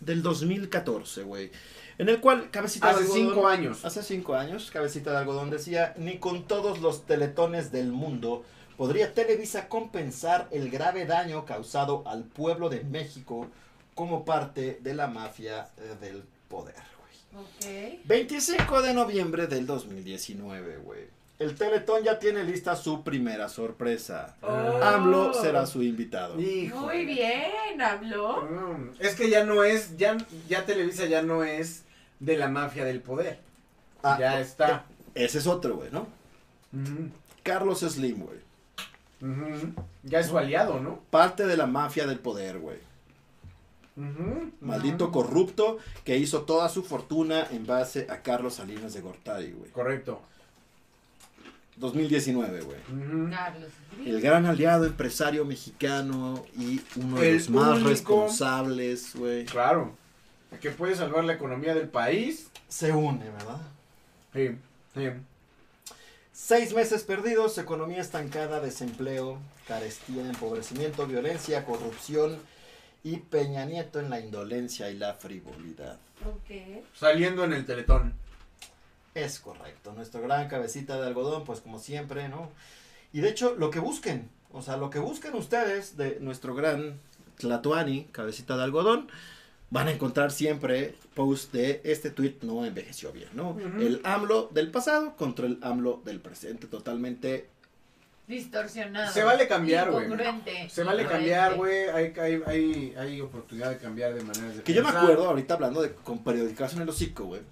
[0.00, 1.50] del 2014, güey.
[1.96, 3.28] En el cual Cabecita de Hace Algodón...
[3.28, 3.84] cinco años.
[3.84, 8.44] Hace cinco años, Cabecita de Algodón decía, ni con todos los teletones del mundo
[8.76, 13.48] podría Televisa compensar el grave daño causado al pueblo de México
[13.94, 16.74] como parte de la mafia eh, del poder,
[17.32, 17.44] güey.
[17.44, 18.04] Ok.
[18.04, 21.13] 25 de noviembre del 2019, güey.
[21.38, 24.36] El Teletón ya tiene lista su primera sorpresa.
[24.40, 24.80] Oh.
[24.82, 26.38] AMLO será su invitado.
[26.40, 26.78] Hijo.
[26.80, 28.42] Muy bien, habló.
[28.42, 30.16] Mm, Es que ya no es, ya,
[30.48, 31.82] ya Televisa ya no es
[32.20, 33.40] de la mafia del poder.
[34.02, 34.84] Ah, ya está.
[35.14, 36.06] Ese es otro, güey, ¿no?
[37.42, 38.38] Carlos Slim, güey.
[40.02, 41.00] Ya es su aliado, ¿no?
[41.10, 42.78] Parte de la mafia del poder, güey.
[44.60, 49.70] Maldito corrupto que hizo toda su fortuna en base a Carlos Salinas de Gortari, güey.
[49.70, 50.20] Correcto.
[51.76, 52.78] 2019, güey.
[52.92, 53.30] Ujú.
[53.30, 53.68] Carlos.
[54.04, 59.44] El gran aliado empresario mexicano y uno de El los más único- responsables, güey.
[59.46, 59.96] Claro.
[60.60, 62.48] Que puede salvar la economía del país.
[62.68, 63.60] Se une, ¿verdad?
[64.32, 64.50] Sí,
[64.94, 65.08] sí.
[66.32, 69.38] Seis meses perdidos, economía estancada, desempleo,
[69.68, 72.36] carestía, empobrecimiento, violencia, corrupción
[73.04, 75.98] y Peña Nieto en la indolencia y la frivolidad.
[76.26, 76.84] Ok.
[76.94, 78.14] Saliendo en el teletón.
[79.14, 82.50] Es correcto, nuestro gran cabecita de algodón, pues como siempre, ¿no?
[83.12, 86.98] Y de hecho, lo que busquen, o sea, lo que busquen ustedes de nuestro gran
[87.38, 89.08] Tlatuani, cabecita de algodón,
[89.70, 93.56] van a encontrar siempre post de este tweet no envejeció bien, ¿no?
[93.78, 97.48] El AMLO del pasado contra el AMLO del presente, totalmente
[98.26, 99.12] Distorsionado.
[99.12, 100.08] Se vale cambiar, güey.
[100.68, 101.88] Se vale cambiar, güey.
[101.90, 105.54] Hay, hay, hay, hay oportunidad de cambiar de maneras de Que yo me acuerdo ahorita
[105.54, 107.42] hablando de con periodicación en el hocico, güey.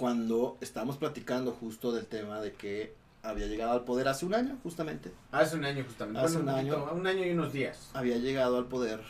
[0.00, 4.56] Cuando estábamos platicando justo del tema de que había llegado al poder hace un año,
[4.62, 5.12] justamente.
[5.30, 6.20] Hace un año justamente.
[6.20, 7.00] Hace Bueno, un poquito, año.
[7.00, 7.90] Un año y unos días.
[7.92, 9.02] Había llegado al poder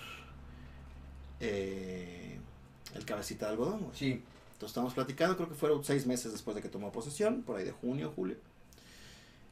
[1.39, 2.41] eh,
[2.97, 3.97] el cabecita de algodón, güey.
[3.97, 4.11] Sí.
[4.55, 7.65] Entonces estábamos platicando, creo que fueron seis meses después de que tomó posesión, por ahí
[7.65, 8.35] de junio, julio.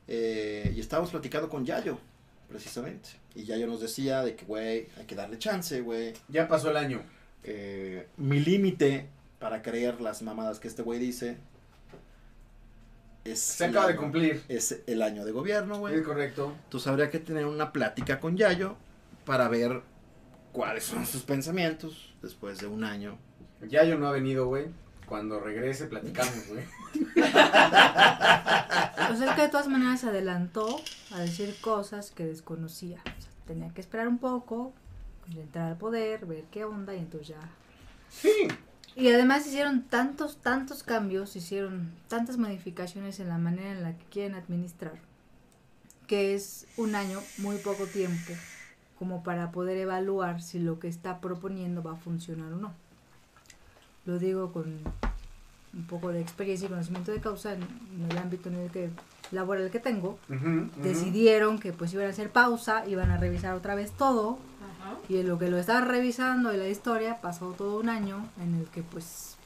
[0.08, 2.00] Eh, y estábamos platicando con Yayo,
[2.48, 3.10] precisamente.
[3.36, 6.14] Y Yayo nos decía de que, güey, hay que darle chance, güey.
[6.26, 7.00] Ya pasó el año.
[7.44, 9.08] Eh, mi límite
[9.38, 11.38] para creer las mamadas que este güey dice
[13.24, 14.42] es Se el acaba de año- cumplir.
[14.48, 15.96] es el año de gobierno, güey.
[15.96, 16.54] Es correcto.
[16.64, 18.76] Entonces habría que tener una plática con Yayo
[19.24, 19.82] para ver
[20.52, 23.18] cuáles son sus pensamientos después de un año.
[23.68, 24.66] Ya yo no ha venido, güey.
[25.06, 26.64] Cuando regrese platicamos, güey.
[29.08, 30.80] Pues es que de todas maneras se adelantó
[31.12, 32.98] a decir cosas que desconocía.
[32.98, 34.74] O sea, tenía que esperar un poco,
[35.34, 37.40] entrar al poder, ver qué onda y entonces ya.
[38.10, 38.48] Sí.
[38.98, 44.04] Y además hicieron tantos, tantos cambios, hicieron tantas modificaciones en la manera en la que
[44.06, 44.94] quieren administrar,
[46.08, 48.32] que es un año muy poco tiempo
[48.98, 52.72] como para poder evaluar si lo que está proponiendo va a funcionar o no.
[54.04, 54.80] Lo digo con
[55.74, 58.90] un poco de experiencia y conocimiento de causa en, en el ámbito en el que
[59.30, 60.18] laboral que tengo.
[60.82, 64.40] Decidieron que pues iban a hacer pausa, iban a revisar otra vez todo
[64.90, 64.98] Ajá.
[65.08, 68.54] y en lo que lo estaba revisando de la historia pasó todo un año en
[68.54, 69.36] el que pues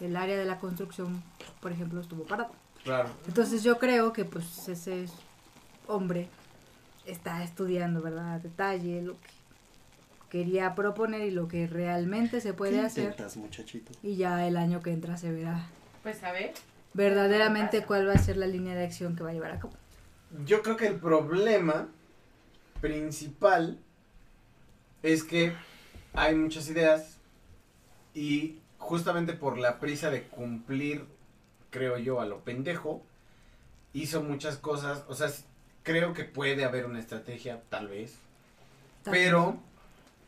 [0.00, 1.22] el área de la construcción,
[1.60, 2.50] por ejemplo, estuvo parado.
[2.84, 3.08] Claro.
[3.26, 5.06] Entonces yo creo que pues ese
[5.88, 6.28] hombre
[7.04, 8.34] está estudiando, ¿verdad?
[8.34, 9.28] A detalle lo que
[10.30, 13.04] quería proponer y lo que realmente se puede ¿Qué hacer.
[13.04, 13.92] intentas, muchachito?
[14.02, 15.66] Y ya el año que entra se verá
[16.02, 16.52] Pues a ver.
[16.94, 19.72] verdaderamente cuál va a ser la línea de acción que va a llevar a cabo.
[20.44, 21.88] Yo creo que el problema
[22.80, 23.78] principal
[25.02, 25.52] es que
[26.14, 27.16] hay muchas ideas
[28.14, 31.04] y justamente por la prisa de cumplir,
[31.70, 33.02] creo yo, a lo pendejo,
[33.92, 35.30] hizo muchas cosas, o sea,
[35.82, 38.16] creo que puede haber una estrategia, tal vez,
[39.04, 39.58] pero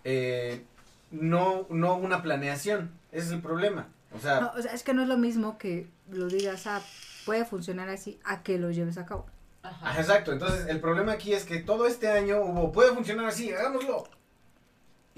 [0.05, 0.65] eh,
[1.11, 3.89] no, no una planeación, ese es el problema.
[4.13, 6.83] O sea, No, o sea, es que no es lo mismo que lo digas, ah,
[7.25, 9.27] puede funcionar así, a que lo lleves a cabo.
[9.63, 10.01] Ajá.
[10.01, 10.33] exacto.
[10.33, 14.09] Entonces, el problema aquí es que todo este año hubo, puede funcionar así, hagámoslo.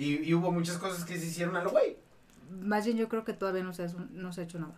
[0.02, 1.96] Y, y hubo muchas cosas que se hicieron a lo güey.
[2.50, 4.74] Más bien yo creo que todavía no se ha, no se ha hecho nada.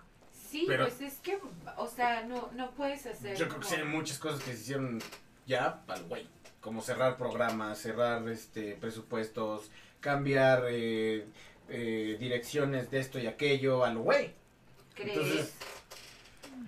[0.50, 1.38] Sí, Pero- pues es que,
[1.76, 3.36] o sea, no, no puedes hacer.
[3.36, 5.00] Yo creo que sí hay muchas cosas que se hicieron
[5.46, 6.28] ya al güey.
[6.60, 9.70] Como cerrar programas, cerrar este presupuestos,
[10.00, 11.26] cambiar eh,
[11.68, 14.32] eh, direcciones de esto y aquello a lo güey.
[14.94, 15.16] ¿Crees?
[15.16, 15.54] Entonces,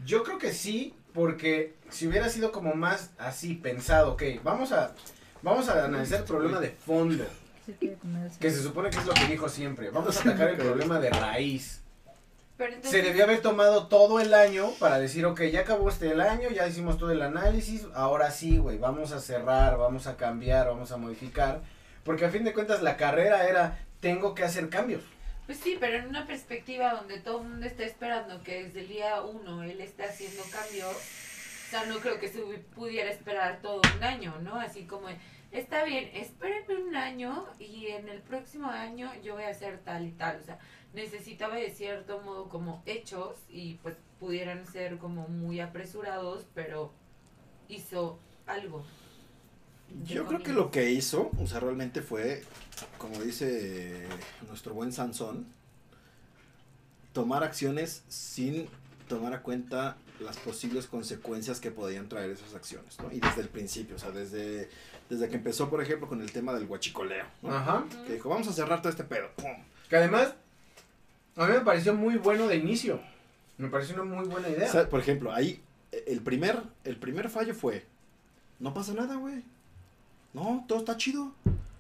[0.05, 4.95] Yo creo que sí, porque si hubiera sido como más así pensado, ok, vamos a,
[5.43, 7.25] Vamos a analizar el problema de fondo,
[7.67, 8.39] Sí, quiere comerse.
[8.39, 9.91] que se supone que es lo que dijo siempre.
[9.91, 11.83] Vamos a atacar el problema de raíz.
[12.57, 16.11] Pero entonces, Se debió haber tomado todo el año para decir, ok, ya acabó este
[16.13, 20.17] el año, ya hicimos todo el análisis, ahora sí, güey, vamos a cerrar, vamos a
[20.17, 21.61] cambiar, vamos a modificar.
[22.03, 25.03] Porque a fin de cuentas la carrera era, tengo que hacer cambios.
[25.45, 28.89] Pues sí, pero en una perspectiva donde todo el mundo está esperando que desde el
[28.89, 33.61] día uno él esté haciendo cambios, o sea, no creo que se hubi- pudiera esperar
[33.61, 34.55] todo un año, ¿no?
[34.59, 35.09] Así como,
[35.53, 40.07] está bien, espérenme un año y en el próximo año yo voy a hacer tal
[40.07, 40.59] y tal, o sea,
[40.95, 46.93] necesitaba de cierto modo como hechos y pues pudieran ser como muy apresurados, pero
[47.69, 48.85] hizo algo.
[50.05, 52.43] Yo creo que lo que hizo, o sea, realmente fue,
[52.99, 54.07] como dice
[54.49, 55.47] nuestro buen Sansón,
[57.13, 58.69] tomar acciones sin
[59.09, 63.13] tomar a cuenta las posibles consecuencias que podían traer esas acciones, ¿no?
[63.13, 64.69] Y desde el principio, o sea, desde,
[65.09, 67.55] desde que empezó, por ejemplo, con el tema del huachicoleo, ¿no?
[67.55, 67.85] Ajá.
[68.07, 69.53] Que dijo, vamos a cerrar todo este pedo, ¡pum!
[69.89, 70.35] Que además,
[71.37, 73.01] a mí me pareció muy bueno de inicio.
[73.59, 74.69] Me pareció una muy buena idea.
[74.69, 75.63] O sea, por ejemplo, ahí,
[76.07, 77.85] el primer, el primer fallo fue,
[78.59, 79.43] no pasa nada, güey.
[80.35, 81.33] No, todo está chido.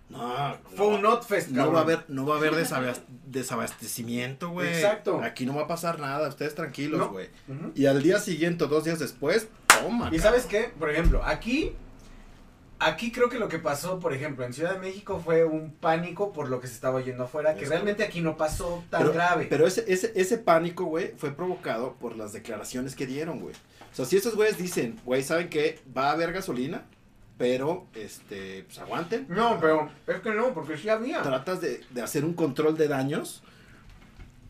[0.08, 4.68] No, Fue un Notfest, No va a haber, no va a haber desabas- desabastecimiento, güey.
[4.68, 5.20] Exacto.
[5.22, 7.08] Aquí no va a pasar nada, ustedes tranquilos, No.
[7.10, 7.28] güey.
[7.74, 10.10] Y al día siguiente, dos días después, toma.
[10.12, 11.72] Y sabes qué, por ejemplo, aquí,
[12.78, 16.32] aquí creo que lo que pasó, por ejemplo, en Ciudad de México fue un pánico
[16.32, 19.12] por lo que se estaba oyendo afuera, que Es realmente aquí no pasó tan pero,
[19.12, 19.46] grave.
[19.48, 23.54] Pero ese, ese, ese pánico, güey, fue provocado por las declaraciones que dieron, güey.
[23.54, 25.80] O sea, si esos güeyes dicen, güey, ¿saben qué?
[25.96, 26.84] Va a haber gasolina,
[27.38, 29.26] pero, este, pues aguanten.
[29.28, 31.22] no, pero es que no, porque sí había.
[31.22, 33.42] Tratas de, de hacer un control de daños.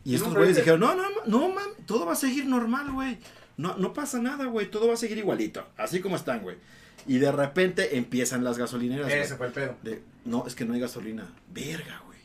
[0.03, 3.17] Y estos güeyes dijeron, no, no, no, man, todo va a seguir normal, güey.
[3.57, 6.55] No, no pasa nada, güey, todo va a seguir igualito, así como están, güey.
[7.07, 9.11] Y de repente empiezan las gasolineras.
[9.11, 9.75] Ese fue el pedo.
[9.81, 11.27] De, no, es que no hay gasolina.
[11.53, 12.17] Verga, güey.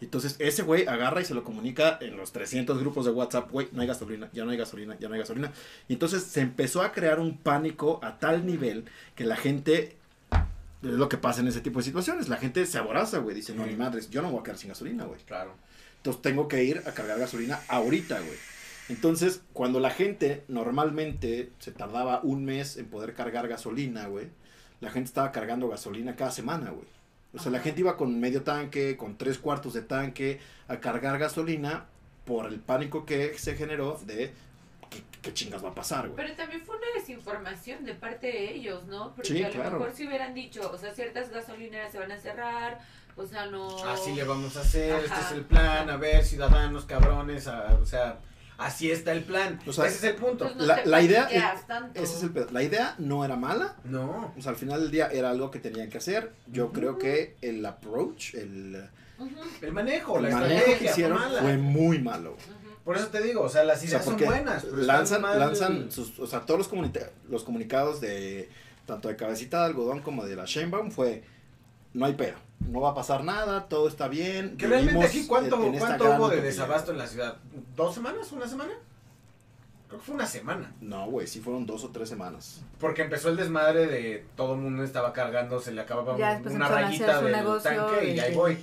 [0.00, 3.68] Entonces ese güey agarra y se lo comunica en los 300 grupos de WhatsApp, güey,
[3.72, 5.52] no hay gasolina, ya no hay gasolina, ya no hay gasolina.
[5.88, 8.84] Y entonces se empezó a crear un pánico a tal nivel
[9.14, 9.96] que la gente,
[10.82, 13.54] es lo que pasa en ese tipo de situaciones, la gente se aboraza, güey, dice,
[13.54, 15.20] no, ni madres, yo no voy a quedar sin gasolina, güey.
[15.22, 15.54] Claro.
[15.96, 18.36] Entonces tengo que ir a cargar gasolina ahorita, güey.
[18.88, 24.28] Entonces, cuando la gente normalmente se tardaba un mes en poder cargar gasolina, güey,
[24.80, 26.86] la gente estaba cargando gasolina cada semana, güey.
[27.34, 31.18] O sea, la gente iba con medio tanque, con tres cuartos de tanque a cargar
[31.18, 31.86] gasolina
[32.24, 34.32] por el pánico que se generó de
[34.90, 36.16] qué, qué chingas va a pasar, güey.
[36.24, 39.12] Pero también fue una desinformación de parte de ellos, ¿no?
[39.14, 39.78] Porque Sí, a lo claro.
[39.78, 42.78] mejor si hubieran dicho, o sea, ciertas gasolineras se van a cerrar,
[43.16, 43.84] o sea, no...
[43.84, 47.84] Así le vamos a hacer, este es el plan, a ver, ciudadanos, cabrones, a- o
[47.86, 48.18] sea,
[48.58, 49.60] así está el plan.
[49.66, 50.44] O sea, Ese es el punto.
[50.44, 51.28] Pues no la- te la idea.
[51.94, 52.48] Ese es el pedo.
[52.52, 54.32] La idea no era mala, No.
[54.36, 56.32] o sea, al final del día era algo que tenían que hacer.
[56.46, 58.88] Yo creo que el approach, el,
[59.62, 61.40] El manejo, la el manejo que estrategia hicieron mala.
[61.40, 62.36] fue muy malo.
[62.84, 64.64] Por eso te digo, o sea, las O sea, ideas son buenas.
[64.64, 68.48] lanzan, mal- lanzan sus, o sea, todos los, comunica- los comunicados de
[68.86, 71.24] tanto de cabecita de algodón como de la Sheinbaum fue
[71.96, 72.36] no hay pedo,
[72.68, 74.56] no va a pasar nada, todo está bien.
[74.56, 77.36] Que realmente aquí, ¿cuánto, cuánto hubo de desabasto en la ciudad?
[77.74, 78.30] ¿Dos semanas?
[78.32, 78.72] ¿Una semana?
[79.88, 80.72] Creo que fue una semana.
[80.80, 82.62] No, güey, sí fueron dos o tres semanas.
[82.80, 86.34] Porque empezó el desmadre de todo el mundo estaba cargando, se le acababa Ya un-
[86.34, 88.58] después una rayita del negocio tanque y y ahí voy.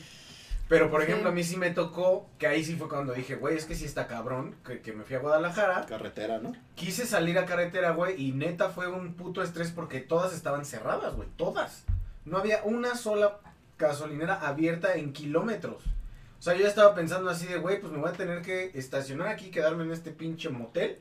[0.70, 1.08] Pero por Sí.
[1.08, 3.76] ejemplo, a mí sí me tocó, que ahí sí fue cuando dije, güey, es que
[3.76, 6.54] sí está cabrón, que, que me fui a Guadalajara, Carretera, ¿no?
[6.76, 11.16] quise salir a carretera, güey, y neta fue un puto estrés porque todas estaban cerradas,
[11.16, 11.84] güey, todas.
[12.26, 13.40] No había una sola
[13.78, 15.84] gasolinera abierta en kilómetros.
[16.40, 18.72] O sea, yo ya estaba pensando así de, güey, pues me voy a tener que
[18.74, 21.00] estacionar aquí, quedarme en este pinche motel,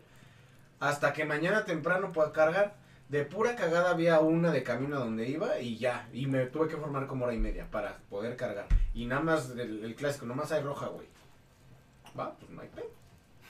[0.78, 2.74] hasta que mañana temprano pueda cargar.
[3.08, 6.08] De pura cagada había una de camino a donde iba y ya.
[6.14, 8.66] Y me tuve que formar como hora y media para poder cargar.
[8.94, 11.06] Y nada más el, el clásico, nomás hay roja, güey.
[12.18, 12.90] Va, pues no hay pedo.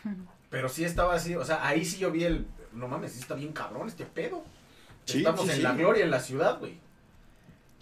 [0.51, 2.47] Pero sí estaba así, o sea, ahí sí yo vi el.
[2.73, 4.43] No mames, sí está bien cabrón este pedo.
[5.05, 5.62] Sí, Estamos sí, en sí.
[5.62, 6.78] la gloria en la ciudad, güey.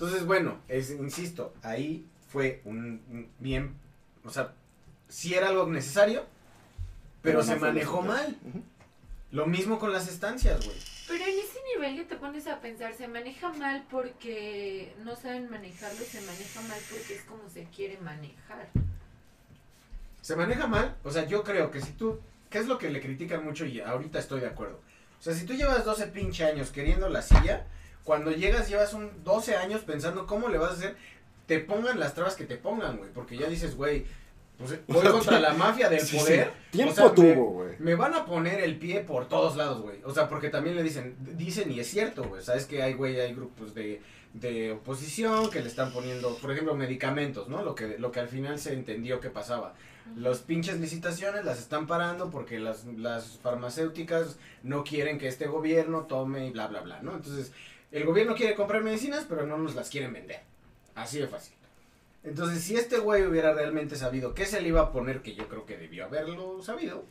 [0.00, 3.76] Entonces, bueno, es, insisto, ahí fue un, un bien.
[4.24, 4.54] O sea,
[5.08, 6.24] sí era algo necesario,
[7.20, 8.34] pero, no se manejó mal.
[9.30, 10.76] Lo mismo con las estancias, güey.
[11.06, 15.50] Pero en ese nivel que te pones a pensar, se maneja mal porque no saben
[15.50, 18.70] manejarlo, se maneja mal porque es como se quiere manejar.
[20.22, 22.18] Se maneja mal, o sea, yo creo que si tú,
[22.48, 24.80] ¿qué es lo que le critican mucho y ahorita estoy de acuerdo?
[25.18, 27.66] O sea, si tú llevas 12 pinche años queriendo la silla,
[28.04, 30.96] cuando llegas llevas un 12 años pensando cómo le vas a hacer,
[31.46, 34.04] te pongan las trabas que te pongan, güey, porque ya dices, güey,
[34.58, 36.18] pues voy contra la mafia del Sí, sí.
[36.18, 36.52] poder.
[36.70, 37.74] Tiempo o sea, me- tuvo, güey.
[37.78, 39.98] Me van a poner el pie por todos lados, güey.
[40.04, 42.42] O sea, porque también le dicen, dicen y es cierto, güey.
[42.42, 44.00] Sabes que hay, güey, hay grupos de,
[44.34, 47.62] de oposición que le están poniendo, por ejemplo, medicamentos, ¿no?
[47.64, 49.74] Lo que, lo que al final se entendió que pasaba.
[50.16, 56.02] Los pinches licitaciones las están parando porque las, las farmacéuticas no quieren que este gobierno
[56.02, 57.12] tome y bla, bla, bla, ¿no?
[57.14, 57.52] Entonces,
[57.92, 60.40] el gobierno quiere comprar medicinas, pero no nos las quieren vender.
[60.94, 61.54] Así de fácil.
[62.22, 65.48] Entonces, si este güey hubiera realmente sabido qué se le iba a poner, que yo
[65.48, 67.04] creo que debió haberlo sabido,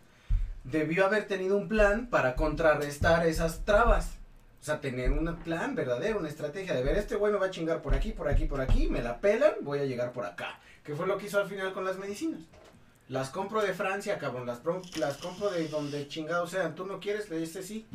[0.64, 4.18] debió haber tenido un plan para contrarrestar esas trabas.
[4.62, 7.52] O sea, tener un plan verdadero, una estrategia de ver, este güey me va a
[7.52, 10.60] chingar por aquí, por aquí, por aquí, me la pelan, voy a llegar por acá.
[10.84, 12.42] Que fue lo que hizo al final con las medicinas.
[13.08, 14.62] Las compro de Francia, cabrón, las,
[14.98, 16.76] las compro de donde chingados sean.
[16.76, 17.30] ¿Tú no quieres?
[17.30, 17.88] Le dices sí.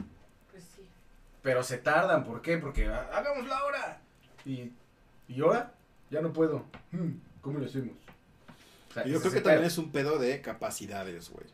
[1.45, 2.59] Pero se tardan, ¿por qué?
[2.59, 4.01] Porque "Ah, hagámoslo ahora.
[4.45, 4.73] Y,
[5.29, 5.73] y ahora
[6.11, 6.65] ya no puedo.
[6.91, 7.95] Hmm, ¿Cómo lo hacemos?
[8.91, 9.67] O sea, Yo creo que también pedo.
[9.69, 11.47] es un pedo de capacidades, güey.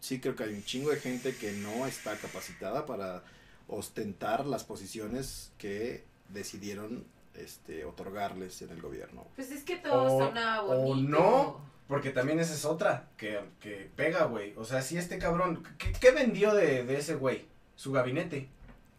[0.00, 3.22] Sí creo que hay un chingo de gente que no está capacitada para
[3.66, 7.04] ostentar las posiciones que decidieron
[7.34, 9.26] este, otorgarles en el gobierno.
[9.36, 11.08] Pues es que todo O- sonaba o bonito.
[11.18, 11.68] no.
[11.88, 14.52] Porque también esa es otra que, que pega, güey.
[14.58, 17.46] O sea, si este cabrón, ¿qué, qué vendió de, de ese güey?
[17.76, 18.48] Su gabinete.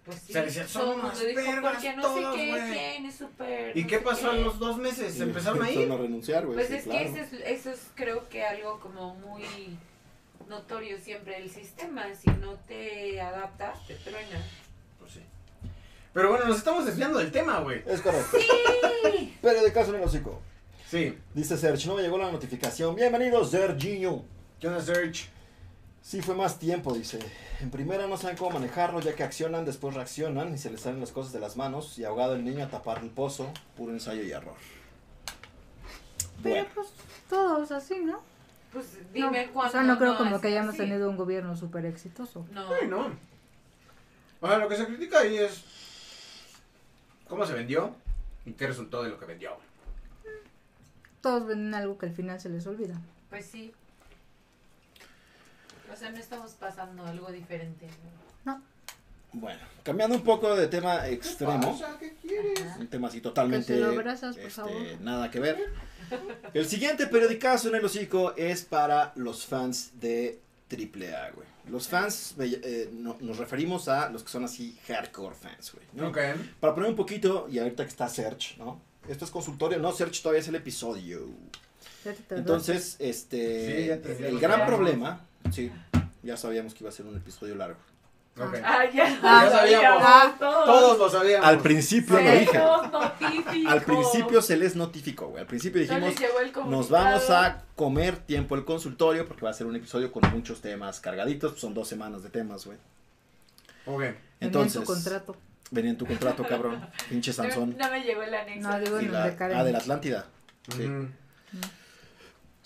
[0.10, 2.72] Pues sí, O sea, decía, "Son unas vergas porque no todos, sé qué, güey".
[2.74, 3.78] quién es súper.
[3.78, 4.38] ¿Y no qué sé pasó qué.
[4.38, 5.14] en los dos meses?
[5.14, 5.78] ¿Se empezaron a ir?
[5.78, 6.56] Empezaron a renunciar, güey.
[6.56, 7.00] Pues sí, es claro.
[7.00, 9.44] que eso es, eso es creo que algo como muy
[10.48, 12.08] notorio siempre del sistema.
[12.16, 14.44] Si no te adaptas, te truena.
[14.98, 15.20] Pues sí.
[16.12, 17.84] Pero bueno, nos estamos desviando del tema, güey.
[17.86, 18.36] Es correcto.
[19.44, 20.42] Pero de caso en el hocico.
[20.90, 21.16] Sí.
[21.36, 22.96] Dice Serge, no me llegó la notificación.
[22.96, 24.26] Bienvenido, Serginho.
[24.60, 25.30] ¿Qué onda, Serge?
[26.10, 27.20] Sí, fue más tiempo, dice.
[27.62, 31.00] En primera no saben cómo manejarlo, ya que accionan, después reaccionan y se les salen
[31.02, 32.00] las cosas de las manos.
[32.00, 34.56] Y ahogado el niño a tapar el pozo, puro ensayo y error.
[36.42, 36.88] Pero Bueno, pues
[37.30, 38.22] todos así, ¿no?
[38.74, 39.70] Pues dime no, cuándo.
[39.70, 40.80] O sea, no creo no como que hayamos así.
[40.80, 42.44] tenido un gobierno súper exitoso.
[42.54, 42.68] No.
[42.80, 43.12] Sí, no.
[44.42, 45.64] O sea, lo que se critica ahí es
[47.28, 47.94] cómo se vendió
[48.48, 49.52] y qué resultó de lo que vendió.
[51.22, 53.00] Todos venden algo que al final se les olvida.
[53.30, 53.72] Pues sí.
[55.92, 57.88] O sea, no estamos pasando algo diferente.
[58.46, 58.62] ¿no?
[59.34, 61.80] bueno, cambiando un poco de tema extremo.
[62.00, 62.62] ¿Qué quieres?
[62.62, 62.80] Ajá.
[62.80, 65.02] Un tema así totalmente abrazas, por este, favor.
[65.02, 65.58] nada que ver.
[66.54, 70.40] El siguiente periodicazo en el hocico es para los fans de
[70.72, 71.48] AAA, güey.
[71.70, 75.86] Los fans, eh, no- nos referimos a los que son así hardcore fans, güey.
[75.94, 76.08] ¿no?
[76.10, 76.18] Ok.
[76.60, 78.82] Para poner un poquito, y ahorita que está Search, ¿no?
[79.08, 81.28] Esto es consultorio, no, Search todavía es el episodio.
[82.32, 85.72] Entonces, este, Sí, el gran problema, sí,
[86.24, 87.78] ya sabíamos que iba a ser un episodio largo.
[88.38, 88.56] Ok.
[88.64, 89.20] Ah, ya.
[89.22, 90.02] Ah, sabíamos.
[90.06, 90.66] Ah, todos.
[90.66, 91.46] Todos lo sabíamos.
[91.48, 92.58] Al principio Se lo dije.
[93.68, 95.42] Al principio se les notificó, güey.
[95.42, 96.14] Al principio dijimos,
[96.68, 100.62] nos vamos a comer tiempo el consultorio porque va a ser un episodio con muchos
[100.62, 101.60] temas cargaditos.
[101.60, 102.78] Son dos semanas de temas, güey.
[103.86, 104.00] Ok.
[104.00, 105.36] Venía Entonces, en tu contrato.
[105.72, 106.88] venía en tu contrato, cabrón.
[107.10, 107.76] Pinche Sansón.
[107.78, 108.70] No, no me llegó el anexo.
[108.70, 109.58] No, digo la- de Karen.
[109.58, 110.26] ah, de la Atlántida.
[110.74, 110.88] Sí.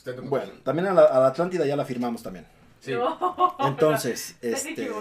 [0.03, 2.45] Tu Bueno, también a la, a la Atlántida ya la firmamos también.
[2.84, 2.91] Sí.
[2.91, 3.55] No.
[3.60, 4.91] Entonces, este,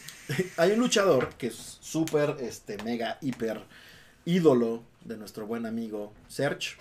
[0.56, 3.62] hay un luchador que es súper, este, mega, hiper
[4.24, 6.76] ídolo de nuestro buen amigo Serge,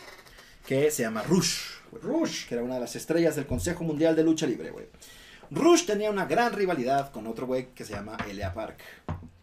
[0.66, 1.60] que se llama Rush.
[2.02, 2.48] Rush.
[2.48, 4.88] que era una de las estrellas del Consejo Mundial de Lucha Libre, güey.
[5.52, 8.80] Rush tenía una gran rivalidad con otro güey que se llama Elia Park.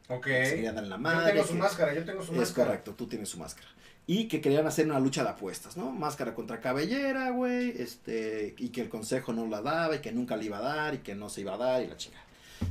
[0.09, 0.27] Ok.
[0.27, 2.67] Se querían dar en la Yo tengo su que- máscara, yo tengo su Es máscara.
[2.69, 3.69] correcto, tú tienes su máscara.
[4.07, 5.93] Y que querían hacer una lucha de apuestas, ¿no?
[5.93, 7.71] Máscara contra cabellera, güey.
[7.81, 10.95] Este, y que el consejo no la daba y que nunca le iba a dar
[10.95, 12.19] y que no se iba a dar y la chica.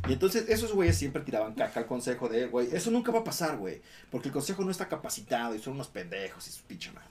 [0.07, 3.23] Y entonces esos güeyes siempre tiraban caca al consejo de, güey, eso nunca va a
[3.23, 3.81] pasar, güey.
[4.09, 7.07] Porque el consejo no está capacitado y son unos pendejos y su pinche madre.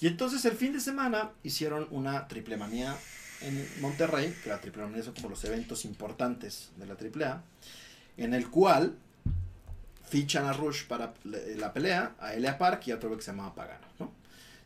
[0.00, 2.96] Y entonces el fin de semana hicieron una triple manía
[3.40, 7.42] en Monterrey, que la triple manía son como los eventos importantes de la AAA,
[8.16, 8.96] en el cual
[10.08, 13.30] fichan a Rush para le- la pelea, a Elia Park y a otro que se
[13.30, 14.12] llamaba Pagano, ¿no?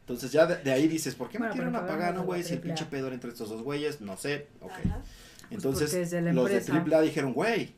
[0.01, 2.43] Entonces ya de, de ahí dices, ¿por qué Bueno, metieron a Pagano güey?
[2.43, 4.71] Si el pinche pedo era entre estos dos güeyes, no sé, ok.
[4.73, 5.01] Ajá.
[5.51, 5.93] Entonces,
[6.35, 6.61] los de.
[6.73, 7.75] AAA dijeron, güey,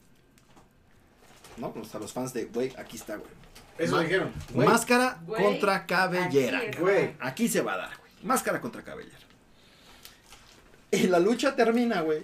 [1.57, 1.73] ¿no?
[1.73, 3.31] Pues a los fans de, güey, aquí está, güey.
[3.79, 4.33] Eso dijeron.
[4.53, 4.69] Güey.
[4.69, 6.63] Máscara Güey, contra cabellera.
[6.63, 6.79] es.
[6.79, 7.15] Güey.
[7.21, 8.13] Aquí se va a dar, güey.
[8.23, 9.19] Máscara contra cabellera.
[10.93, 12.23] Y la lucha termina, güey.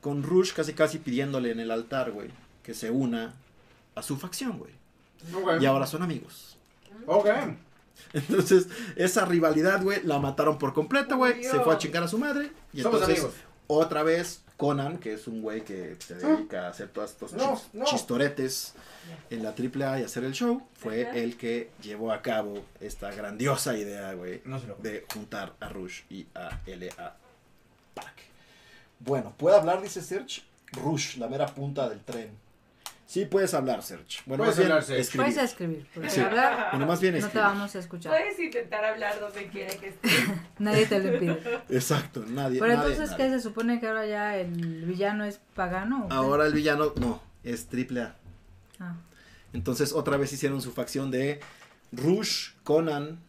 [0.00, 2.30] Con Rush casi casi pidiéndole en el altar, güey,
[2.62, 3.34] que se una
[3.98, 4.72] a su facción, güey.
[5.60, 6.56] Y ahora son amigos.
[7.06, 7.28] Ok.
[8.12, 11.34] Entonces, esa rivalidad, güey, la mataron por completo, güey.
[11.36, 11.50] Murió.
[11.50, 12.52] Se fue a chingar a su madre.
[12.72, 13.40] Y Somos entonces, amigos.
[13.66, 17.54] otra vez, Conan, que es un güey que se dedica a hacer todos estos No,
[17.56, 17.84] chis- no.
[17.84, 18.74] chistoretes
[19.30, 21.16] en la AAA y hacer el show, fue Ajá.
[21.16, 26.26] el que llevó a cabo esta grandiosa idea, güey, No de juntar a Rush y
[26.34, 27.16] a L.A.
[27.94, 28.16] Park.
[29.00, 30.42] Bueno, ¿puede hablar, dice Serge?
[30.72, 32.30] Rush, la mera punta del tren.
[33.08, 34.20] Sí puedes hablar, Serge.
[34.26, 35.00] Bueno, Puedes más bien hablar, Serge.
[35.00, 35.26] escribir.
[35.34, 36.20] Puedes escribir, Sí.
[36.20, 38.12] hablar Bueno, más bien no te vamos a escuchar.
[38.12, 40.12] Puedes intentar hablar donde quiera que estés.
[40.58, 41.40] Nadie te lo impide.
[41.70, 42.60] Exacto, nadie.
[42.60, 43.24] Pero nadie, entonces, nadie.
[43.24, 43.30] ¿qué?
[43.38, 46.06] ¿Se supone que ahora ya el villano es pagano?
[46.10, 48.16] Ahora el villano, no, es triple A.
[48.78, 48.94] Ah,
[49.54, 51.40] Entonces otra vez hicieron su facción de
[51.92, 53.20] Rush, Conan,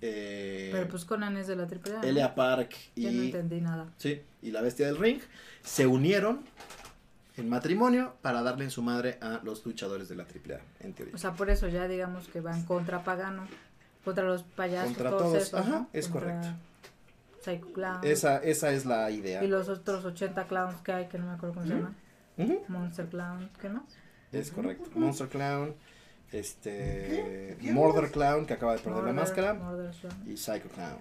[0.00, 2.00] eh, pero pues Conan es de la AAA.
[2.00, 2.02] ¿no?
[2.02, 3.88] Elia Park Ya no y, entendí nada.
[3.98, 5.20] sí, y la Bestia del Ring
[5.62, 6.40] se unieron
[7.38, 11.14] en matrimonio para darle en su madre a los luchadores de la AAA, en teoría.
[11.14, 13.46] O sea, por eso ya digamos que van contra pagano,
[14.04, 15.88] contra los payasos, Contra todos, todos, esos, ajá, ¿no?
[15.92, 16.56] es Contra correcto.
[17.42, 18.00] Psycho Clown.
[18.02, 19.42] esa, esa es la idea.
[19.44, 21.96] Y los otros 80 clowns que hay, que no me acuerdo cómo se llaman.
[22.36, 23.84] Ujú, Monster Clown, ¿qué más?
[24.32, 24.90] Es correcto.
[24.94, 25.74] Monster Clown,
[26.32, 27.72] este, ¿Qué?
[27.72, 29.90] Murder Clown que acaba de perder la máscara Murder
[30.26, 30.98] y Psycho Clown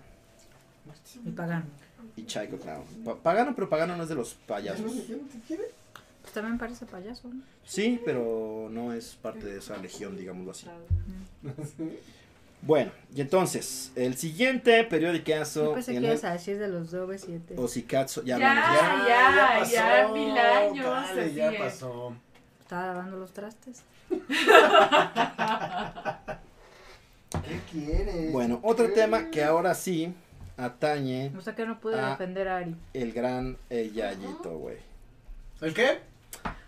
[1.25, 1.65] Y pagano.
[2.15, 2.83] y Psycho Clown.
[3.03, 4.91] Pa- Pagano, pero Pagano no es de los payasos.
[6.27, 7.41] Pues también parece payaso, ¿no?
[7.63, 10.67] Sí, pero no es parte de esa legión, digámoslo así.
[12.59, 17.55] Bueno, y entonces, el siguiente periodicazo Yo pensé que ibas a decir de los OV7.
[17.55, 18.49] Osikatsu, ya Ya.
[18.49, 19.63] hablamos ya.
[19.63, 21.59] ya, ya, mil años, Dale, ya es.
[21.61, 22.15] pasó.
[22.59, 23.83] Estaba lavando los trastes.
[24.09, 24.19] ¿Qué
[27.71, 28.31] quieres?
[28.33, 30.11] Bueno, otro tema que ahora sí
[30.57, 32.75] atañe O sea que no pude defender a Ari.
[32.93, 34.77] el gran eh, Yayito, güey.
[35.61, 35.99] ¿El qué?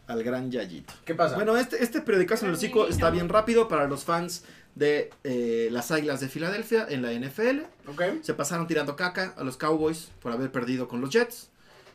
[0.07, 0.93] Al gran Yayito.
[1.05, 1.35] ¿Qué pasa?
[1.35, 4.43] Bueno, este, este periodicazo en el hocico está bien rápido para los fans
[4.75, 7.61] de eh, las Águilas de Filadelfia en la NFL.
[7.87, 8.01] ok.
[8.23, 11.49] Se pasaron tirando caca a los Cowboys por haber perdido con los Jets,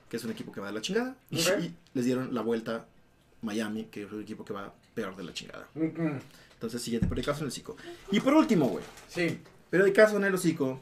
[0.09, 1.17] que es un equipo que va de la chingada.
[1.31, 1.59] Y, Ok.
[1.61, 2.87] y les dieron la vuelta
[3.43, 5.67] Miami, que es un equipo que va peor de la chingada.
[5.75, 6.19] Mm,
[6.55, 7.77] Entonces, siguiente periodicazo en el hocico.
[8.13, 9.41] Y por último, güey, Sí.
[9.71, 10.81] periodicazo en el hocico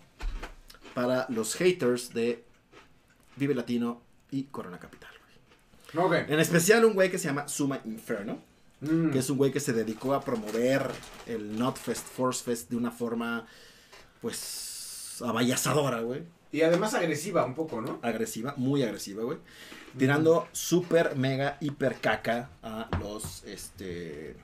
[0.94, 2.44] para los haters de
[3.36, 5.10] Vive Latino y Corona Capital.
[6.28, 8.40] En especial un güey que se llama Suma Inferno.
[8.82, 9.10] Mm.
[9.10, 10.90] que es un güey que se dedicó a promover
[11.26, 13.46] el Notfest, Force Fest de una forma,
[14.20, 16.22] pues, abayazadora, güey.
[16.50, 18.00] Y además agresiva un poco, ¿no?
[18.02, 19.38] Agresiva, muy agresiva, güey.
[19.96, 24.34] Tirando súper, mega, hiper caca a los, este,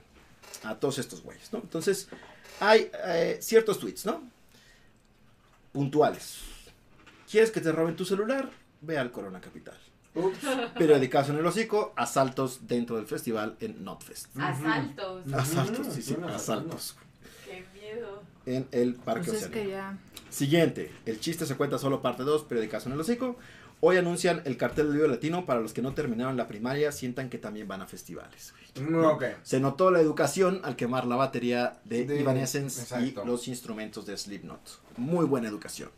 [0.63, 1.59] a todos estos güeyes, ¿no?
[1.59, 2.07] Entonces,
[2.61, 4.23] hay eh, ciertos tweets, ¿no?
[5.73, 6.37] Puntuales.
[7.29, 8.49] ¿Quieres que te roben tu celular?
[8.81, 9.77] Ve al Corona Capital.
[10.15, 10.37] Ups.
[10.77, 14.27] Periodicazo en el hocico, asaltos dentro del festival en Notfest.
[14.37, 15.33] Asaltos.
[15.33, 16.95] Asaltos, sí, sí, asaltos.
[17.45, 18.23] Qué miedo.
[18.45, 19.97] En el Parque Pues es que ya.
[20.29, 23.35] Siguiente, el chiste se cuenta solo parte 2, periodicazo en el hocico.
[23.81, 27.29] Hoy anuncian el cartel del Vivo Latino para los que no terminaron la primaria, sientan
[27.29, 28.53] que también van a festivales.
[28.79, 29.23] Mm, Ok.
[29.43, 34.17] Se notó la educación al quemar la batería de, De- Evanescence y los instrumentos de
[34.17, 34.81] Slipknot.
[34.97, 35.89] Muy buena educación.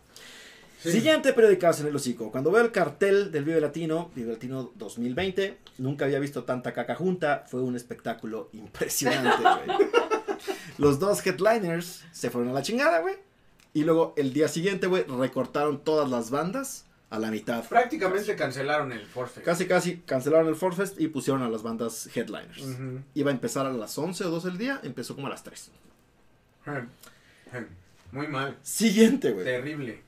[0.81, 0.91] Sí.
[0.93, 2.31] Siguiente periodicazo en el hocico.
[2.31, 6.95] Cuando veo el cartel del Vive Latino, Vive Latino 2020, nunca había visto tanta caca
[6.95, 7.43] junta.
[7.47, 9.77] Fue un espectáculo impresionante, güey.
[10.79, 13.15] Los dos headliners se fueron a la chingada, güey.
[13.73, 17.63] Y luego el día siguiente, güey, recortaron todas las bandas a la mitad.
[17.67, 22.65] Prácticamente cancelaron el Force Casi, casi cancelaron el Forfest y pusieron a las bandas headliners.
[23.13, 25.71] Iba a empezar a las 11 o 12 del día, empezó como a las 3.
[26.65, 26.89] Jem.
[27.51, 27.67] Jem.
[28.13, 28.57] Muy mal.
[28.63, 29.45] Siguiente, güey.
[29.45, 30.01] Terrible.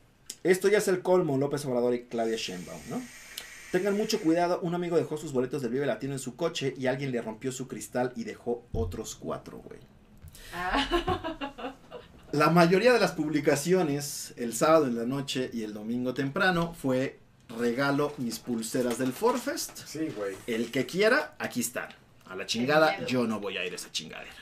[0.43, 3.01] Esto ya es el colmo, López Obrador y Claudia Sheinbaum, ¿no?
[3.71, 6.85] Tengan mucho cuidado, un amigo dejó sus boletos del Vive Latino en su coche y
[6.87, 9.79] alguien le rompió su cristal y dejó otros cuatro, güey.
[10.53, 11.73] Ah,
[12.33, 17.19] La mayoría de las publicaciones el sábado en la noche y el domingo temprano fue
[17.57, 19.85] regalo mis pulseras del Forfest.
[19.85, 20.35] Sí, güey.
[20.47, 21.89] El que quiera, aquí están.
[22.25, 24.33] A la chingada, yo no voy a ir a esa chingadera.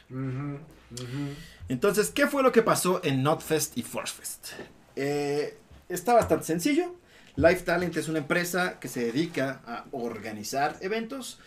[1.67, 4.47] Entonces, ¿qué fue lo que pasó en Notfest y Forcefest?
[4.95, 5.57] Eh,
[5.91, 6.95] está bastante sencillo.
[7.35, 11.39] Life Talent es una empresa que se dedica a organizar eventos.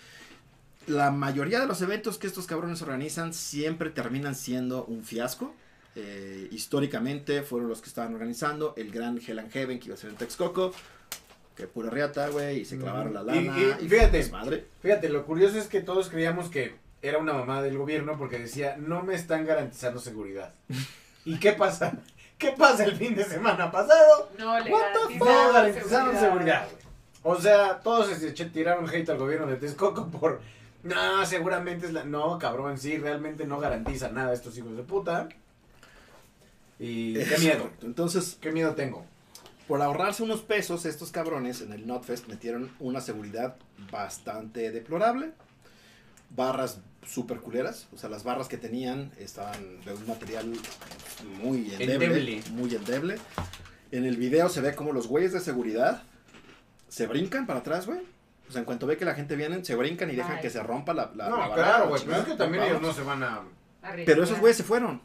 [0.86, 5.54] La mayoría de los eventos que estos cabrones organizan siempre terminan siendo un fiasco.
[5.96, 9.98] Eh, históricamente fueron los que estaban organizando el gran Hell and Heaven que iba a
[9.98, 10.72] ser en Texcoco.
[11.56, 13.58] Que pura riata, güey, y se clavaron la Y- lana.
[13.80, 14.28] y- y fíjate.
[14.30, 14.66] madre.
[14.82, 18.76] Fíjate, lo curioso es que todos creíamos que era una mamá del gobierno porque decía,
[18.76, 20.52] no me están garantizando seguridad.
[21.24, 21.98] ¿Y qué pasa?
[22.38, 24.30] ¿Qué pasa el fin de semana pasado?
[24.38, 26.66] no le What the garantizaron garantizaron seguridad.
[26.70, 26.84] güey.
[27.36, 30.40] O sea, todos se tiraron hate al gobierno de Texcoco por...
[30.82, 32.04] No, seguramente es la...
[32.04, 35.28] No, cabrón, sí, realmente no garantiza nada estos hijos de puta.
[36.78, 37.86] Y qué miedo, correcto.
[37.86, 39.06] Entonces, qué miedo tengo.
[39.66, 43.56] por ahorrarse unos pesos, estos cabrones en el Notfest metieron una seguridad
[43.90, 45.32] bastante deplorable.
[46.34, 47.88] Barras super culeras.
[47.94, 50.52] O sea, las barras que tenían estaban de un material
[51.42, 51.94] muy endeble.
[51.94, 52.42] Endeble.
[52.52, 53.16] Muy endeble.
[53.90, 56.02] En el video se ve como los güeyes de seguridad
[56.88, 58.00] se brincan para atrás, güey.
[58.48, 60.42] O sea, en cuanto ve que la gente viene, se brincan y dejan Ay.
[60.42, 62.82] que se rompa la, la no, la claro, la güey, pero es que también ellos
[62.82, 63.42] no se van a...
[64.04, 65.00] Pero esos güeyes se fueron.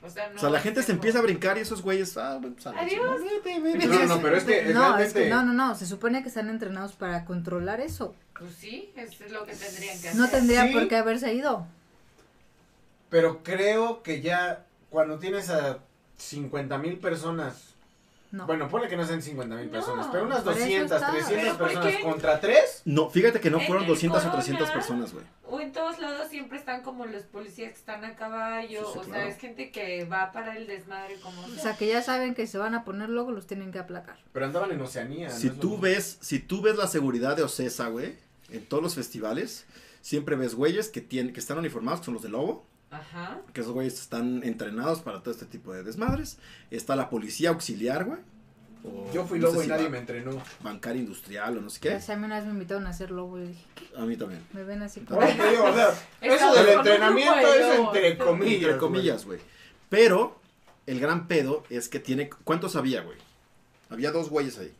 [0.00, 2.38] O sea, no O sea, la gente se empieza a brincar y esos güeyes, ah,
[2.40, 2.88] pues, Adiós.
[2.90, 3.86] chingada, vete, vete.
[3.86, 5.04] No, no, pero es que no, realmente...
[5.06, 8.14] es que no, no, no, se supone que están entrenados para controlar eso.
[8.38, 10.20] Pues sí, eso es lo que tendrían que hacer.
[10.20, 10.72] No tendría Sí.
[10.72, 11.66] por qué haberse ido.
[13.10, 15.78] Pero creo que ya cuando tienes a
[16.18, 17.67] 50 mil personas,
[18.30, 18.46] No.
[18.46, 21.10] bueno, ponle que no sean 50 mil No, personas, pero unas por eso 200, está.
[21.12, 22.02] 300 ¿Pero por personas qué?
[22.02, 25.24] contra 3, No, fíjate que no En fueron el 200 o Corona, 300 personas, güey.
[25.50, 28.80] O en todos lados siempre están como los policías que están a caballo.
[28.84, 29.12] Sí, sí, o claro.
[29.22, 31.62] sea, es gente que va para el desmadre como O sea.
[31.62, 34.18] sea, que ya saben que se van a poner luego, los tienen que aplacar.
[34.32, 35.30] pero andaban en Oceanía.
[35.30, 38.14] Si no tú ves, si tú ves la seguridad de Ocesa, güey,
[38.50, 39.64] en todos los festivales,
[40.02, 43.38] siempre ves güeyes que tienen, que están uniformados, que son los de Lobo, Ajá.
[43.52, 46.38] que esos güeyes están entrenados para todo este tipo de desmadres.
[46.70, 48.18] Está la policía auxiliar, güey.
[48.84, 50.42] o Yo fui no lobo sé y si nadie me entrenó.
[50.62, 52.00] Bancaria industrial o no sé qué.
[52.00, 53.88] sea, a mí una vez me invitaron a hacer lobo y dije, ¿qué?
[53.96, 54.42] A mí también.
[54.52, 58.62] Me ven así Por eso o sea, del entrenamiento de es entre comillas.
[58.62, 59.40] Entre comillas, güey.
[59.90, 60.38] Pero
[60.86, 62.30] el gran pedo es que tiene...
[62.44, 63.18] ¿Cuántos había, güey?
[63.90, 64.72] Había dos güeyes ahí.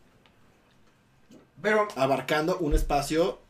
[1.60, 3.40] Pero, Abarcando un espacio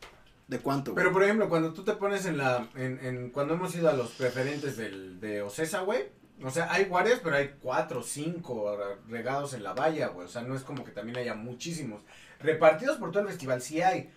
[0.49, 1.03] de cuánto, güey.
[1.03, 3.93] pero por ejemplo, cuando tú te pones en la, en, en cuando hemos ido a
[3.93, 6.07] los preferentes del, de Ocesa, güey,
[6.43, 8.75] o sea, hay guardias, pero hay cuatro, cinco
[9.07, 12.01] regados en la valla, güey, o sea, no es como que también haya muchísimos.
[12.39, 14.09] Repartidos por todo el festival sí hay,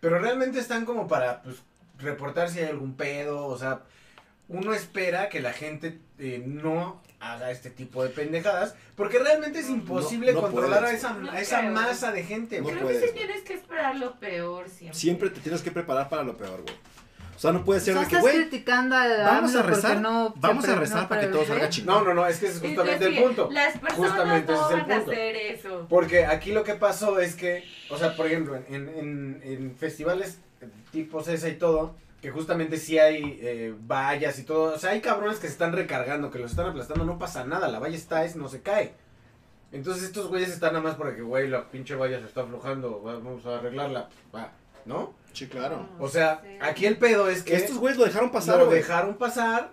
[0.00, 1.56] pero realmente están como para, pues,
[1.98, 3.82] reportar si hay algún pedo, o sea,
[4.48, 9.68] uno espera que la gente eh, no haga este tipo de pendejadas, porque realmente es
[9.70, 11.04] imposible no controlar puedes.
[11.04, 11.72] a esa, No a esa creo.
[11.72, 12.62] masa de gente.
[12.62, 14.98] Creo puedes, que sí tienes que esperar lo peor siempre.
[14.98, 16.74] Siempre te tienes que preparar para lo peor, güey.
[17.34, 20.00] O sea, no puede O ser sea, de que, güey, criticando a vamos a rezar,
[20.00, 21.94] no vamos a rezar no para que todo salga chingón.
[21.96, 23.50] No, no, no, es que ese es justamente el punto.
[23.52, 25.10] Las personas Justamente ese no es el van a punto.
[25.12, 25.86] hacer eso.
[25.90, 30.38] Porque aquí lo que pasó es que, o sea, por ejemplo, en, en, en festivales
[30.92, 35.00] tipo CESA y todo, que justamente sí hay eh, vallas y todo, o sea, hay
[35.00, 38.24] cabrones que se están recargando, que los están aplastando, no pasa nada, la valla está,
[38.24, 38.94] es, no se cae.
[39.72, 43.44] Entonces estos güeyes están nada más porque, güey, la pinche valla se está aflojando, vamos
[43.46, 44.52] a arreglarla, va,
[44.84, 45.14] ¿no?
[45.32, 45.88] Sí, claro.
[45.98, 46.58] O sea, Sí.
[46.62, 49.72] aquí el pedo es que Estos güeyes lo dejaron pasar, lo dejaron pasar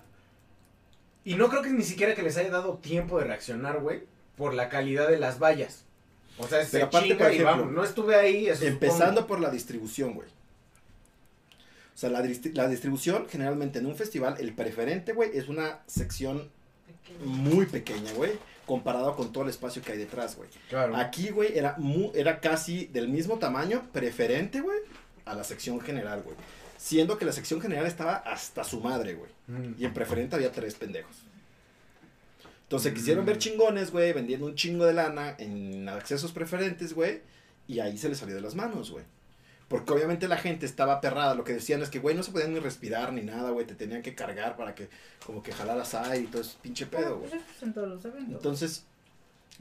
[1.23, 4.03] y no creo que ni siquiera que les haya dado tiempo de reaccionar, güey,
[4.35, 5.85] por la calidad de las vallas.
[6.37, 9.27] O sea, se aparte, chinga por y ejemplo, vamos, no estuve ahí, eso Empezando supongo.
[9.27, 10.27] por la distribución, güey.
[11.93, 12.21] O sea, la,
[12.53, 16.49] la distribución, generalmente en un festival, el preferente, güey, es una sección
[17.23, 18.31] muy pequeña, güey,
[18.65, 20.49] comparado con todo el espacio que hay detrás, güey.
[20.69, 20.95] Claro.
[20.95, 24.79] Aquí, güey, era, mu- era casi del mismo tamaño, preferente, güey,
[25.25, 26.35] a la sección general, güey.
[26.77, 29.29] Siendo que la sección general estaba hasta su madre, güey.
[29.47, 29.75] Mm.
[29.79, 31.15] Y en preferente había tres pendejos.
[32.63, 32.95] Entonces Mm.
[32.95, 37.21] quisieron ver chingones, güey, vendiendo un chingo de lana en accesos preferentes, güey.
[37.67, 39.05] Y ahí se les salió de las manos, güey.
[39.73, 41.33] Porque obviamente la gente estaba aperrada.
[41.33, 43.65] Lo que decían es que, güey, no se podían ni respirar ni nada, güey.
[43.65, 44.87] Te tenían que cargar para que,
[45.25, 47.41] como que jalaras aire y todo ese pinche pedo, Pues güey.
[47.41, 48.35] eso es en todos los eventos.
[48.35, 48.85] Entonces,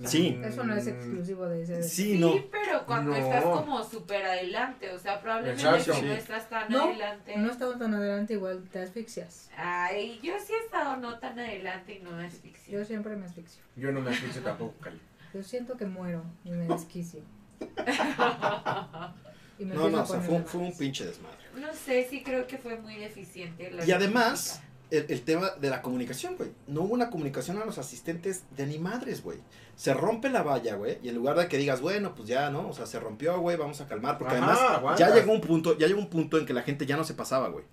[0.04, 0.38] sí.
[0.44, 0.88] Eso no es Mm.
[0.90, 1.82] exclusivo de ese.
[1.82, 2.34] Sí, Sí, no.
[2.50, 3.16] pero cuando No.
[3.16, 5.94] estás como súper adelante, o sea, probablemente Exacto.
[5.94, 6.06] si Sí.
[6.06, 7.36] no estás tan No, adelante.
[7.38, 9.48] No estaba tan adelante, igual te asfixias.
[9.56, 12.78] Ay, yo sí he estado no tan adelante y no me asfixio.
[12.78, 13.62] Yo siempre me asfixio.
[13.76, 15.00] Yo no me asfixio tampoco, Cali.
[15.32, 17.20] Yo siento que muero y me desquicio.
[19.62, 21.38] Y me No, no, o sea, fue, un pinche desmadre.
[21.54, 23.70] No sé, sí creo que fue muy deficiente.
[23.70, 24.60] la Y además,
[24.90, 26.50] el, el tema de la comunicación, güey.
[26.66, 29.38] No hubo una comunicación a los asistentes de ni madres, güey.
[29.76, 30.98] Se rompe la valla, güey.
[31.02, 32.68] Y en lugar de que digas, bueno, pues ya, ¿no?
[32.68, 34.18] O sea, se rompió, güey, vamos a calmar.
[34.18, 34.98] Porque Ajá, además, aguanta.
[35.08, 37.14] ya llegó un punto, ya llegó un punto en que la gente ya no se
[37.14, 37.64] pasaba, güey.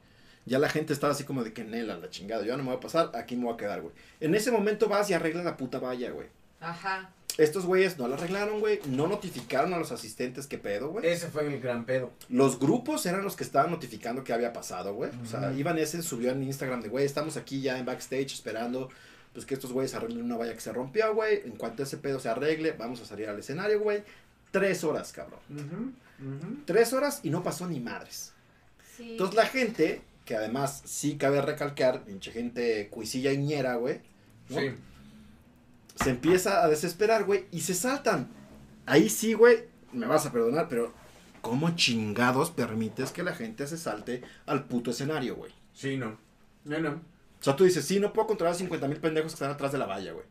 [0.45, 2.43] Ya la gente estaba así como de que nela, la chingada.
[2.43, 3.93] Yo ya no me voy a pasar, aquí me voy a quedar, güey.
[4.19, 6.27] En ese momento vas y arreglas la puta valla, güey.
[6.59, 7.09] Ajá.
[7.37, 8.81] Estos güeyes no la arreglaron, güey.
[8.87, 11.07] No notificaron a los asistentes qué pedo, güey.
[11.07, 12.11] Ese fue el gran pedo.
[12.27, 15.11] Los grupos eran los que estaban notificando qué había pasado, güey.
[15.23, 15.53] O sea.
[15.53, 18.89] Iván ese subió en Instagram de, güey, estamos aquí ya en backstage esperando,
[19.31, 21.41] pues que estos güeyes arreglen una valla que se rompió, güey.
[21.45, 24.03] En cuanto ese pedo se arregle, vamos a salir al escenario, güey.
[24.51, 25.39] Tres horas, cabrón.
[26.65, 28.33] Tres horas y no pasó ni madres.
[28.97, 29.11] Sí.
[29.11, 34.01] Entonces la gente, que además sí cabe recalcar, pinche gente cuisilla y ñera, güey.
[34.49, 34.59] ¿no?
[34.59, 34.71] Sí.
[36.03, 38.29] Se empieza a desesperar, güey, y se saltan.
[38.85, 40.93] Ahí sí, güey, me vas a perdonar, pero
[41.41, 45.51] ¿cómo chingados permites que la gente se salte al puto escenario, güey?
[45.73, 46.17] Sí, no.
[46.65, 46.89] No, no.
[46.91, 49.71] O sea, tú dices, sí, no puedo controlar a 50 mil pendejos que están atrás
[49.71, 50.25] de la valla, güey.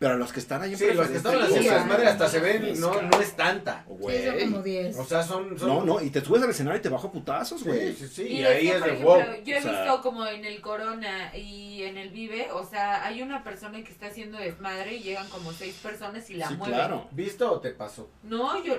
[0.00, 1.78] Pero los que están ahí en Sí, los que preferente, estaban Sí, haciendo ya.
[1.78, 3.84] desmadre hasta se ven, no, no es tanta.
[3.86, 4.96] Sí, son como 10.
[4.98, 5.58] O sea, son...
[5.58, 7.94] son No, no, y te subes al escenario y te bajo putazos, Sí, güey.
[7.94, 8.22] sí, sí.
[8.22, 9.44] Y, Y es ahí que, es por de ejemplo, wow.
[9.44, 13.04] yo he o sea- visto como en el Corona y en el Vive, o sea,
[13.04, 16.54] hay una persona que está haciendo desmadre y llegan como seis personas y la sí,
[16.54, 16.74] mueven.
[16.76, 17.06] claro.
[17.10, 18.08] ¿Visto o te pasó?
[18.22, 18.76] No, yo...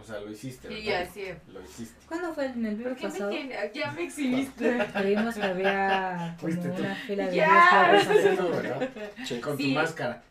[0.00, 0.72] O sea, lo hiciste.
[0.72, 1.02] Y ¿verdad?
[1.10, 1.24] así.
[1.52, 1.94] Lo hiciste.
[2.08, 3.30] ¿Cuándo fue en el ¿Por video qué me pasado?
[3.30, 3.70] tiene?
[3.74, 4.78] Ya me exhibiste.
[4.96, 6.80] Que vimos que había como Fuiste tú.
[6.82, 7.44] una fila de Ya.
[7.44, 8.34] 10 carros Sí, afuera.
[8.42, 8.88] no, ¿verdad?
[9.24, 9.40] Che.
[9.40, 9.74] Con tu Sí.
[9.74, 10.22] máscara.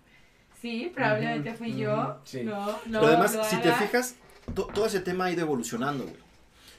[0.62, 1.94] Sí, probablemente fui yo.
[1.94, 2.44] ujú, sí.
[2.44, 2.78] No, no.
[2.86, 3.82] Pero además, lo si te hagas.
[3.82, 4.16] fijas,
[4.54, 6.16] to- todo ese tema ha ido evolucionando, güey.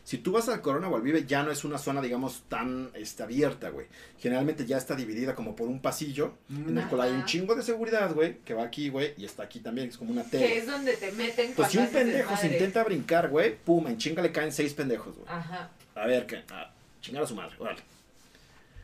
[0.05, 2.91] Si tú vas al Corona o al Vive, ya no es una zona, digamos, tan
[2.95, 3.87] este, abierta, güey.
[4.19, 7.63] Generalmente ya está dividida como por un pasillo, en el cual hay un chingo de
[7.63, 10.31] seguridad, güey, que va aquí, güey, y está aquí también, que es como una Que
[10.31, 10.59] tele.
[10.59, 14.23] es donde te meten Pues si un pendejo se intenta brincar, güey, pum, en chinga
[14.23, 15.29] le caen seis pendejos, güey.
[15.29, 15.71] Ajá.
[15.95, 16.43] A ver, ¿qué?
[16.51, 17.81] A chingar a su madre, órale.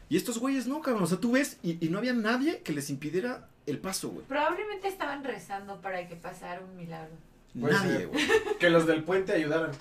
[0.09, 2.73] Y estos güeyes no, cabrón, o sea, tú ves, y, y no había nadie que
[2.73, 4.25] les impidiera el paso, güey.
[4.27, 7.11] Probablemente estaban rezando para que pasara un milagro.
[7.59, 8.25] Puede Nadie, güey.
[8.61, 9.73] Que los del puente ayudaran.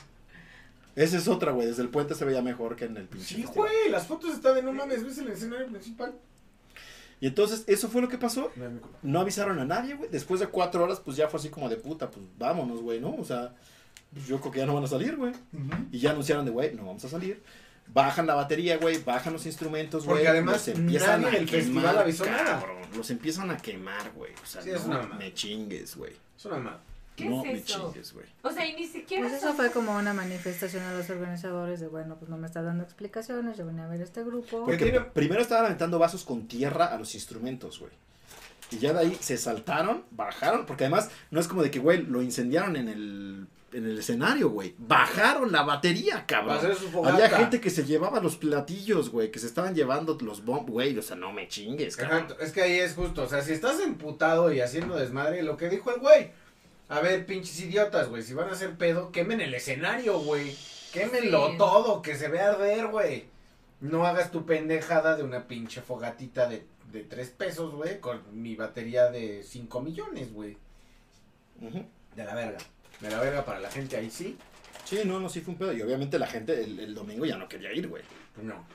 [0.96, 3.42] Esa es otra, güey, desde el puente se veía mejor que en el pinche Sí,
[3.44, 3.70] festival.
[3.70, 6.14] güey, las fotos están de no mames, ves el escenario principal.
[7.20, 8.52] Y entonces, eso fue lo que pasó.
[9.02, 10.10] No avisaron a nadie, güey.
[10.10, 13.16] Después de cuatro horas, pues ya fue así como de puta, pues vámonos, güey, ¿no?
[13.16, 13.54] O sea,
[14.14, 15.34] pues yo creo que ya no van a salir, güey.
[15.92, 17.42] Y ya anunciaron de, güey, no vamos a salir.
[17.88, 20.18] Bajan la batería, güey, bajan los instrumentos, güey.
[20.18, 22.60] Porque además los empiezan nadie a del festival avisó nada.
[22.60, 22.78] cabrón.
[22.98, 24.34] Los empiezan a quemar, güey.
[24.42, 26.14] O sea, Sí, es no me chingues, güey.
[26.38, 26.80] Es una madre.
[27.16, 27.92] ¿Qué No es me eso?
[27.94, 28.26] chingues, güey.
[28.42, 29.24] O sea, y ni siquiera.
[29.24, 32.46] Pues eso son- fue como una manifestación a los organizadores de, bueno, pues no me
[32.48, 34.66] estás dando explicaciones, yo venía a ver este grupo.
[34.66, 37.92] Porque tiene- primero estaban aventando vasos con tierra a los instrumentos, güey.
[38.72, 42.04] Y ya de ahí se saltaron, bajaron, porque además no es como de que, güey,
[42.04, 44.74] lo incendiaron en el, en el escenario, güey.
[44.78, 46.60] Bajaron la batería, cabrón.
[46.92, 47.14] fogata.
[47.16, 50.98] Había gente que se llevaba los platillos, güey, que se estaban llevando los bombs, güey,
[50.98, 52.24] o sea, no me chingues, cabrón.
[52.24, 55.58] Exacto, es que ahí es justo, o sea, si estás emputado y haciendo desmadre, lo
[55.58, 56.32] que dijo el güey.
[56.90, 60.56] A ver, pinches idiotas, güey, si van a hacer pedo, quemen el escenario, güey.
[60.94, 61.58] Quémenlo Sí.
[61.58, 63.26] todo, que se vea arder, güey.
[63.82, 68.56] No hagas tu pendejada de una pinche fogatita de, de tres pesos, güey, con mi
[68.56, 70.58] batería de 5 millones, güey.
[72.16, 72.58] De la verga.
[73.02, 74.38] De la verga para la gente ahí sí.
[74.86, 75.74] Sí, no, no, sí fue un pedo.
[75.74, 78.04] Y obviamente la gente el, el domingo ya no quería ir, güey.
[78.36, 78.66] Pues no.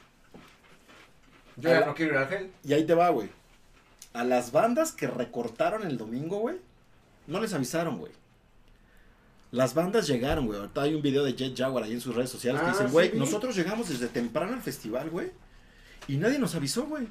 [1.57, 2.51] Yo ya no quiero ir al gel.
[2.65, 3.29] Y ahí te va, güey.
[4.13, 6.57] A las bandas que recortaron el domingo, güey,
[7.31, 8.13] no les avisaron, güey.
[9.53, 10.59] Las bandas llegaron, güey.
[10.61, 12.91] Ahorita hay un video de Jet Jaguar ahí en sus redes sociales que Ah, dicen,
[12.91, 15.31] güey, nosotros llegamos desde temprano al festival, güey.
[16.07, 17.09] Y nadie nos avisó, güey.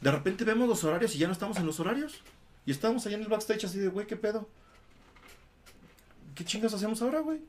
[0.00, 2.22] De repente vemos los horarios y ya no estamos en los horarios.
[2.66, 4.48] Y estamos allá en el backstage así de, güey, ¿qué pedo?
[6.34, 7.40] ¿Qué chingas hacemos ahora, güey?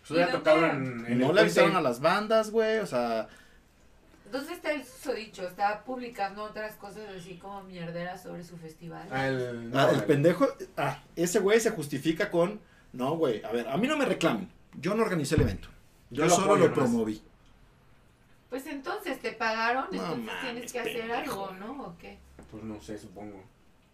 [0.00, 0.76] Pues hubiera ¿Y dónde tocado era?
[0.76, 2.78] en, en No el le avisaron a las bandas, güey.
[2.78, 3.28] O sea,
[4.32, 5.46] ¿Dónde está el susodicho?
[5.46, 9.06] Está publicando otras cosas así como mierderas sobre su festival.
[9.10, 10.48] Ah, el, no, Ah, el pendejo,
[10.78, 12.58] ah, ese güey se justifica con,
[12.94, 14.50] no, güey, a ver, a mí no me reclamen,
[14.80, 15.68] yo no organicé el evento,
[16.10, 17.22] yo, Yo lo solo lo promoví.
[18.48, 21.82] Pues entonces te pagaron, No entonces tienes que hacer algo, ¿no?
[21.84, 22.18] ¿O qué?
[22.50, 23.44] Pues no sé, supongo.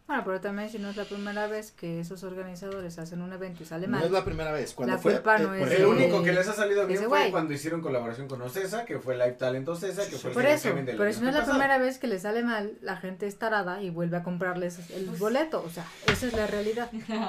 [0.09, 3.63] Bueno, pero también si no es la primera vez que esos organizadores hacen un evento
[3.63, 4.07] y sale No mal.
[4.07, 5.13] es la primera vez, cuando La fue...
[5.13, 8.27] culpa no por es El único que les ha salido bien fue cuando hicieron colaboración
[8.27, 11.13] con Ocesa, que fue Live Talent Ocesa, que fue el Por Hidden eso, del pero
[11.13, 11.59] si no es la pasado.
[11.59, 15.05] primera vez que les sale mal, la gente es tarada y vuelve a comprarles el
[15.05, 15.63] Pues- boleto.
[15.63, 16.91] O sea, esa es la realidad.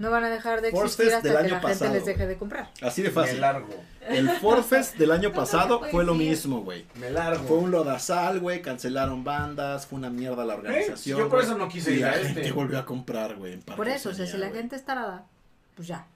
[0.00, 2.04] No van a dejar de existir Fest hasta del que año la gente pasado, les
[2.04, 2.70] deje de comprar.
[2.82, 3.40] Así de Me fácil.
[3.40, 3.68] largo,
[4.08, 6.84] El Forfest del año No pasado fue lo mismo, güey.
[6.96, 7.44] me largo.
[7.46, 11.18] Fue un lodazal, güey, cancelaron bandas, fue una mierda la organización.
[11.20, 12.52] yo por eso no quise y la gente este.
[12.52, 13.58] volvió a comprar, güey.
[13.58, 15.26] Por eso, o sea, si la gente es tarada,
[15.74, 16.06] pues ya.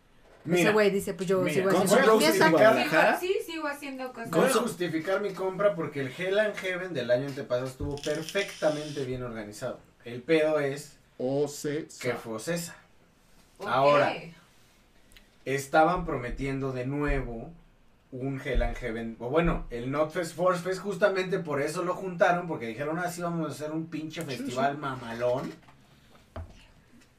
[0.44, 3.18] Mira, Ese güey dice, pues yo mira, sigo haciendo Guadalajara.
[3.18, 4.30] Sí, sigo haciendo cosas.
[4.30, 9.04] voy a justificar mi compra porque el Hell and Heaven del año antepasado estuvo perfectamente
[9.04, 9.80] bien organizado.
[10.04, 12.00] El pedo es Ocesa.
[12.00, 12.76] que fue Ocesa.
[13.66, 14.14] Ahora.
[15.44, 17.52] Estaban prometiendo de nuevo
[18.12, 19.16] un Hell and Heaven.
[19.18, 23.48] O bueno, el Notfest Force Fest justamente por eso lo juntaron, porque dijeron así vamos
[23.48, 25.52] a hacer un pinche festival mamalón.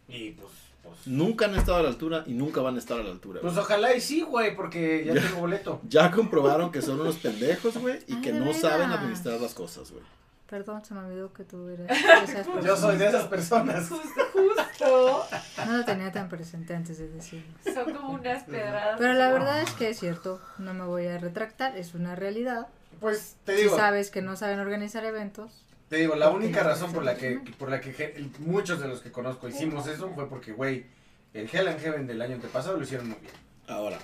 [0.08, 0.52] Y pues,
[0.84, 3.42] pues, Nunca han estado a la altura y nunca van a estar a la altura.
[3.42, 3.66] pues güey.
[3.66, 5.22] ojalá y sí, güey, porque ya Ya.
[5.22, 5.82] tengo boleto.
[5.88, 9.92] Ya comprobaron que son unos pendejos, güey, y Ay, que no saben administrar las cosas,
[9.92, 10.04] güey.
[10.50, 11.90] Perdón, se me olvidó que tú eres
[12.24, 13.14] esas Yo soy de personas.
[13.14, 13.90] esas personas.
[13.90, 15.28] Justo, justo.
[15.66, 17.54] No lo tenía tan presente antes de decirlo.
[17.74, 18.98] Son como unas pedradas.
[18.98, 22.68] Pero la verdad es que es cierto, no me voy a retractar, es una realidad.
[23.02, 26.92] Pues te Si digo, sabes que no saben organizar eventos, te digo, la única razón
[26.92, 30.52] por la que por la que muchos de los que conozco hicimos eso fue porque,
[30.52, 30.86] güey,
[31.34, 33.34] el Hell and Heaven del año antepasado lo hicieron muy bien.
[33.68, 33.98] Ahora,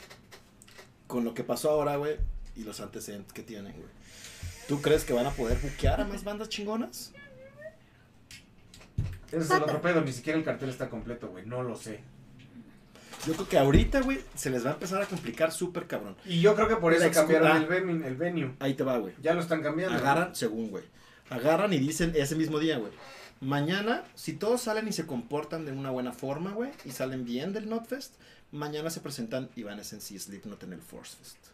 [1.07, 2.17] con lo que pasó ahora, güey,
[2.55, 3.87] y los antecedentes que tienen, güey.
[4.73, 7.13] ¿Tú crees que van a poder buquear a más bandas chingonas?
[9.27, 11.99] Ese es el otro pedo, ni siquiera el cartel está completo, güey, no lo sé.
[13.27, 16.15] Yo creo que ahorita, güey, se les va a empezar a complicar súper cabrón.
[16.25, 18.55] Y yo creo que por eso cambiaron el el venue.
[18.57, 19.13] Ahí te va, güey.
[19.21, 19.95] Ya lo están cambiando.
[19.95, 20.85] Agarran, según, güey.
[21.29, 22.93] Agarran y dicen ese mismo día, güey.
[23.41, 27.53] Mañana, si todos salen y se comportan de una buena forma, güey, y salen bien
[27.53, 28.15] del Notfest,
[28.51, 31.52] mañana se presentan y Slipknot en el Force Fest.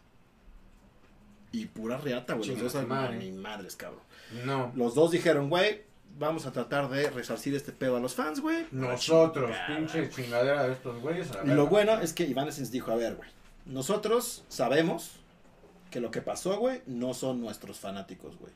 [1.52, 2.48] Y pura reata, güey.
[2.50, 3.16] Los dos al- madre.
[3.18, 4.02] ni madres, cabrón.
[4.44, 4.72] No.
[4.76, 5.82] Los dos dijeron, güey,
[6.18, 8.66] vamos a tratar de resarcir este pedo a los fans, güey.
[8.70, 11.30] Nosotros, Chingada, pinche chingadera de estos güeyes.
[11.32, 13.28] a Y lo bueno es que Evanescence dijo, a ver, güey,
[13.66, 15.12] nosotros sabemos
[15.90, 18.52] que lo que pasó, güey, no son nuestros fanáticos, güey.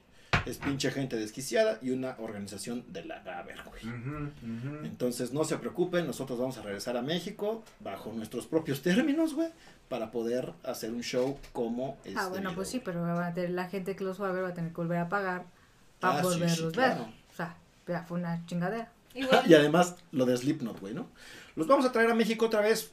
[0.47, 3.83] Es pinche gente desquiciada y una organización de la Gaber, güey.
[4.85, 9.49] Entonces no se preocupen, nosotros vamos a regresar a México bajo nuestros propios términos, güey,
[9.89, 13.51] para poder hacer un show como es Ah, bueno, pues sí, pero va a tener-
[13.51, 15.45] la gente que los va a ver va a tener que volver a pagar
[16.01, 16.73] para Ah, sí, volverlos sí, ver.
[16.73, 17.09] claro.
[17.33, 17.57] O sea,
[17.87, 18.91] ya fue una chingadera.
[19.15, 21.09] Igual, Y además lo de Slipknot, güey, ¿no?
[21.55, 22.93] Los vamos a traer a México otra vez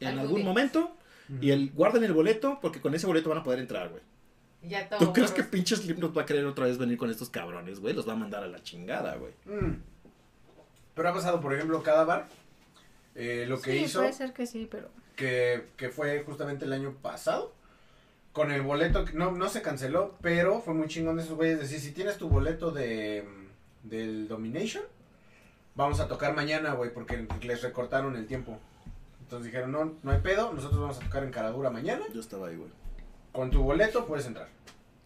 [0.00, 0.94] en Algún algún momento
[1.40, 4.02] y el guarden el boleto porque con ese boleto van a poder entrar, güey.
[4.62, 4.98] ya todo.
[4.98, 7.94] ¿Tú crees que pinche Slipknot va a querer otra vez venir con estos cabrones, güey?
[7.94, 9.32] Los va a mandar a la chingada, güey.
[9.46, 9.80] Mm.
[10.94, 12.28] Pero ha pasado, por ejemplo, cada bar.
[13.14, 16.72] eh, lo que sí, hizo, puede ser que sí, pero que, que fue justamente el
[16.72, 17.52] año pasado.
[18.32, 21.58] Con el boleto, que no, no se canceló, pero fue muy chingón de esos güeyes.
[21.58, 23.26] Decir, si tienes tu boleto de
[23.82, 24.82] del Domination,
[25.74, 28.58] vamos a tocar mañana, güey, porque les recortaron el tiempo.
[29.20, 32.04] Entonces dijeron, no, no hay pedo, nosotros vamos a tocar en Caradura mañana.
[32.12, 32.70] Yo estaba ahí, güey.
[33.32, 34.48] Con tu boleto puedes entrar.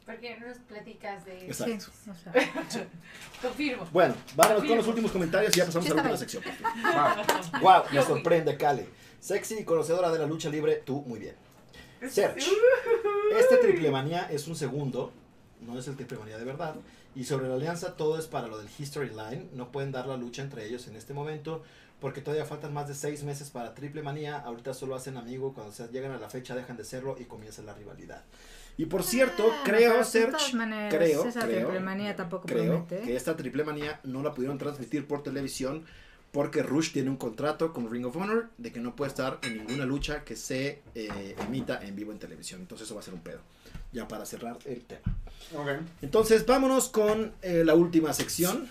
[0.05, 1.65] ¿Por qué no nos platicas de eso?
[1.65, 1.93] Exacto.
[2.05, 2.33] sí, o sea,
[3.43, 3.87] Confirmo.
[3.93, 6.43] Bueno, vámonos con los últimos comentarios y ya pasamos a la última sección.
[6.85, 7.25] Va.
[7.61, 8.89] Wow, me sorprende, Kale.
[9.21, 11.35] Sexy y conocedora de la lucha libre, tú muy bien.
[12.11, 12.41] Serge.
[13.39, 15.13] Este triple manía es un segundo,
[15.61, 16.77] no es el triple manía de verdad.
[17.15, 19.49] Y sobre la alianza, todo es para lo del History Line.
[19.53, 21.63] No pueden dar la lucha entre ellos en este momento,
[22.01, 24.39] porque todavía faltan más de seis meses para triple manía.
[24.39, 27.63] Ahorita solo hacen amigo, cuando se llegan a la fecha dejan de serlo y comienza
[27.63, 28.25] la rivalidad.
[28.79, 31.69] Y por cierto, Ah, creo, Serge, maneras, creo, esa creo,
[32.17, 33.01] tampoco creo promete.
[33.01, 35.85] que esta triple manía no la pudieron transmitir por televisión
[36.33, 39.59] porque Rush tiene un contrato con Ring of Honor de que no puede estar en
[39.59, 42.61] ninguna lucha que se eh, emita en vivo en televisión.
[42.61, 43.41] Entonces eso va a ser un pedo.
[43.93, 45.03] Ya para cerrar el tema.
[45.57, 45.69] Ok.
[46.03, 48.69] Entonces vámonos con eh, la última sección.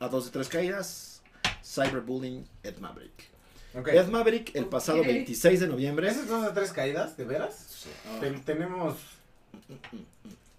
[0.00, 1.22] A dos de tres caídas.
[1.64, 3.30] Cyberbullying Ed Maverick.
[3.86, 5.06] Ed Maverick el pasado Ok.
[5.06, 6.08] 26 de noviembre.
[6.08, 7.16] ¿Esas dos de tres caídas?
[7.16, 7.86] ¿De veras?
[8.06, 8.96] Ah, Ten- tenemos.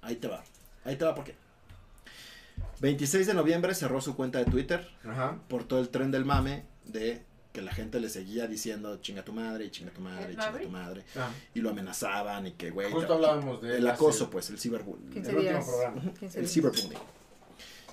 [0.02, 0.44] ahí te va.
[0.84, 1.36] Ahí te va porque.
[2.84, 5.40] 26 de noviembre cerró su cuenta de Twitter Ajá.
[5.48, 7.24] por todo el tren del mame de
[7.54, 10.38] que la gente le seguía diciendo chinga tu madre y chinga tu madre y ¿El
[10.40, 14.30] chinga tu madre Ah, y lo amenazaban y que güey justo hablábamos de el acoso
[14.30, 15.12] pues el ciberbullying.
[15.12, 16.14] 15 el último programa.
[16.20, 17.00] 15 el ciberbullying.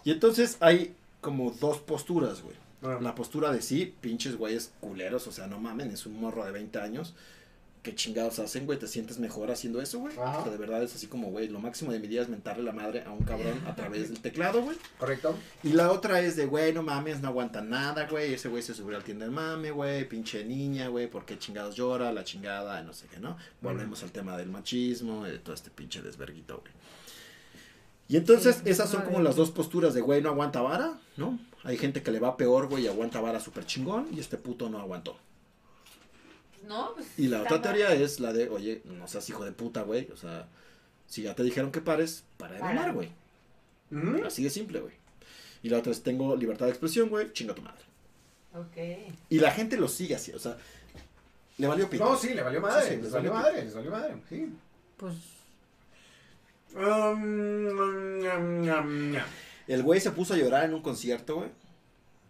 [0.05, 2.57] Y entonces hay como dos posturas güey.
[3.01, 6.51] La postura de sí pinches güeyes culeros o sea no mamen es un morro de
[6.51, 7.15] 20 años
[7.83, 8.79] ¿Qué chingados hacen, güey?
[8.79, 10.15] ¿Te sientes mejor haciendo eso, güey?
[10.19, 10.41] Ajá.
[10.41, 12.63] O sea, de verdad es así como, güey, lo máximo de mi día es mentarle
[12.63, 14.77] la madre a un cabrón a través del teclado, güey.
[14.99, 15.35] Correcto.
[15.63, 18.35] Y la otra es de, güey, no mames, no aguanta nada, güey.
[18.35, 20.07] Ese güey se subió al tienda del mame, güey.
[20.07, 21.07] Pinche niña, güey.
[21.09, 22.13] ¿Por qué chingados llora?
[22.13, 23.39] La chingada, no sé qué, ¿no?
[23.63, 26.73] Volvemos al tema del machismo, de todo este pinche desverguito, güey.
[28.09, 31.39] Y entonces Sí, esas son como las dos posturas de, güey, no aguanta vara, ¿no?
[31.63, 34.09] Hay gente que le va peor, güey, y aguanta vara súper chingón.
[34.13, 35.17] Y este puto no aguantó.
[36.71, 37.63] No, pues, Y la otra mal.
[37.63, 40.09] teoría es la de, oye, no seas hijo de puta, güey.
[40.13, 40.47] O sea,
[41.07, 43.11] si ya te dijeron que pares, para de mamar, güey.
[43.91, 44.25] Ujú.
[44.25, 44.95] Así de simple, güey.
[45.63, 47.83] Y la otra es, tengo libertad de expresión, güey, chinga tu madre.
[48.55, 49.13] Ok.
[49.29, 50.57] Y la gente lo sigue así, o sea,
[51.59, 52.05] le valió pito.
[52.05, 52.89] No, sí, le valió madre.
[52.89, 54.15] Sí, sí, les valió valió madre, les valió madre.
[54.29, 54.49] Sí.
[54.97, 55.15] Pues
[56.73, 59.15] Um, ñam, ñam.
[59.67, 61.49] El güey se puso a llorar en un concierto, güey.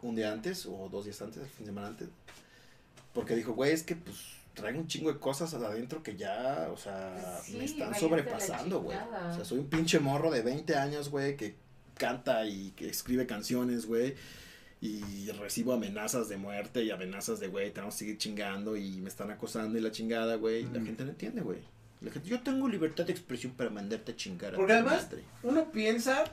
[0.03, 2.09] Un día antes, o dos días antes, el fin de semana antes.
[3.13, 4.17] Porque dijo, güey, es que pues
[4.55, 8.81] traigo un chingo de cosas adentro que ya, o sea, Sí, me están a sobrepasando,
[8.83, 8.97] güey.
[8.99, 11.55] O sea, soy un pinche morro de 20 años, güey, que
[11.97, 14.15] canta y que escribe canciones, güey.
[14.83, 19.09] Y recibo amenazas de muerte y amenazas de, güey, tenemos que seguir chingando y me
[19.11, 20.63] están acosando y la chingada, güey.
[20.73, 20.87] La Mm.
[20.87, 21.59] gente no entiende, güey.
[22.01, 25.03] La gente, yo tengo libertad de expresión para mandarte a chingar a Porque tu además-
[25.11, 25.25] madre".
[25.43, 26.25] Uno piensa,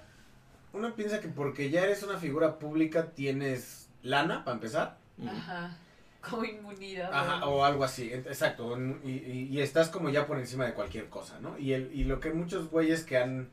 [0.71, 4.97] uno piensa que porque ya eres una figura pública tienes lana, para empezar.
[5.27, 5.77] Ajá.
[6.29, 7.09] Como inmunidad.
[7.13, 8.77] Ajá, o algo así, exacto.
[9.03, 11.57] Y, y- y estás como ya por encima de cualquier cosa, ¿no?
[11.57, 13.49] Y, el, y lo que muchos güeyes que han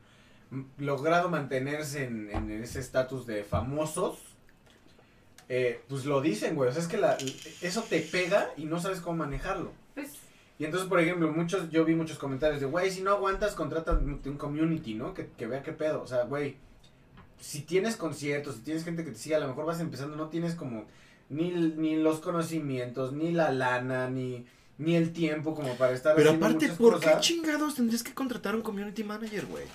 [0.77, 4.19] logrado mantenerse en, en ese estatus de famosos,
[5.47, 6.69] eh, pues lo dicen, güey.
[6.69, 7.17] O sea, es que la-
[7.61, 9.71] eso te pega y no sabes cómo manejarlo.
[9.93, 10.11] Pues,
[10.57, 13.91] Y entonces, por ejemplo, muchos, yo vi muchos comentarios de, güey, si no aguantas, contrata
[13.91, 15.13] un un community, ¿no?
[15.13, 16.01] Que, que vea qué pedo.
[16.01, 16.55] O sea, güey,
[17.39, 20.29] si tienes conciertos, si tienes gente que te sigue, a lo mejor vas empezando, no
[20.29, 20.85] tienes como
[21.29, 24.45] ni, ni los conocimientos, ni la lana, ni,
[24.77, 27.21] ni el tiempo como para estar Pero haciendo aparte, muchas ¿por qué cosas.
[27.21, 29.65] chingados tendrías que contratar un community manager, güey?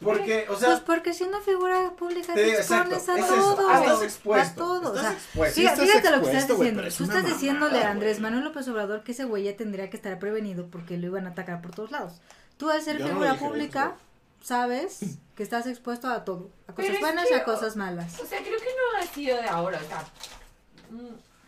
[0.00, 3.24] Porque, o Pues sea, porque siendo figura pública te te, digo, exacto, expones a es
[3.40, 3.72] eso, todo.
[3.74, 4.94] estás expuesto, a todo.
[4.94, 5.54] estás o sea, expuesto.
[5.56, 6.78] Sí, fíjate, estás fíjate lo que estás expuesto, güey, diciendo.
[6.78, 8.20] pero es Tú una estás diciéndole a Andrés.
[8.20, 11.30] Manuel López Obrador que ese güey ya tendría que estar prevenido porque lo iban a
[11.30, 12.20] atacar por todos lados.
[12.58, 14.46] Tú al ser Yo no figura dije pública eso.
[14.46, 15.00] sabes
[15.34, 16.50] que estás expuesto a todo.
[16.68, 18.20] A Pero cosas es buenas que, y a cosas malas.
[18.20, 19.80] O sea, creo que no ha sido de ahora.
[19.84, 20.04] O sea,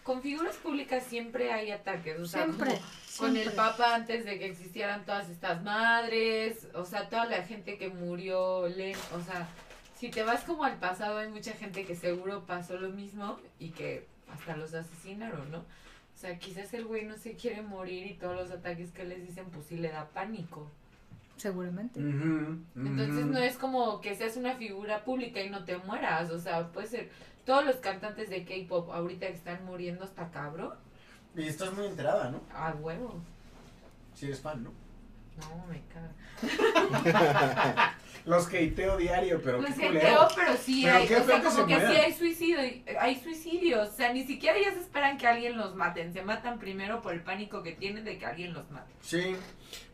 [0.03, 2.19] con figuras públicas siempre hay ataques.
[2.19, 2.71] O sea, Siempre.
[3.17, 3.53] como con el.
[3.53, 6.69] Papa antes de que existieran todas estas madres.
[6.75, 8.61] O sea, toda la gente que murió.
[8.62, 8.71] O
[9.25, 9.49] sea,
[9.97, 13.71] si te vas como al pasado, hay mucha gente que seguro pasó lo mismo y
[13.71, 15.59] que hasta los asesinaron, ¿no?
[15.59, 19.27] O sea, quizás el güey no se quiere morir y todos los ataques que les
[19.27, 20.71] dicen, pues sí le da pánico.
[21.37, 21.99] Seguramente.
[21.99, 26.69] Entonces no es como que seas una figura pública y no te mueras, o sea,
[26.69, 27.11] puede ser
[27.45, 30.75] todos los cantantes de K-pop ahorita están muriendo hasta cabrón,
[31.37, 32.41] Y estás muy enterada, ¿no?
[32.55, 33.21] a huevo.
[34.15, 34.73] Si eres fan, ¿no?
[35.39, 36.09] No, me cago.
[38.25, 40.29] Los hateo diario, pero Lo qué siento, culero.
[40.37, 42.59] pero sí Pero hay, o sea, como se que sí hay suicidio,
[43.01, 46.59] hay suicidios, o sea, ni siquiera ya se esperan que alguien los maten, se matan
[46.59, 48.93] primero por el pánico que tienen de que alguien los mate.
[49.01, 49.35] Sí,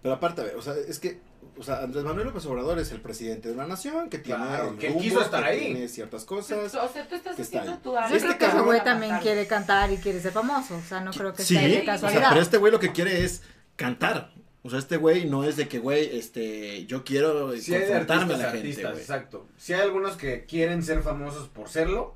[0.02, 1.20] Pero aparte, o sea, es que,
[1.58, 4.70] o sea, Andrés Manuel López Obrador es el presidente de una nación que tiene, Claro,
[4.70, 5.60] el que rumbo, quiso estar que ahí.
[5.72, 6.72] tiene ciertas O cosas.
[6.72, 9.90] sea, tú estás que está haciendo tu Yo arte creo que güey también quiere cantar
[9.92, 10.76] y quiere ser famoso.
[10.76, 12.28] O sea, no creo que Sí, sea de o sea, casualidad.
[12.30, 13.42] pero este güey lo que quiere es
[13.76, 14.32] cantar.
[14.66, 18.36] O sea, este güey no es de que, güey, este, yo quiero sí confrontarme a
[18.38, 19.00] la gente, artistas, güey.
[19.02, 19.46] exacto.
[19.56, 22.14] Sí hay algunos que quieren ser famosos por serlo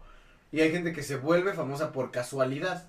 [0.50, 2.88] y hay gente que se vuelve famosa por casualidad.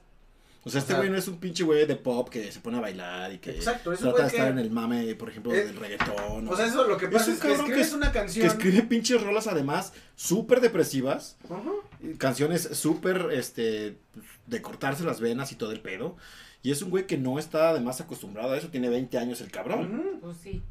[0.64, 2.78] O sea, este O güey no es un pinche güey de pop que se pone
[2.78, 5.66] a bailar y que Exacto, trata de estar que- en el mame, por ejemplo, Eh,
[5.66, 6.48] del reggaetón.
[6.48, 8.20] O sea, eso lo que Es pasa un es, que que escribes es- una que
[8.20, 8.46] canción.
[8.48, 11.62] escribe pinches rolas además súper depresivas, Ajá.
[12.00, 13.98] y canciones súper, este,
[14.46, 16.16] de cortarse las venas y todo el pedo.
[16.64, 19.50] Y es un güey que no está además acostumbrado a eso, tiene 20 años el
[19.52, 20.20] cabrón.
[20.22, 20.62] Pues sí.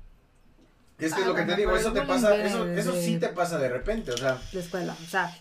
[0.98, 2.66] Es que es Ah, lo que te bueno, digo, pero eso te pasa, viene eso,
[2.66, 4.96] eso desde- sí te pasa de repente, o sea, La escuela.
[5.02, 5.34] O sea,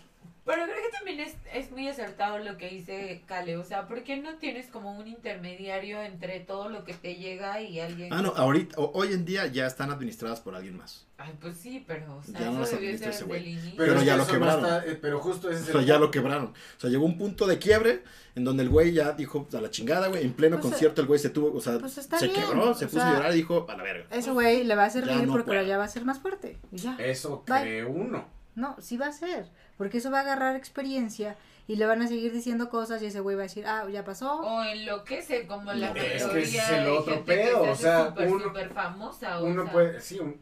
[0.50, 4.02] Pero creo que también es, es muy acertado lo que dice Kale, o sea, ¿por
[4.02, 8.12] qué no tienes como un intermediario entre todo lo que te llega y alguien...
[8.12, 11.06] Ah, no, ahorita, o- hoy en día ya están administradas por alguien más.
[11.18, 13.58] Ay, pues sí, pero, o sea, Ya no eso las debió ser ese güey.
[13.76, 14.64] pero, ya lo quebraron.
[14.64, 16.46] está- eh, pero justo ese es O sea, el ya lo quebraron.
[16.46, 18.02] O sea, llegó un punto de quiebre
[18.34, 20.24] en donde el güey ya dijo a la chingada, güey.
[20.24, 22.74] En pleno Pues, concierto el güey se tuvo, o sea, pues está se bien, quebró,
[22.74, 24.06] se o puso sea, a llorar y dijo a la verga.
[24.10, 25.62] ese güey le va a servir no porque puedo.
[25.62, 26.58] ya va a ser más fuerte.
[26.72, 26.96] Y ya.
[26.98, 27.60] Eso Bye.
[27.60, 28.39] cree uno.
[28.54, 29.48] No, sí va a ser.
[29.78, 31.36] Porque eso va a agarrar experiencia
[31.68, 34.04] y le van a seguir diciendo cosas y ese güey va a decir, ah, ya
[34.04, 34.40] pasó.
[34.40, 38.06] O enloquece como la No, es que ese es el otro pedo, se o sea,
[38.08, 40.36] súper, uno- súper famosa, o Uno sea, puede, sí, un,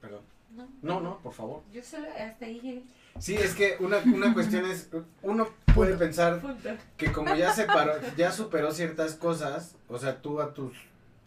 [0.00, 0.20] perdón.
[0.54, 1.62] No, No, no, por favor.
[1.72, 2.82] Yo solo hasta ahí llegué.
[3.18, 4.90] Sí, es que una, una cuestión es,
[5.22, 6.68] uno puede pensar Punto.
[6.98, 10.76] que como ya separó, ya superó ciertas cosas, o sea, tú a tus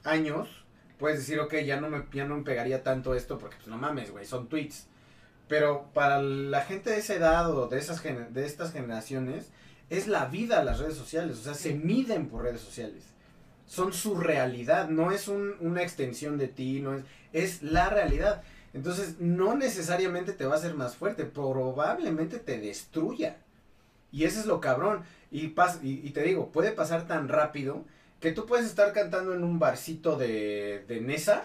[0.03, 0.48] años
[0.99, 3.78] puedes decir, ok, ya no me, ya no me pegaría tanto esto porque pues no
[3.78, 4.88] mames, güey, son tweets.
[5.50, 9.52] Pero para la gente de esa edad o de esas de estas generaciones
[9.90, 13.04] es la vida las redes sociales, o sea, se miden por redes sociales.
[13.68, 17.04] Son su realidad, no es un- una extensión de ti, no es
[17.34, 18.42] es la realidad.
[18.74, 23.38] Entonces, no necesariamente te va a hacer más fuerte, probablemente te destruya.
[24.12, 25.04] Y ese es lo cabrón.
[25.32, 27.86] Y, pas y, y te digo, puede pasar tan rápido
[28.20, 31.44] que tú puedes estar cantando en un barcito de, de Nesa,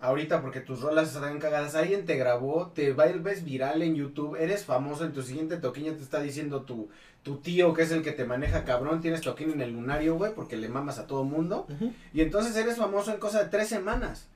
[0.00, 4.64] ahorita porque tus rolas están cagadas, alguien te grabó, te vuelves viral en YouTube, eres
[4.64, 6.88] famoso, en tu siguiente toquín ya te está diciendo tu,
[7.22, 10.34] tu tío que es el que te maneja cabrón, tienes toquín en el lunario, güey,
[10.34, 11.66] porque le mamas a todo mundo,
[12.14, 14.26] y entonces eres famoso en cosa de tres semanas.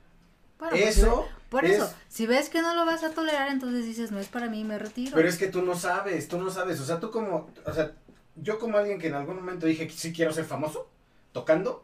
[0.59, 3.85] Bueno, pues, Eso Por es- eso, si ves que no lo vas a tolerar, entonces
[3.85, 5.11] dices, no es para mí, me retiro.
[5.15, 6.79] Pero es que tú no sabes, tú no sabes.
[6.79, 7.91] O sea, tú como, o sea,
[8.37, 10.87] yo como alguien que en algún momento dije que sí quiero ser famoso,
[11.33, 11.83] tocando,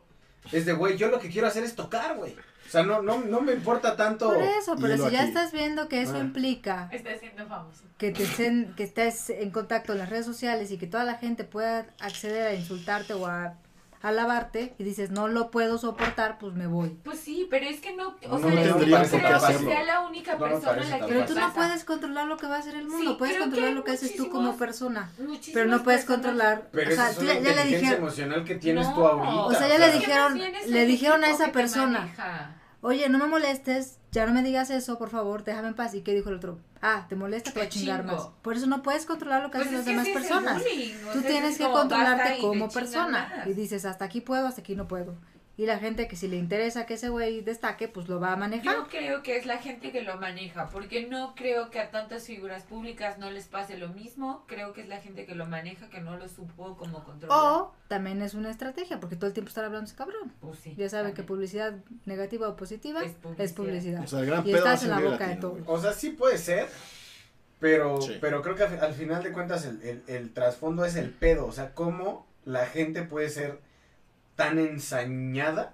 [0.53, 2.35] es de, güey, yo lo que quiero hacer es tocar, güey.
[2.69, 4.27] O sea, no, no, no me importa tanto.
[4.31, 5.29] Por eso, pero si ya aquí.
[5.29, 6.19] estás viendo que eso Ah.
[6.19, 7.83] implica Está siendo famoso.
[7.97, 11.15] que te estén, que estés en contacto en las redes sociales y que toda la
[11.15, 13.55] gente pueda acceder a insultarte o a
[14.01, 16.97] alabarte y dices, no lo puedo soportar, pues me voy.
[17.03, 19.99] Pues sí, pero es que no, o No sea, es que no creo sea la
[20.07, 21.47] única No persona la que Pero tú pasa.
[21.47, 23.91] no puedes controlar lo que va a hacer el mundo, Sí, puedes controlar lo que
[23.91, 25.11] haces tú como persona.
[25.53, 28.43] Pero no puedes personas- controlar, Pero o sea, es tú ya, ya le dijeron, emocional
[28.45, 29.35] que tienes No, tú ahorita.
[29.35, 31.99] O sea, ya o le sea, dijeron- le dijeron a esa persona.
[31.99, 32.55] maneja.
[32.81, 35.93] Oye, no me molestes, ya no me digas eso, por favor, déjame en paz.
[35.95, 36.57] ¿Y qué dijo el otro?
[36.81, 38.15] Ah, te molesta, te voy a chingar chingo.
[38.15, 38.27] más.
[38.41, 40.63] Por eso no puedes controlar lo que Pues hacen las demás es personas.
[40.63, 43.33] bullying, Tú tienes es que controlarte como persona.
[43.37, 43.47] más.
[43.47, 45.15] Y dices, hasta aquí puedo, hasta aquí no puedo.
[45.59, 48.37] Y la gente que si le interesa que ese güey destaque, pues lo va a
[48.37, 48.73] manejar.
[48.73, 52.23] Yo creo que es la gente que lo maneja, porque no creo que a tantas
[52.23, 54.45] figuras públicas no les pase lo mismo.
[54.47, 57.37] Creo que es la gente que lo maneja que no lo supo como controlar.
[57.37, 60.31] O también es una estrategia, porque todo el tiempo estar hablando ese cabrón.
[60.39, 61.73] Pues sí, Ya saben que publicidad
[62.05, 64.03] negativa o positiva Es es publicidad.
[64.05, 65.57] O sea, el gran y pedo estás en la boca de todo.
[65.65, 66.69] O sea, sí puede ser,
[67.59, 68.17] pero, Sí.
[68.21, 71.45] pero creo que al, al final de cuentas el, el- el trasfondo es el pedo.
[71.45, 73.59] O sea, cómo la gente puede ser
[74.39, 75.73] tan ensañada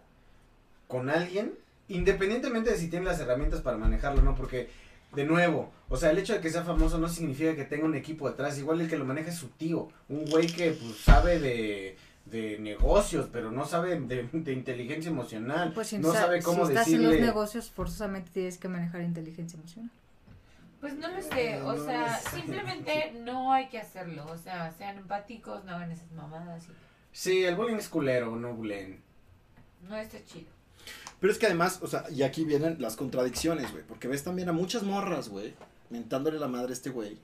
[0.87, 1.53] con alguien,
[1.87, 4.69] independientemente de si tiene las herramientas para manejarlo o no, porque,
[5.13, 7.93] de nuevo, o sea, el hecho de que sea famoso no significa que tenga un
[7.95, 8.57] equipo detrás.
[8.57, 12.57] Igual el que lo maneja es su tío, un güey que pues sabe de de
[12.57, 16.71] negocios, pero no sabe de, de inteligencia emocional, Pues si, no sa- sabe cómo si
[16.73, 19.91] estás en los negocios, forzosamente tienes que manejar inteligencia emocional.
[20.81, 24.25] Pues no lo sé, o No sea, simplemente no hay que hacerlo.
[24.25, 26.63] O sea, sean empáticos, no hagan esas mamadas.
[26.63, 26.71] y
[27.15, 28.97] Sí, el bullying es culero, no bullying.
[29.87, 30.47] No está chido.
[31.21, 33.85] Pero es que además, o sea, y aquí vienen las contradicciones, güey.
[33.85, 35.53] Porque ves también a muchas morras, güey,
[35.89, 37.17] mentándole la madre a este güey.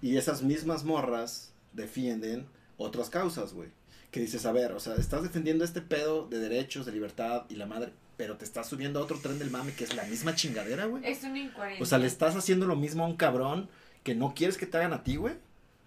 [0.00, 2.46] Y esas mismas morras defienden
[2.78, 3.68] otras causas, güey.
[4.10, 7.56] Que dices, a ver, o sea, estás defendiendo este pedo de derechos, de libertad y
[7.56, 10.34] la madre, pero te estás subiendo a otro tren del mame que es la misma
[10.34, 11.04] chingadera, güey.
[11.04, 11.82] Es una incoherencia.
[11.82, 13.68] O sea, le estás haciendo lo mismo a un cabrón
[14.04, 15.34] que no quieres que te hagan a ti, güey.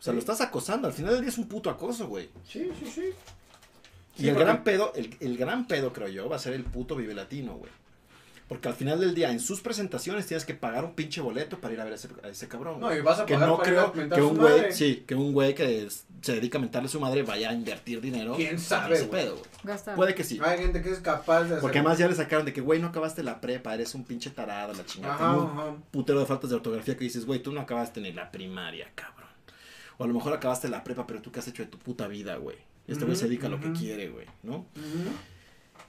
[0.05, 0.15] O sea, Sí.
[0.17, 0.87] lo estás acosando.
[0.87, 2.29] Al final del día es un puto acoso, güey.
[2.47, 3.01] Sí, sí, sí.
[4.17, 6.53] Y Sí, el porque- gran pedo, el, el gran pedo, creo yo, va a ser
[6.53, 7.71] el puto Vive Latino, güey.
[8.47, 11.73] Porque al final del día, en sus presentaciones, tienes que pagar un pinche boleto para
[11.73, 12.79] ir a ver a ese, a ese cabrón.
[12.79, 14.71] No, y vas a que pagar no para ir a creo mentar que un güey,
[14.71, 17.53] sí, que un güey que es- se dedica a mentarle a su madre vaya a
[17.53, 18.35] invertir dinero.
[18.35, 19.23] ¿Quién en sabe, ese güey?
[19.23, 19.95] pedo, güey.
[19.95, 20.39] Puede que sí.
[20.43, 21.59] Hay gente que es capaz de hacer.
[21.61, 24.29] Porque además ya le sacaron de que, güey, no acabaste la prepa, eres un pinche
[24.29, 25.15] tarado, la chingada.
[25.15, 25.75] Ajá, Tengo un ajá.
[25.89, 29.24] putero de faltas de ortografía que dices, güey, tú no acabaste ni la primaria, cabrón.
[29.97, 32.07] O a lo mejor acabaste la prepa, pero tú qué has hecho de tu puta
[32.07, 32.57] vida, güey.
[32.87, 34.65] Este güey se dedica a lo que quiere, güey, ¿no?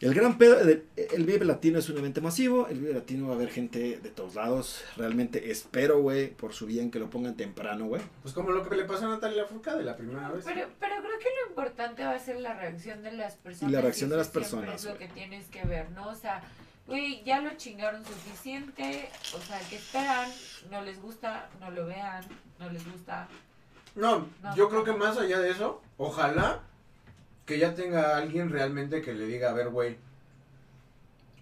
[0.00, 3.32] El gran pedo, el, el Vive Latino es un evento masivo, el Vive Latino va
[3.32, 4.84] a haber gente de todos lados.
[4.96, 8.02] Realmente espero, güey, por su bien que lo pongan temprano, güey.
[8.20, 10.44] Pues como lo que le pasó a Natalia Furcade la primera vez.
[10.44, 13.70] Pero, pero creo que lo importante va a ser la reacción de las personas.
[13.70, 16.08] Y la reacción de las personas, Es lo que tienes que ver, ¿no?
[16.08, 16.42] O sea,
[16.86, 19.08] güey, ya lo chingaron suficiente.
[19.34, 20.30] O sea, ¿qué esperan?
[20.70, 22.22] No les gusta, no lo vean.
[22.58, 23.28] No les gusta.
[23.96, 26.60] No, yo creo que más allá de eso, ojalá
[27.46, 29.96] que ya tenga alguien realmente que le diga, a ver, güey,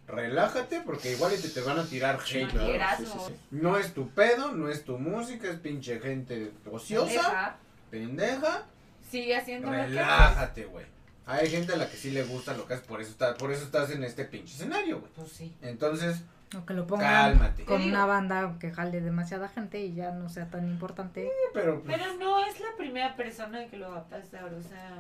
[0.07, 2.51] relájate porque igual te, te van a tirar hate.
[2.51, 3.35] sí, sí, sí.
[3.51, 7.57] No es tu pedo, no es tu música, es pinche gente ociosa, Deja,
[7.91, 8.63] pendeja.
[9.11, 9.71] sigue haciendo.
[9.71, 10.87] Relájate, güey.
[11.27, 13.51] Hay gente a la que sí le gusta lo que haces, por eso, está, por
[13.51, 15.11] eso estás en este pinche escenario, güey.
[15.17, 15.55] Pues sí.
[15.63, 16.19] Entonces,
[16.57, 17.65] O que lo pongan cálmate.
[17.65, 21.29] con una banda que jale demasiada gente y ya no sea tan importante.
[21.53, 24.99] Pero, pues, Pero no es la primera persona que lo va a pasar, o sea,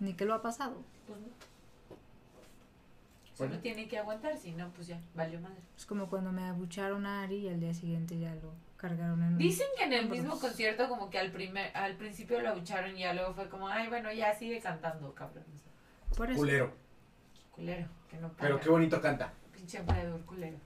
[0.00, 0.76] Ni que lo ha pasado.
[1.06, 1.26] pues no.
[3.34, 3.62] Solo Bueno.
[3.62, 5.56] tiene que aguantar, si no, pues ya, valió madre.
[5.76, 9.32] Es como cuando me abucharon a Ari y al día siguiente ya lo cargaron en
[9.34, 10.20] un- Dicen que en el hombros.
[10.20, 13.68] mismo concierto como que al primer, al principio lo abucharon y ya luego fue como,
[13.68, 15.44] ay, bueno, ya sigue cantando, cabrón.
[16.16, 16.38] Por eso.
[16.38, 16.72] culero.
[17.54, 18.48] culero, que no para.
[18.48, 19.32] Pero qué bonito canta.
[19.66, 20.56] Pinche emperador culero.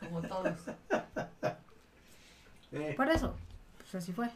[0.00, 0.58] Como todos.
[2.72, 3.32] Eh, Por eso.
[3.78, 4.28] Pues así fue.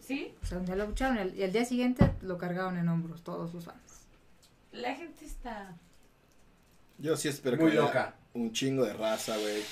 [0.00, 0.34] ¿Sí?
[0.42, 3.50] O sea, un día lo abucharon y al día siguiente lo cargaron en hombros todos
[3.52, 4.06] sus fans.
[4.72, 5.74] La gente está...
[6.96, 8.14] Yo sí espero Muy que haya loca.
[8.32, 9.62] un chingo de raza, güey.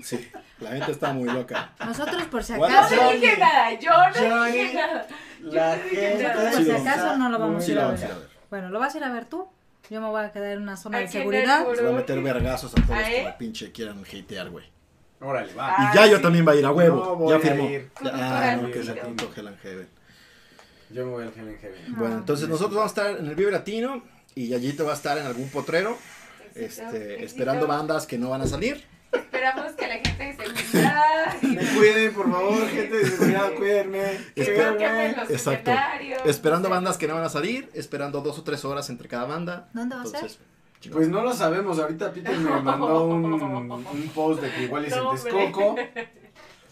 [0.00, 0.26] Sí,
[0.58, 1.74] la gente está muy loca.
[1.84, 2.70] Nosotros por si What?
[2.70, 5.06] Yo acaso, no Johnny, dije nada, yo no Johnny, dije nada.
[5.42, 6.22] La no dije gente.
[6.24, 6.50] nada.
[6.50, 8.16] por si acaso no lo vamos a Sí, ir lo vamos a ir ver.
[8.16, 8.28] a ver.
[8.50, 9.46] Bueno, lo vas a ir a ver tú.
[9.92, 11.66] Yo me voy a quedar en una zona de seguridad.
[11.74, 13.24] Se va a meter vergazos a todos ¿Ah, los que eh?
[13.24, 14.64] la pinche quieran hatear, güey.
[15.20, 15.74] Órale, va.
[15.76, 16.22] Ah, Y ya yo sí.
[16.22, 16.96] también va a ir a huevo.
[17.04, 17.68] No voy ya a firmó.
[18.10, 19.88] ah, no, que se pinto Hell and Heaven.
[20.88, 21.78] Yo me voy al Hell in Heaven.
[21.88, 21.94] Ah.
[21.98, 24.02] Bueno, entonces nosotros vamos a estar en el Vive Latino
[24.34, 25.98] y Yayito va a estar en algún potrero,
[26.54, 27.26] Éxito, este, éxito.
[27.26, 28.82] esperando bandas que no van a salir.
[29.12, 30.30] Esperamos que la gente
[31.42, 34.18] Me cuiden, por favor, gente de seguridad, cuídenme.
[35.16, 35.70] los Exacto.
[36.24, 39.68] Esperando bandas que no van a salir, esperando dos o tres horas entre cada banda.
[39.72, 40.32] ¿Dónde va a Entonces,
[40.80, 40.92] ser?
[40.92, 44.92] Pues no lo sabemos, ahorita Peter me mandó un, un post de que igual es
[44.92, 45.10] en.
[45.10, 45.76] Texcoco.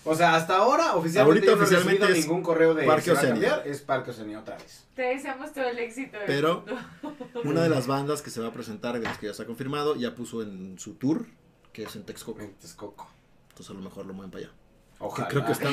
[0.02, 3.12] O sea, hasta ahora oficialmente Ahorita yo no he oficialmente es ningún correo de Parque
[3.12, 3.62] Oceanía.
[3.66, 4.86] es Parque Oceanía otra vez.
[4.94, 6.16] Te deseamos todo el éxito.
[6.16, 6.64] del Pero-
[7.02, 7.26] mundo.
[7.44, 9.96] Una de las bandas que se va a presentar, de las que ya está confirmado,
[9.96, 11.26] ya puso en su tour,
[11.72, 12.40] que es en Texcoco.
[12.40, 13.08] En Texcoco.
[13.60, 14.52] Entonces a lo mejor lo mueven para allá.
[14.98, 15.28] Que Ojalá.
[15.28, 15.68] creo que está,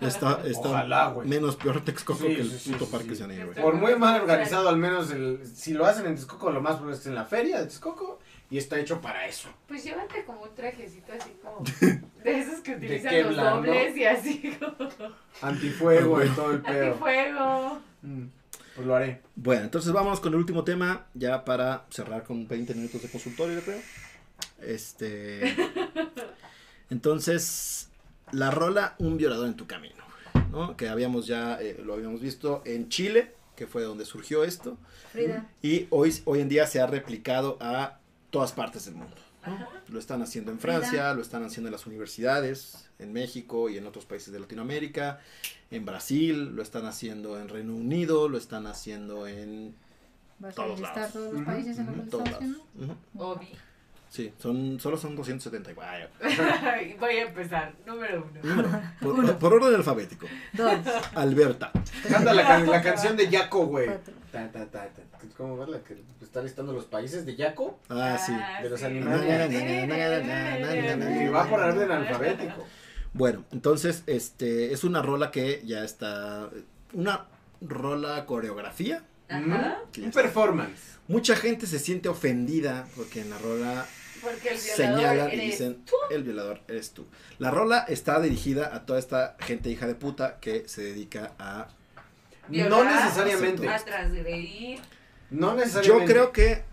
[0.00, 3.12] está, está Ojalá, menos peor Texcoco Sí, que el sí, puto sí, Parque sí.
[3.14, 3.60] Oceanía, güey.
[3.60, 6.96] Por muy mal organizado, al menos el, si lo hacen en Texcoco, lo más probable
[6.96, 8.18] es en la feria de Texcoco
[8.50, 9.48] y está hecho para eso.
[9.66, 11.64] Pues llévate como un trajecito así como
[12.24, 13.56] de esos que utilizan Kevlar, los ¿no?
[13.56, 14.88] dobles y así como
[15.42, 16.86] Antifuego y todo el pedo.
[16.86, 17.78] antifuego.
[18.02, 18.24] Mm.
[18.76, 19.22] Pues lo haré.
[19.36, 23.54] Bueno, entonces vamos con el último tema, ya para cerrar con 20 minutos de consultorio,
[23.56, 23.78] yo creo.
[24.60, 25.54] Este.
[26.94, 27.88] Entonces,
[28.30, 30.04] la rola Un violador en tu camino,
[30.52, 30.76] ¿no?
[30.76, 34.78] Que habíamos ya, eh, lo habíamos visto en Chile, que fue donde surgió esto.
[35.10, 35.50] Frida.
[35.60, 37.98] Y hoy, hoy en día se ha replicado a
[38.30, 39.16] todas partes del mundo.
[39.44, 39.68] ¿no?
[39.88, 43.86] Lo están haciendo en Francia, lo están haciendo en las universidades, en México y en
[43.88, 45.18] otros países de Latinoamérica,
[45.72, 49.74] en Brasil, lo están haciendo en Reino Unido, lo están haciendo en
[50.38, 51.12] ¿Vas a Todos listar lados.
[51.12, 52.10] todos los países en los que
[54.14, 55.72] Sí, son, solo son 270.
[55.72, 56.04] Guay.
[57.00, 57.74] Voy a empezar.
[57.84, 58.40] Número uno.
[58.44, 58.68] Número,
[59.00, 60.28] por, por orden alfabético.
[60.52, 60.72] Dos.
[61.16, 61.72] Alberta.
[62.08, 63.86] Canta la, can- la canción de Yaco, güey.
[63.86, 64.14] Cuatro.
[64.30, 65.02] Ta, ta, ta, ta.
[65.36, 67.80] ¿Cómo va la que está listando los países de Yaco?
[67.88, 68.32] Ah, sí.
[68.62, 69.52] de los animales.
[71.24, 72.64] Y va por orden alfabético.
[73.14, 76.50] Bueno, entonces, este, es una rola que ya está,
[76.92, 77.26] una
[77.60, 79.02] rola coreografía.
[79.28, 79.78] Ajá.
[79.92, 80.98] ya Un performance.
[81.08, 83.86] Mucha gente se siente ofendida porque en la rola
[84.24, 87.06] Porque el violador señalan y dicen, el violador eres tú.
[87.38, 91.68] La rola está dirigida a toda esta gente hija de puta que se dedica a...
[92.48, 93.68] No violar, necesariamente.
[93.68, 94.80] A transgredir.
[95.30, 96.12] No Yo necesariamente.
[96.12, 96.64] creo que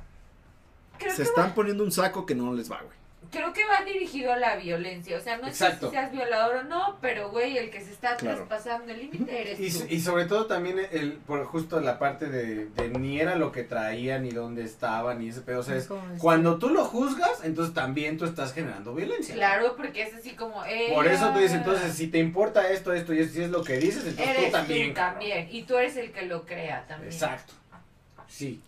[0.97, 2.97] Creo se que, están va, poniendo un saco que no les va, güey.
[3.31, 5.17] Creo que va dirigido a la violencia.
[5.17, 5.87] O sea, no Exacto.
[5.87, 8.37] sé si seas violador o no, pero güey, el que se está Claro.
[8.37, 9.85] traspasando el límite eres Y, tú.
[9.89, 13.63] y sobre todo también el, por justo la parte de, de ni era lo que
[13.63, 15.61] traía, ni dónde estaba, ni ese pedo.
[15.61, 15.89] O sea, es,
[16.19, 19.33] cuando tú lo juzgas, entonces también tú estás generando violencia.
[19.33, 20.63] Claro, porque es así como.
[20.93, 23.63] Por eso tú dices, entonces, si te importa esto, esto y esto, si es lo
[23.63, 24.89] que dices, entonces Eres tú también.
[24.89, 25.19] tú cabrón.
[25.19, 25.47] también.
[25.51, 27.11] Y tú eres el que lo crea también.
[27.11, 27.53] Exacto.
[28.27, 28.61] Sí.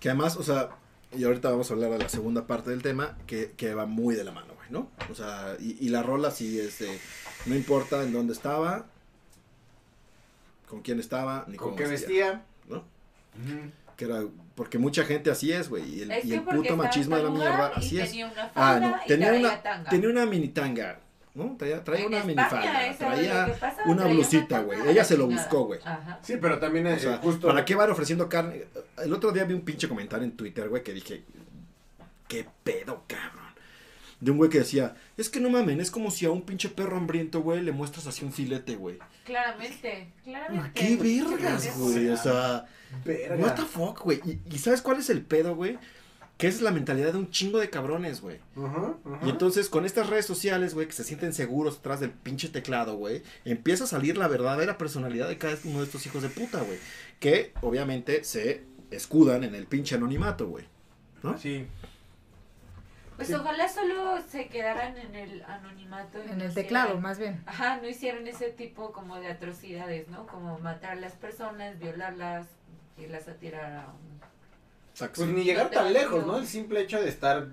[0.00, 0.68] Que además, o sea,
[1.16, 4.14] y ahorita vamos a hablar de la segunda parte del tema, que, que va muy
[4.14, 4.90] de la mano, güey, ¿no?
[5.10, 6.98] O sea, y, y la rola sí es de,
[7.46, 8.86] no importa en dónde estaba,
[10.68, 12.44] con quién estaba, ni ¿Con qué vestía, vestía?
[12.68, 12.84] ¿no?
[13.96, 14.24] Que era,
[14.54, 18.00] porque mucha gente así es, güey, y el, y puto machismo de la mierda, así
[18.00, 18.10] es.
[18.10, 19.90] Tenía una Ah, falda no, y tenía una, tanga.
[19.90, 20.98] tenía una mini tanga,
[21.34, 21.56] ¿no?
[21.56, 25.80] Traía, una minifalda, traía una traía blusita, güey, ella la se lo buscó, güey.
[25.84, 26.20] Ajá.
[26.22, 27.48] Sí, pero también O eh, sea, justo.
[27.48, 28.66] ¿para qué van ofreciendo carne?
[29.02, 31.24] El otro día vi un pinche comentario en Twitter, güey, que dije,
[32.28, 33.44] ¿qué pedo, cabrón?
[34.20, 36.68] De un güey que decía, es que no mamen, es como si a un pinche
[36.68, 38.98] perro hambriento, güey, le muestras así un filete, güey.
[39.24, 40.70] Claramente, claramente.
[40.72, 42.08] ¿Qué vergas, güey?
[42.08, 42.64] O sea,
[43.04, 43.36] Verga.
[43.36, 44.20] what the fuck, güey.
[44.24, 45.78] ¿Y, y sabes cuál es el pedo, güey?
[46.36, 48.40] Que esa es la mentalidad de un chingo de cabrones, güey.
[48.56, 49.20] Ajá, ajá.
[49.26, 52.96] Y entonces, con estas redes sociales, güey, que se sienten seguros detrás del pinche teclado,
[52.96, 56.60] güey, empieza a salir la verdadera personalidad de cada uno de estos hijos de puta,
[56.62, 56.78] güey.
[57.20, 60.64] Que, obviamente, se escudan en el pinche anonimato, güey.
[61.22, 61.38] ¿No?
[61.38, 61.66] Sí.
[63.16, 63.34] Pues Sí.
[63.34, 66.20] ojalá solo se quedaran en el anonimato.
[66.20, 67.42] En no el teclado, hicieran- más bien.
[67.46, 70.26] Ajá, no hicieron ese tipo como de atrocidades, ¿no?
[70.26, 72.48] Como matar a las personas, violarlas,
[72.98, 74.14] irlas a tirar a un...
[74.94, 75.22] Exacto.
[75.22, 76.24] Pues ni llegar tan lejos.
[76.26, 76.38] ¿no?
[76.38, 77.48] El simple hecho de estar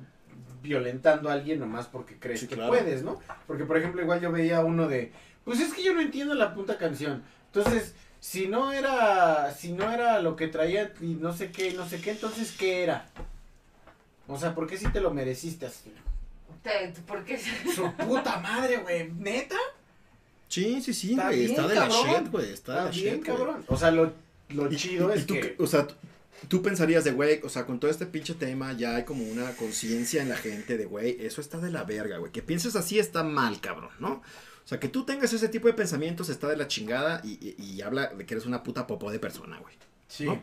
[0.62, 2.70] violentando a alguien nomás porque crees Sí, que claro.
[2.70, 3.20] puedes, ¿no?
[3.48, 5.12] Porque, por ejemplo, igual yo veía uno de,
[5.44, 7.24] pues es que yo no entiendo la puta canción.
[7.48, 11.90] Entonces, si no era, si no era lo que traía y no sé qué, no
[11.90, 13.08] sé qué, entonces, ¿qué era?
[14.28, 15.92] O sea, ¿por qué si te lo mereciste así?
[16.62, 17.40] Te- Porque
[17.76, 19.56] Su puta madre, güey, ¿neta?
[20.48, 21.40] Sí, sí, sí, Está güey.
[21.40, 22.52] bien, Está de la shit, güey.
[22.52, 23.66] Está, de Está la bien, shit, cabrón.
[23.68, 24.14] O sea, lo,
[24.50, 25.56] lo Y- chido y- y es tú, que...
[25.58, 25.88] O sea,
[26.48, 29.52] tú- pensarías de, güey, o sea, con todo este pinche tema ya hay como una
[29.56, 32.32] conciencia en la gente de, güey, eso está de la verga, güey.
[32.32, 34.14] Que pienses así está mal, cabrón, ¿no?
[34.64, 37.56] O sea, que tú tengas ese tipo de pensamientos está de la chingada y, y-
[37.64, 39.74] y habla de que eres una puta popó de persona, güey.
[40.08, 40.26] Sí.
[40.26, 40.40] ¿no?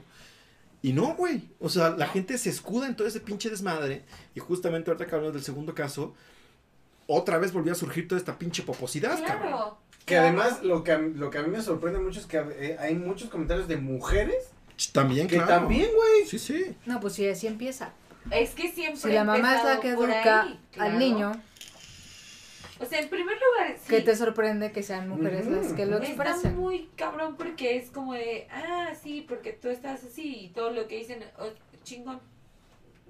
[0.82, 1.42] Y no, güey.
[1.60, 4.04] O sea, la gente se escuda en todo ese pinche desmadre.
[4.34, 6.14] Y justamente ahorita que hablamos del segundo caso,
[7.06, 9.48] otra vez volvió a surgir toda esta pinche poposidad, cabrón.
[9.52, 9.78] claro.
[10.04, 10.26] Que claro.
[10.28, 12.94] además lo que, a- lo que a mí me sorprende mucho es que eh, hay
[12.94, 14.50] muchos comentarios de mujeres
[14.92, 15.50] También, que claro.
[15.62, 16.26] también, güey.
[16.26, 16.76] Sí, sí.
[16.86, 17.92] No, pues sí, así empieza.
[18.30, 20.90] Es que siempre Si la mamá es la que educa ahí, claro.
[20.92, 21.32] al niño,
[22.80, 23.86] O sea, en primer lugar, sí.
[23.88, 25.56] ¿qué te sorprende que sean mujeres Ujú.
[25.56, 26.56] las que lo Está expresen?
[26.56, 30.86] muy cabrón porque es como de, ah, sí, porque tú estás así y todo lo
[30.86, 31.48] que dicen, oh,
[31.84, 32.20] chingón.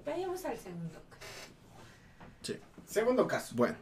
[0.05, 0.99] Vayamos al segundo.
[2.87, 3.53] Segundo caso.
[3.55, 3.75] Bueno,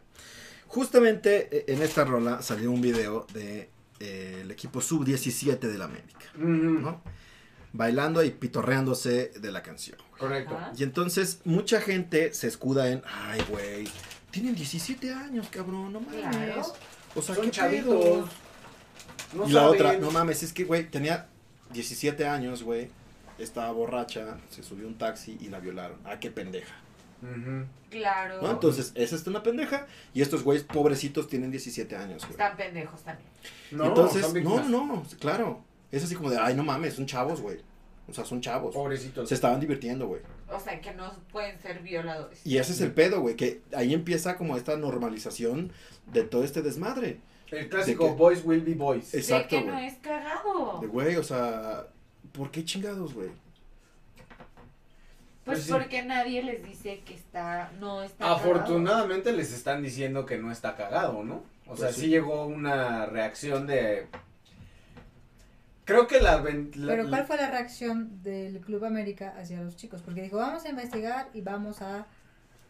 [0.68, 3.70] justamente eh, en esta rola salió un video de
[4.02, 7.02] eh, el equipo sub-17 de la América, Ujú, ¿no?
[7.78, 9.98] Bailando y pitorreándose de la canción.
[10.18, 10.56] Correcto.
[10.58, 10.74] Ajá.
[10.78, 13.88] Y entonces mucha gente se escuda en, ay, güey,
[14.32, 16.22] tienen 17 años, cabrón, no mames.
[16.22, 16.62] Claro.
[17.16, 18.04] O sea, Son qué chavitos.
[18.04, 18.30] pedo?
[19.34, 19.76] No y la saben.
[19.76, 21.28] otra, no mames, es que, güey, tenía
[21.74, 22.90] 17 años, güey,
[23.38, 26.00] estaba borracha, se subió a un taxi y la violaron.
[26.06, 26.74] Ah, qué pendeja.
[27.90, 28.42] Claro.
[28.42, 28.52] ¿no?
[28.52, 32.32] Entonces, esa es una pendeja y estos güeyes pobrecitos tienen 17 años, güey.
[32.32, 33.30] Están pendejos también.
[33.72, 35.64] No, Entonces, no, no, claro.
[35.92, 37.58] Es así como de, ay, no mames, son chavos, güey.
[38.10, 38.74] O sea, son chavos.
[38.74, 39.28] Pobrecitos.
[39.28, 40.22] Se estaban divirtiendo, güey.
[40.50, 42.40] O sea, que no pueden ser violadores.
[42.46, 45.72] Y ese es el pedo, güey, que ahí empieza como esta normalización
[46.14, 47.20] de todo este desmadre.
[47.52, 49.14] El clásico boys will be boys.
[49.14, 50.80] Exacto, de que no es cagado.
[50.82, 51.88] De güey, o sea,
[52.32, 53.30] ¿por qué chingados, güey?
[55.46, 55.72] Pues Pues sí.
[55.72, 58.36] porque nadie les dice que está, no está cagado.
[58.38, 61.36] Afortunadamente les están diciendo que no está cagado, ¿no?
[61.66, 62.02] O Pues sea, sí.
[62.02, 62.08] sí.
[62.10, 64.08] llegó una reacción de...
[65.88, 66.44] Creo que la...
[66.44, 70.02] Pero ¿cuál fue la reacción del Club América hacia los chicos?
[70.02, 72.06] Porque dijo, vamos a investigar y vamos a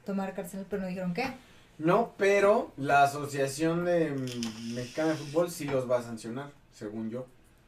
[0.05, 1.33] tomar cárcel, pero no dijeron qué.
[1.79, 4.11] No, pero la Asociación de
[4.75, 7.25] Mexicana de Fútbol sí los va a sancionar, según yo.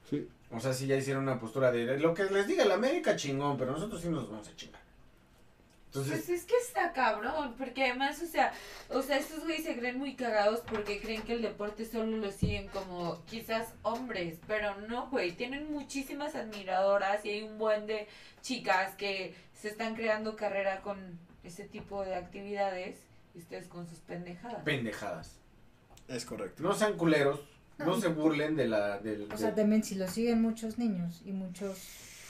[0.07, 0.29] Sí.
[0.51, 3.57] O sea, sí ya hicieron una postura de lo que les diga la América chingón,
[3.57, 4.81] pero nosotros sí nos vamos a chingar.
[5.89, 8.53] Entonces, Pues es que está cabrón, porque además, o sea,
[8.89, 12.31] o sea, estos güeyes se creen muy cagados porque creen que el deporte solo lo
[12.31, 18.07] siguen como quizás hombres, pero no, güey, tienen muchísimas admiradoras y hay un buen de
[18.43, 22.97] chicas que se están creando carrera con ese tipo de actividades
[23.33, 24.61] y ustedes con sus pendejadas.
[24.63, 25.37] pendejadas.
[26.07, 26.61] Es correcto.
[26.61, 27.39] No sean culeros,
[27.79, 27.99] no No.
[28.01, 28.99] se burlen de la...
[28.99, 31.79] Del, O sea, también si lo siguen muchos niños y muchos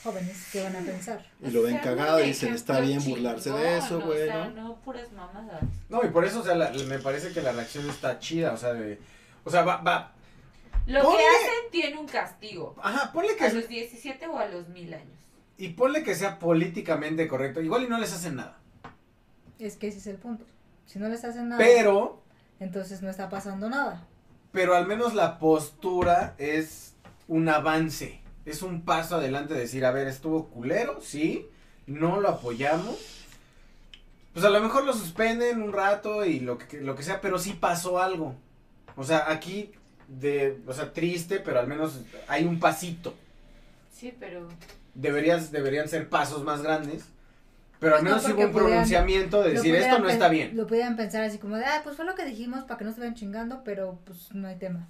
[0.02, 1.24] jóvenes, ¿qué van a pensar?
[1.42, 4.62] Y lo ven cagado y dicen, está bien burlarse de eso, güey, O sea, ¿no?
[4.68, 5.62] no puras mamadas.
[5.88, 8.56] No, y por eso, o sea, la- me parece que la reacción está chida, o
[8.56, 8.98] sea, de...
[9.44, 10.12] O sea, va, va...
[10.86, 12.74] Lo Ponle- que hacen tiene un castigo.
[12.82, 13.52] Ajá, ponle A que...
[13.52, 15.18] los 17 o a los mil años.
[15.58, 17.60] Y ponle que sea políticamente correcto.
[17.60, 18.58] Igual y no les hacen nada.
[19.58, 20.44] Es que ese es el punto.
[20.86, 22.22] Si no les hacen nada, Pero,
[22.58, 24.06] entonces no está pasando nada.
[24.52, 26.94] pero al menos la postura es
[27.28, 28.20] un avance.
[28.50, 31.46] Es un paso adelante de decir, a ver, estuvo culero, sí,
[31.86, 32.96] no lo apoyamos.
[34.32, 37.38] Pues a lo mejor lo suspenden un rato y lo que, lo que sea, pero
[37.38, 38.34] sí pasó algo.
[38.96, 39.72] O sea, aquí,
[40.08, 43.14] de, o sea, triste, pero al menos hay un pasito.
[43.92, 44.48] Sí, pero
[44.94, 47.04] Deberías, deberían ser pasos más grandes.
[47.78, 50.56] Pero al Pues no, menos sí hubo un pronunciamiento de decir, esto no está bien.
[50.56, 52.92] Lo pudieran pensar así como de, ah, pues fue lo que dijimos para que no
[52.92, 54.88] se vayan chingando, pero pues no hay tema.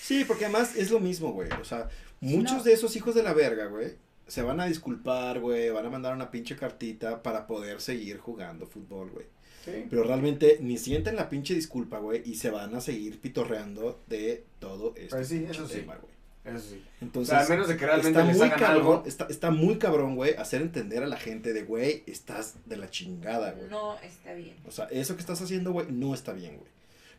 [0.00, 1.48] Sí, porque además es lo mismo, güey.
[1.60, 1.88] O sea,
[2.22, 2.62] muchos no.
[2.64, 3.94] de esos hijos de la verga, güey,
[4.26, 8.66] se van a disculpar, güey, van a mandar una pinche cartita para poder seguir jugando
[8.66, 9.26] fútbol, güey.
[9.64, 9.86] Sí.
[9.90, 14.44] Pero realmente ni sienten la pinche disculpa, güey, y se van a seguir pitorreando de
[14.58, 15.80] todo este Pues sí, eso sí.
[15.80, 16.12] tema, güey.
[16.44, 16.82] Eso sí.
[17.00, 19.04] O Entonces, sea, al menos de que realmente está les muy hagan cabrón, algo.
[19.06, 22.90] está, está muy cabrón, güey, hacer entender a la gente de, güey, estás de la
[22.90, 23.68] chingada, güey.
[23.68, 24.56] no está bien.
[24.66, 26.70] O sea, eso que estás haciendo, güey, no está bien, güey.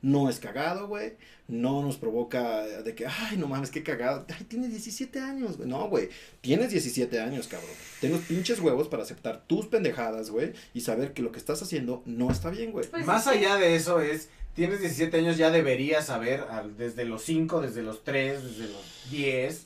[0.04, 1.14] No es cagado, güey.
[1.48, 4.26] No nos provoca de que, ay, no mames, qué cagado.
[4.38, 5.68] Ay, tienes 17 años, güey.
[5.68, 6.10] No, güey.
[6.42, 7.72] Tienes 17 años, cabrón.
[8.02, 10.54] Tengo pinches huevos para aceptar tus pendejadas, güey.
[10.76, 12.86] Y saber que lo que estás haciendo no está bien, güey.
[12.88, 17.24] Pues Más allá de eso es, tienes 17 años, ya deberías saber al- desde los
[17.24, 19.66] 5, desde los 3, desde los 10,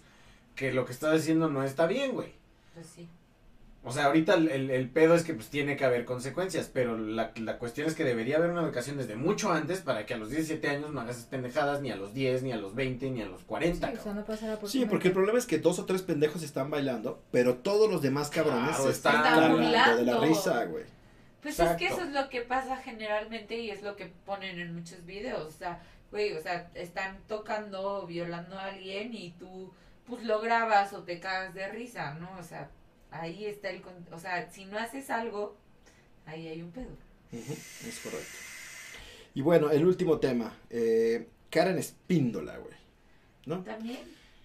[0.56, 2.32] que lo que estás haciendo no está bien, güey.
[2.76, 3.08] Pues sí.
[3.88, 6.98] O sea, ahorita el, el- el pedo es que pues tiene que haber consecuencias, pero
[6.98, 10.18] la, la cuestión es que debería haber una educación desde mucho antes para que a
[10.18, 13.22] los 17 años no hagas pendejadas, ni a los 10, ni a los 20, ni
[13.22, 13.90] a los Sí, 40.
[13.98, 16.44] o sea, no pasará por Sí, porque el problema es que dos o tres pendejos
[16.44, 19.24] están bailando, pero todos los demás cabrones Claro, se están
[19.98, 20.84] de la risa, güey.
[21.42, 24.76] Pues es que eso es lo que pasa generalmente y es lo que ponen en
[24.76, 25.46] muchos videos.
[25.48, 25.82] O sea,
[26.12, 29.72] güey, o sea, están tocando o violando a alguien y tú,
[30.06, 32.30] pues lo grabas o te cagas de risa, ¿no?
[32.38, 32.70] O sea,
[33.12, 33.82] ahí está el.
[34.12, 35.56] O sea, si no haces algo,
[36.26, 36.92] ahí hay un pedo.
[37.32, 38.38] Es correcto.
[39.34, 40.56] Y bueno, el último tema.
[40.70, 42.76] Eh, Karen Espíndola, güey.
[43.46, 43.64] ¿No?
[43.64, 44.00] También.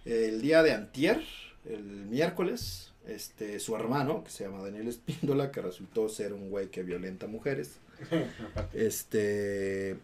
[0.05, 1.23] El día de antier,
[1.65, 6.67] el miércoles, este, su hermano, que se llama Daniel Espíndola, que resultó ser un güey
[6.67, 7.79] que violenta mujeres,
[8.73, 9.97] este,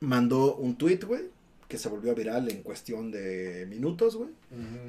[0.00, 1.24] mandó un tweet, güey,
[1.68, 4.30] que se volvió viral en cuestión de minutos, güey,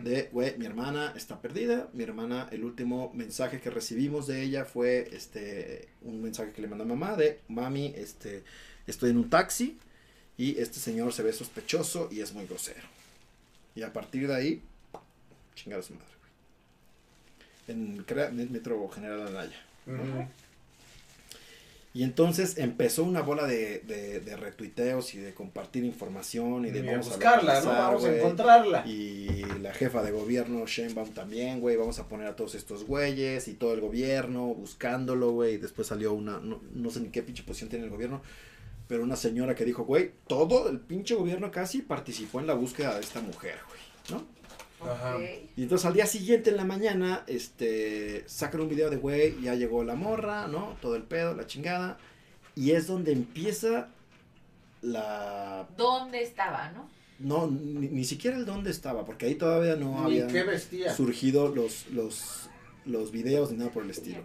[0.03, 4.63] de, güey, mi hermana está perdida, mi hermana, el último mensaje que recibimos de ella
[4.65, 8.43] fue, este, un mensaje que le mandó a mamá de, mami, este,
[8.85, 9.77] estoy en un taxi
[10.37, 12.87] y este señor se ve sospechoso y es muy grosero.
[13.73, 14.61] Y a partir de ahí,
[15.55, 16.07] chingar a su madre,
[17.67, 17.77] güey.
[17.79, 19.59] En crea- Metro General Anaya.
[19.87, 20.27] Ujú.
[21.97, 26.81] Y entonces empezó una bola de, de, de retuiteos y de compartir información y de
[26.81, 27.59] Y a vamos a buscarla, ¿no?
[27.61, 28.85] localizar, Vamos a encontrarla.
[28.85, 31.75] Y la jefa de gobierno, Sheinbaum, también, güey.
[31.75, 35.55] Vamos a poner a todos estos güeyes y todo el gobierno buscándolo, güey.
[35.55, 38.21] Y después salió una, no, no sé ni qué pinche posición tiene el gobierno,
[38.87, 42.93] pero una señora que dijo, güey, todo el pinche gobierno casi participó en la búsqueda
[42.93, 43.79] de esta mujer, güey,
[44.11, 44.36] ¿no?
[44.81, 45.17] Ajá.
[45.55, 49.55] Y entonces al día siguiente en la mañana, este, sacan un video de, güey, ya
[49.55, 50.77] llegó la morra, ¿no?
[50.81, 51.97] Todo el pedo, la chingada.
[52.55, 53.89] Y es donde empieza
[54.81, 55.67] la...
[55.77, 56.97] ¿Dónde estaba, no?
[57.19, 60.93] no, ni, ni siquiera el dónde estaba, porque ahí todavía no vestía.
[60.93, 62.49] surgido los, los,
[62.85, 64.21] los videos ni nada por el estilo.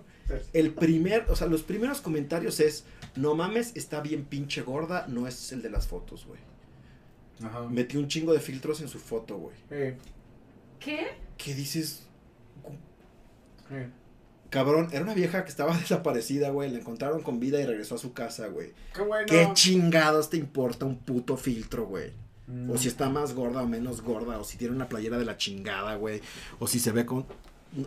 [0.53, 2.85] El primer, o sea, los primeros comentarios es,
[3.17, 6.41] no mames, está bien pinche gorda, no es el de las fotos, güey.
[7.43, 7.69] Ajá.
[7.69, 9.57] Metió un chingo de filtros en su foto, güey.
[9.71, 9.97] Eh,
[10.85, 11.09] ¿Qué?
[11.37, 12.07] ¿Qué dices?
[14.51, 16.71] Cabrón, era una vieja que estaba desaparecida, güey.
[16.71, 18.73] La encontraron con vida y regresó a su casa, güey.
[18.95, 19.27] Qué bueno.
[19.27, 22.13] ¿Qué chingados te importa un puto filtro, güey?
[22.47, 22.71] Mm.
[22.71, 25.37] O si está más gorda o menos gorda, o si tiene una playera de la
[25.37, 26.21] chingada, güey.
[26.59, 27.27] O si se ve con...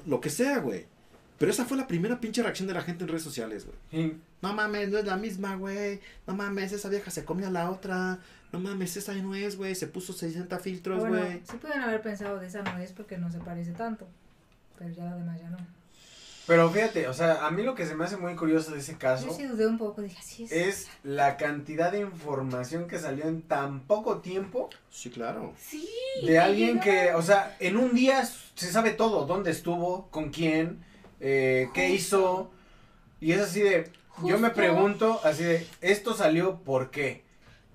[0.08, 0.88] Lo que sea, güey.
[1.38, 3.78] Pero esa fue la primera pinche reacción de la gente en redes sociales, güey.
[3.92, 4.18] Sí.
[4.42, 6.00] No mames, no es la misma, güey.
[6.26, 8.20] No mames, esa vieja se comió a la otra.
[8.56, 9.76] No mames, esa no es, güey.
[9.76, 11.42] Se puso 60 filtros, bueno, güey.
[11.44, 14.08] sí pueden haber pensado de esa no es porque no se parece tanto.
[14.80, 15.58] Pero ya lo demás ya no.
[16.48, 18.98] Pero fíjate, o sea, a mí lo que se me hace muy curioso de ese
[18.98, 20.52] caso Yo sí dudé un poco, dije, así es.
[20.52, 25.54] es la cantidad de información que salió en tan poco tiempo Sí, claro.
[25.58, 25.90] Sí.
[26.24, 30.86] de alguien que, o sea, en un día se sabe todo, dónde estuvo, con quién,
[31.20, 32.52] eh, qué hizo.
[33.20, 33.92] Y es así de,
[34.24, 37.25] yo me pregunto, así de, esto salió por qué.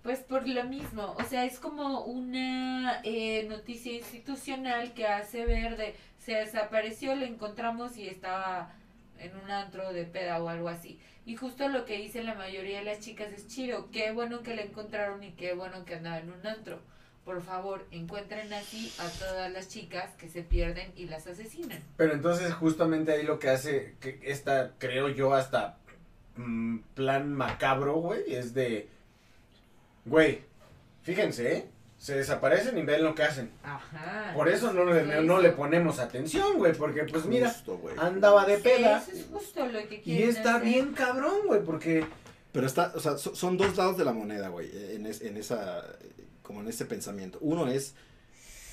[0.02, 5.76] Pues por lo mismo, o sea, es como una eh, noticia institucional que hace ver
[5.76, 8.72] de se desapareció, le encontramos y estaba
[9.18, 10.98] en un antro de peda o algo así.
[11.26, 14.54] Y justo lo que dicen la mayoría de las chicas es chido, qué bueno que
[14.54, 16.80] la encontraron y qué bueno que andaba en un antro.
[17.24, 21.78] Por favor, encuentren así a todas las chicas que se pierden y las asesinan.
[21.96, 25.78] Pero entonces justamente ahí lo que hace, que esta, creo yo, hasta
[26.36, 28.88] mm, plan macabro, güey, es de,
[30.04, 30.42] güey,
[31.02, 31.66] fíjense, ¿eh?
[31.98, 33.50] Se desaparecen y ven lo que hacen.
[33.62, 34.32] Ajá.
[34.34, 37.94] Por eso no le, no le ponemos atención, güey, porque pues mira, Justo, güey.
[37.98, 38.98] andaba de Sí, peda.
[39.02, 40.66] Eso es justo lo que Y está hacer.
[40.68, 42.06] bien cabrón, güey, porque...
[42.52, 45.36] Pero está, o sea, so- son dos lados de la moneda, güey, en, es- en
[45.36, 45.84] esa,
[46.42, 47.36] como en ese pensamiento.
[47.42, 47.94] Uno es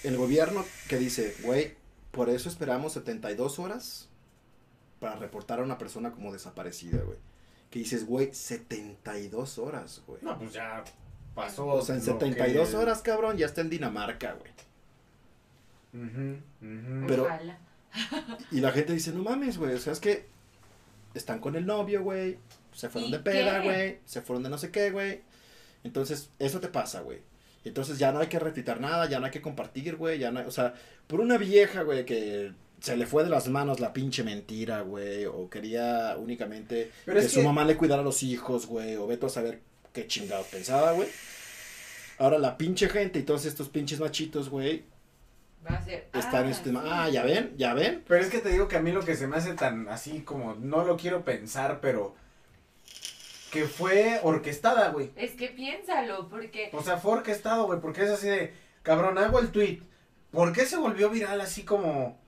[0.04, 1.76] el gobierno que dice, güey,
[2.12, 4.08] por eso esperamos 72 horas
[5.02, 7.18] para reportar a una persona como desaparecida, güey.
[7.70, 10.20] Que dices, güey, 72 horas, güey.
[10.24, 10.84] No, pues ya
[11.38, 11.68] pasó.
[11.68, 14.52] O sea, en lo 72 que- horas, cabrón, ya está en Dinamarca, güey.
[17.08, 17.58] Pero- Ojalá.
[18.52, 20.26] Y la gente dice, no mames, güey, o sea, es que
[21.14, 22.38] están con el novio, güey,
[22.74, 25.22] se fueron ¿Y de peda, güey, se fueron de no sé qué, güey.
[25.84, 27.20] Entonces, eso te pasa, güey.
[27.64, 30.40] Entonces ya no hay que retweetar nada, ya no hay que compartir, güey, ya no
[30.42, 30.74] hay- o sea,
[31.08, 35.26] por una vieja, güey, que se le fue de las manos la pinche mentira, güey,
[35.26, 38.96] o quería únicamente Pero que, es su que- mamá le cuidara a los hijos, güey,
[38.96, 39.62] o vete a saber
[39.98, 41.10] qué chingado pensaba, güey.
[42.20, 44.86] Ahora la pinche gente y todos estos pinches machitos, güey,
[45.66, 46.08] Va a ser.
[46.14, 46.84] están en ah, este tema.
[46.86, 48.04] Ah, ya ven, ya ven.
[48.08, 50.22] Pero es que te digo que a mí lo que se me hace tan así
[50.22, 52.16] como, no lo quiero pensar, pero
[53.52, 55.10] que fue orquestada, güey.
[55.16, 58.54] Es que piénsalo, porque O sea, fue orquestado, güey, porque es así de,
[58.84, 59.80] cabrón, hago el tweet.
[60.30, 62.20] ¿Por qué se volvió viral así como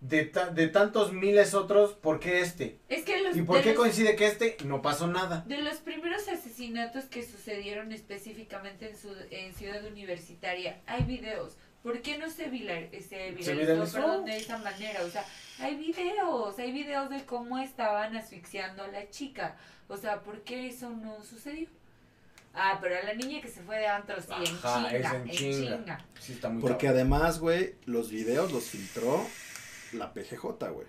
[0.00, 1.92] de, ta- de tantos miles otros?
[1.94, 2.78] ¿Por qué este?
[2.88, 5.44] es que los, ¿Y por qué los, coincide que este no pasó nada?
[5.46, 11.56] de los primeros asesinatos que sucedieron específicamente en, su, en Ciudad Universitaria, hay videos.
[11.82, 13.92] ¿Por qué no se, vila- se viralizó, viralizó.
[13.98, 15.04] perdón, de esa manera?
[15.04, 15.24] O sea,
[15.60, 19.56] hay videos, hay videos de cómo estaban asfixiando a la chica.
[19.88, 21.68] O sea, ¿por qué eso no sucedió?
[22.54, 25.22] Ah, pero a la niña que se fue de antro, sí, en Ajá, chinga, en
[25.22, 25.76] en chinga.
[25.76, 26.04] chinga.
[26.18, 26.94] Sí, está muy Porque cabrón.
[27.12, 29.24] además, güey, los videos los filtró
[29.96, 30.86] la PGJ, güey.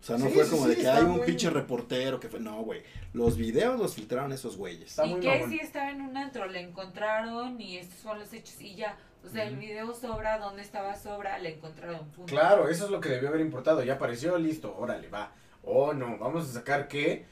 [0.00, 2.28] O sea, no Sí, fue como sí, de que hay un muy- pinche reportero que
[2.28, 2.38] fue.
[2.38, 2.82] No, güey.
[3.14, 4.88] Los videos los filtraron esos güeyes.
[4.90, 8.30] Está y muy que si estaba en un antro, le encontraron y estos son los
[8.34, 8.98] hechos y ya.
[9.24, 11.38] O sea, el video sobra, ¿dónde estaba sobra?
[11.38, 12.30] Le encontraron, punto.
[12.30, 13.82] Claro, eso es lo que debió haber importado.
[13.82, 15.32] Ya apareció, listo, órale, va.
[15.62, 17.24] Oh, no, vamos a sacar que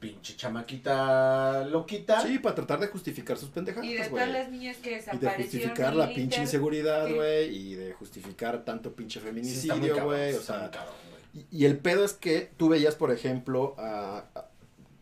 [0.00, 2.20] pinche chamaquita loquita.
[2.22, 4.96] Sí, para tratar de justificar sus pendejadas, Y de todas las niñas que Y de
[4.98, 5.42] desaparecieron.
[5.42, 7.54] justificar la pinche inseguridad, güey.
[7.56, 10.34] Y de justificar tanto pinche feminicidio, güey.
[10.34, 10.94] O sea, cabrón,
[11.34, 14.48] y, y el pedo es que tú veías, por ejemplo, a, a-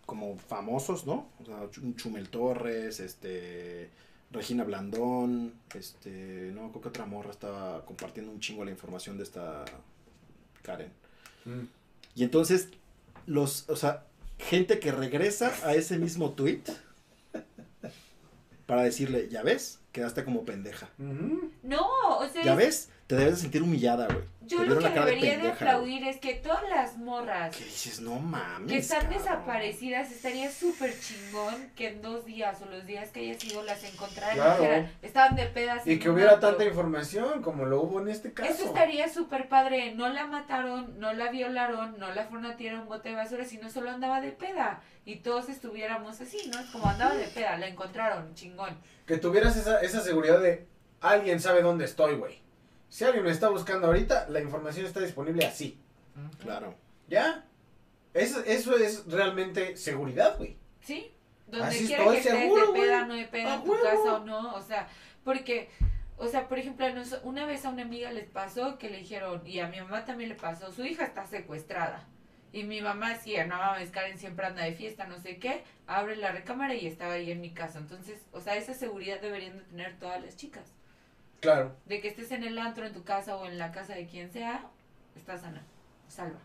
[0.07, 1.29] como famosos, ¿no?
[1.41, 3.91] O sea, Ch- Chumel Torres, este.
[4.31, 6.51] Regina Blandón, este.
[6.55, 9.65] No, creo que otra morra estaba compartiendo un chingo la información de esta
[10.63, 10.91] Karen.
[11.45, 11.67] Mm.
[12.17, 12.69] Y entonces,
[13.27, 14.05] los, o sea,
[14.39, 16.63] gente que regresa a ese mismo tweet
[18.67, 20.89] para decirle, ya ves, quedaste como pendeja.
[21.63, 21.87] No,
[22.19, 24.25] o sea, Ya es- ves, te debes de sentir humillada, güey.
[24.47, 26.97] yo Te lo que la cara de debería de, pendeja, aplaudir es que todas las
[26.99, 28.71] morras Que dices, no mames.
[28.73, 29.19] que están cabrón".
[29.19, 33.85] desaparecidas estaría súper chingón que en dos días o los días que haya sido las
[33.85, 34.55] encontraran Claro.
[34.65, 36.49] y dijeran, estaban de pedas Y que hubiera antro".
[36.51, 38.51] tanta información como lo hubo en este caso.
[38.53, 39.95] Eso estaría súper padre.
[39.95, 43.15] No la mataron, no la violaron, no la fueron a tirar a un bote de
[43.15, 44.83] basura, sino solo andaba de peda.
[45.07, 46.59] Y todos estuviéramos así, ¿no?
[46.73, 48.77] Como andaba de peda, la encontraron, chingón.
[49.07, 50.67] Que tuvieras esa, esa seguridad de
[51.01, 52.43] alguien sabe dónde estoy, güey.
[52.89, 55.81] Si alguien me está buscando ahorita, la información está disponible así.
[56.41, 56.75] Claro.
[57.09, 57.45] ¿Ya?
[58.13, 60.57] Eso, eso es realmente seguridad, güey.
[60.81, 61.13] Sí,
[61.47, 64.25] donde Así quiera que estés, seguro, de peda, no de peda, en tu casa o
[64.25, 64.89] no, o sea,
[65.25, 65.69] porque,
[66.17, 66.87] o sea, por ejemplo,
[67.25, 70.29] una vez a una amiga les pasó que le dijeron, y a mi mamá también
[70.29, 72.07] le pasó, su hija está secuestrada.
[72.55, 76.15] Y mi mamá decía, no mames, Karen siempre anda de fiesta, no sé qué, abre
[76.15, 77.81] la recámara y estaba ahí en mi casa.
[77.81, 80.63] Entonces, o sea, esa seguridad deberían de tener todas las chicas.
[81.41, 81.75] Claro.
[81.87, 84.31] De que estés en el antro, en tu casa o en la casa de quien
[84.31, 84.71] sea,
[85.17, 85.65] estás sana,
[86.07, 86.39] salva.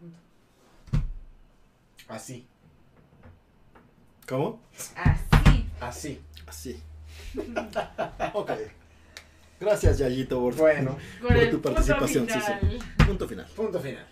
[0.00, 0.18] Punto.
[2.08, 2.44] Así.
[4.26, 4.60] ¿Cómo?
[4.96, 5.70] Así.
[5.80, 6.22] Así.
[6.48, 6.82] Así.
[8.32, 8.50] ok.
[9.60, 12.40] Gracias, Yayito, por, Bueno, Por tu punto participación, sí, sí.
[12.40, 13.06] final.
[13.06, 13.46] punto final.
[13.54, 14.06] punto final.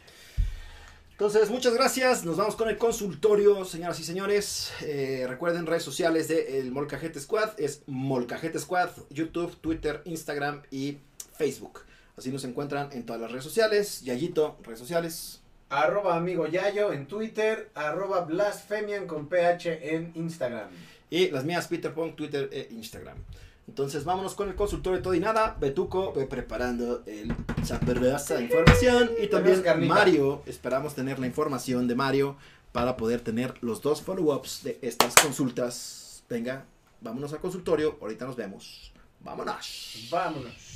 [1.14, 2.24] Entonces, muchas gracias.
[2.24, 4.72] Nos vamos con el consultorio, señoras y señores.
[4.82, 7.50] Eh, recuerden, redes sociales de el Molcajete Squad.
[7.56, 10.98] Es Molcajete Squad, YouTube, Twitter, Instagram y
[11.38, 11.82] Facebook.
[12.16, 14.02] Así nos encuentran en todas las redes sociales.
[14.02, 15.40] Yayito, redes sociales.
[15.68, 20.68] Arroba amigo Yayo en Twitter, arroba blasfemian con PH en Instagram.
[21.10, 23.18] Y las mías, Peter Pong, Twitter e Instagram.
[23.66, 25.56] Entonces, vámonos con el consultorio de todo y nada.
[25.58, 27.34] Betuco, preparando el
[27.64, 29.10] sabrosa información.
[29.20, 29.62] Y también.
[29.88, 30.42] Mario.
[30.46, 32.36] Esperamos tener la información de Mario
[32.72, 36.24] para poder tener los dos follow-ups de estas consultas.
[36.28, 36.66] Venga,
[37.00, 37.96] vámonos al consultorio.
[38.00, 38.92] Ahorita nos vemos.
[39.20, 40.08] Vámonos.
[40.10, 40.73] Vámonos.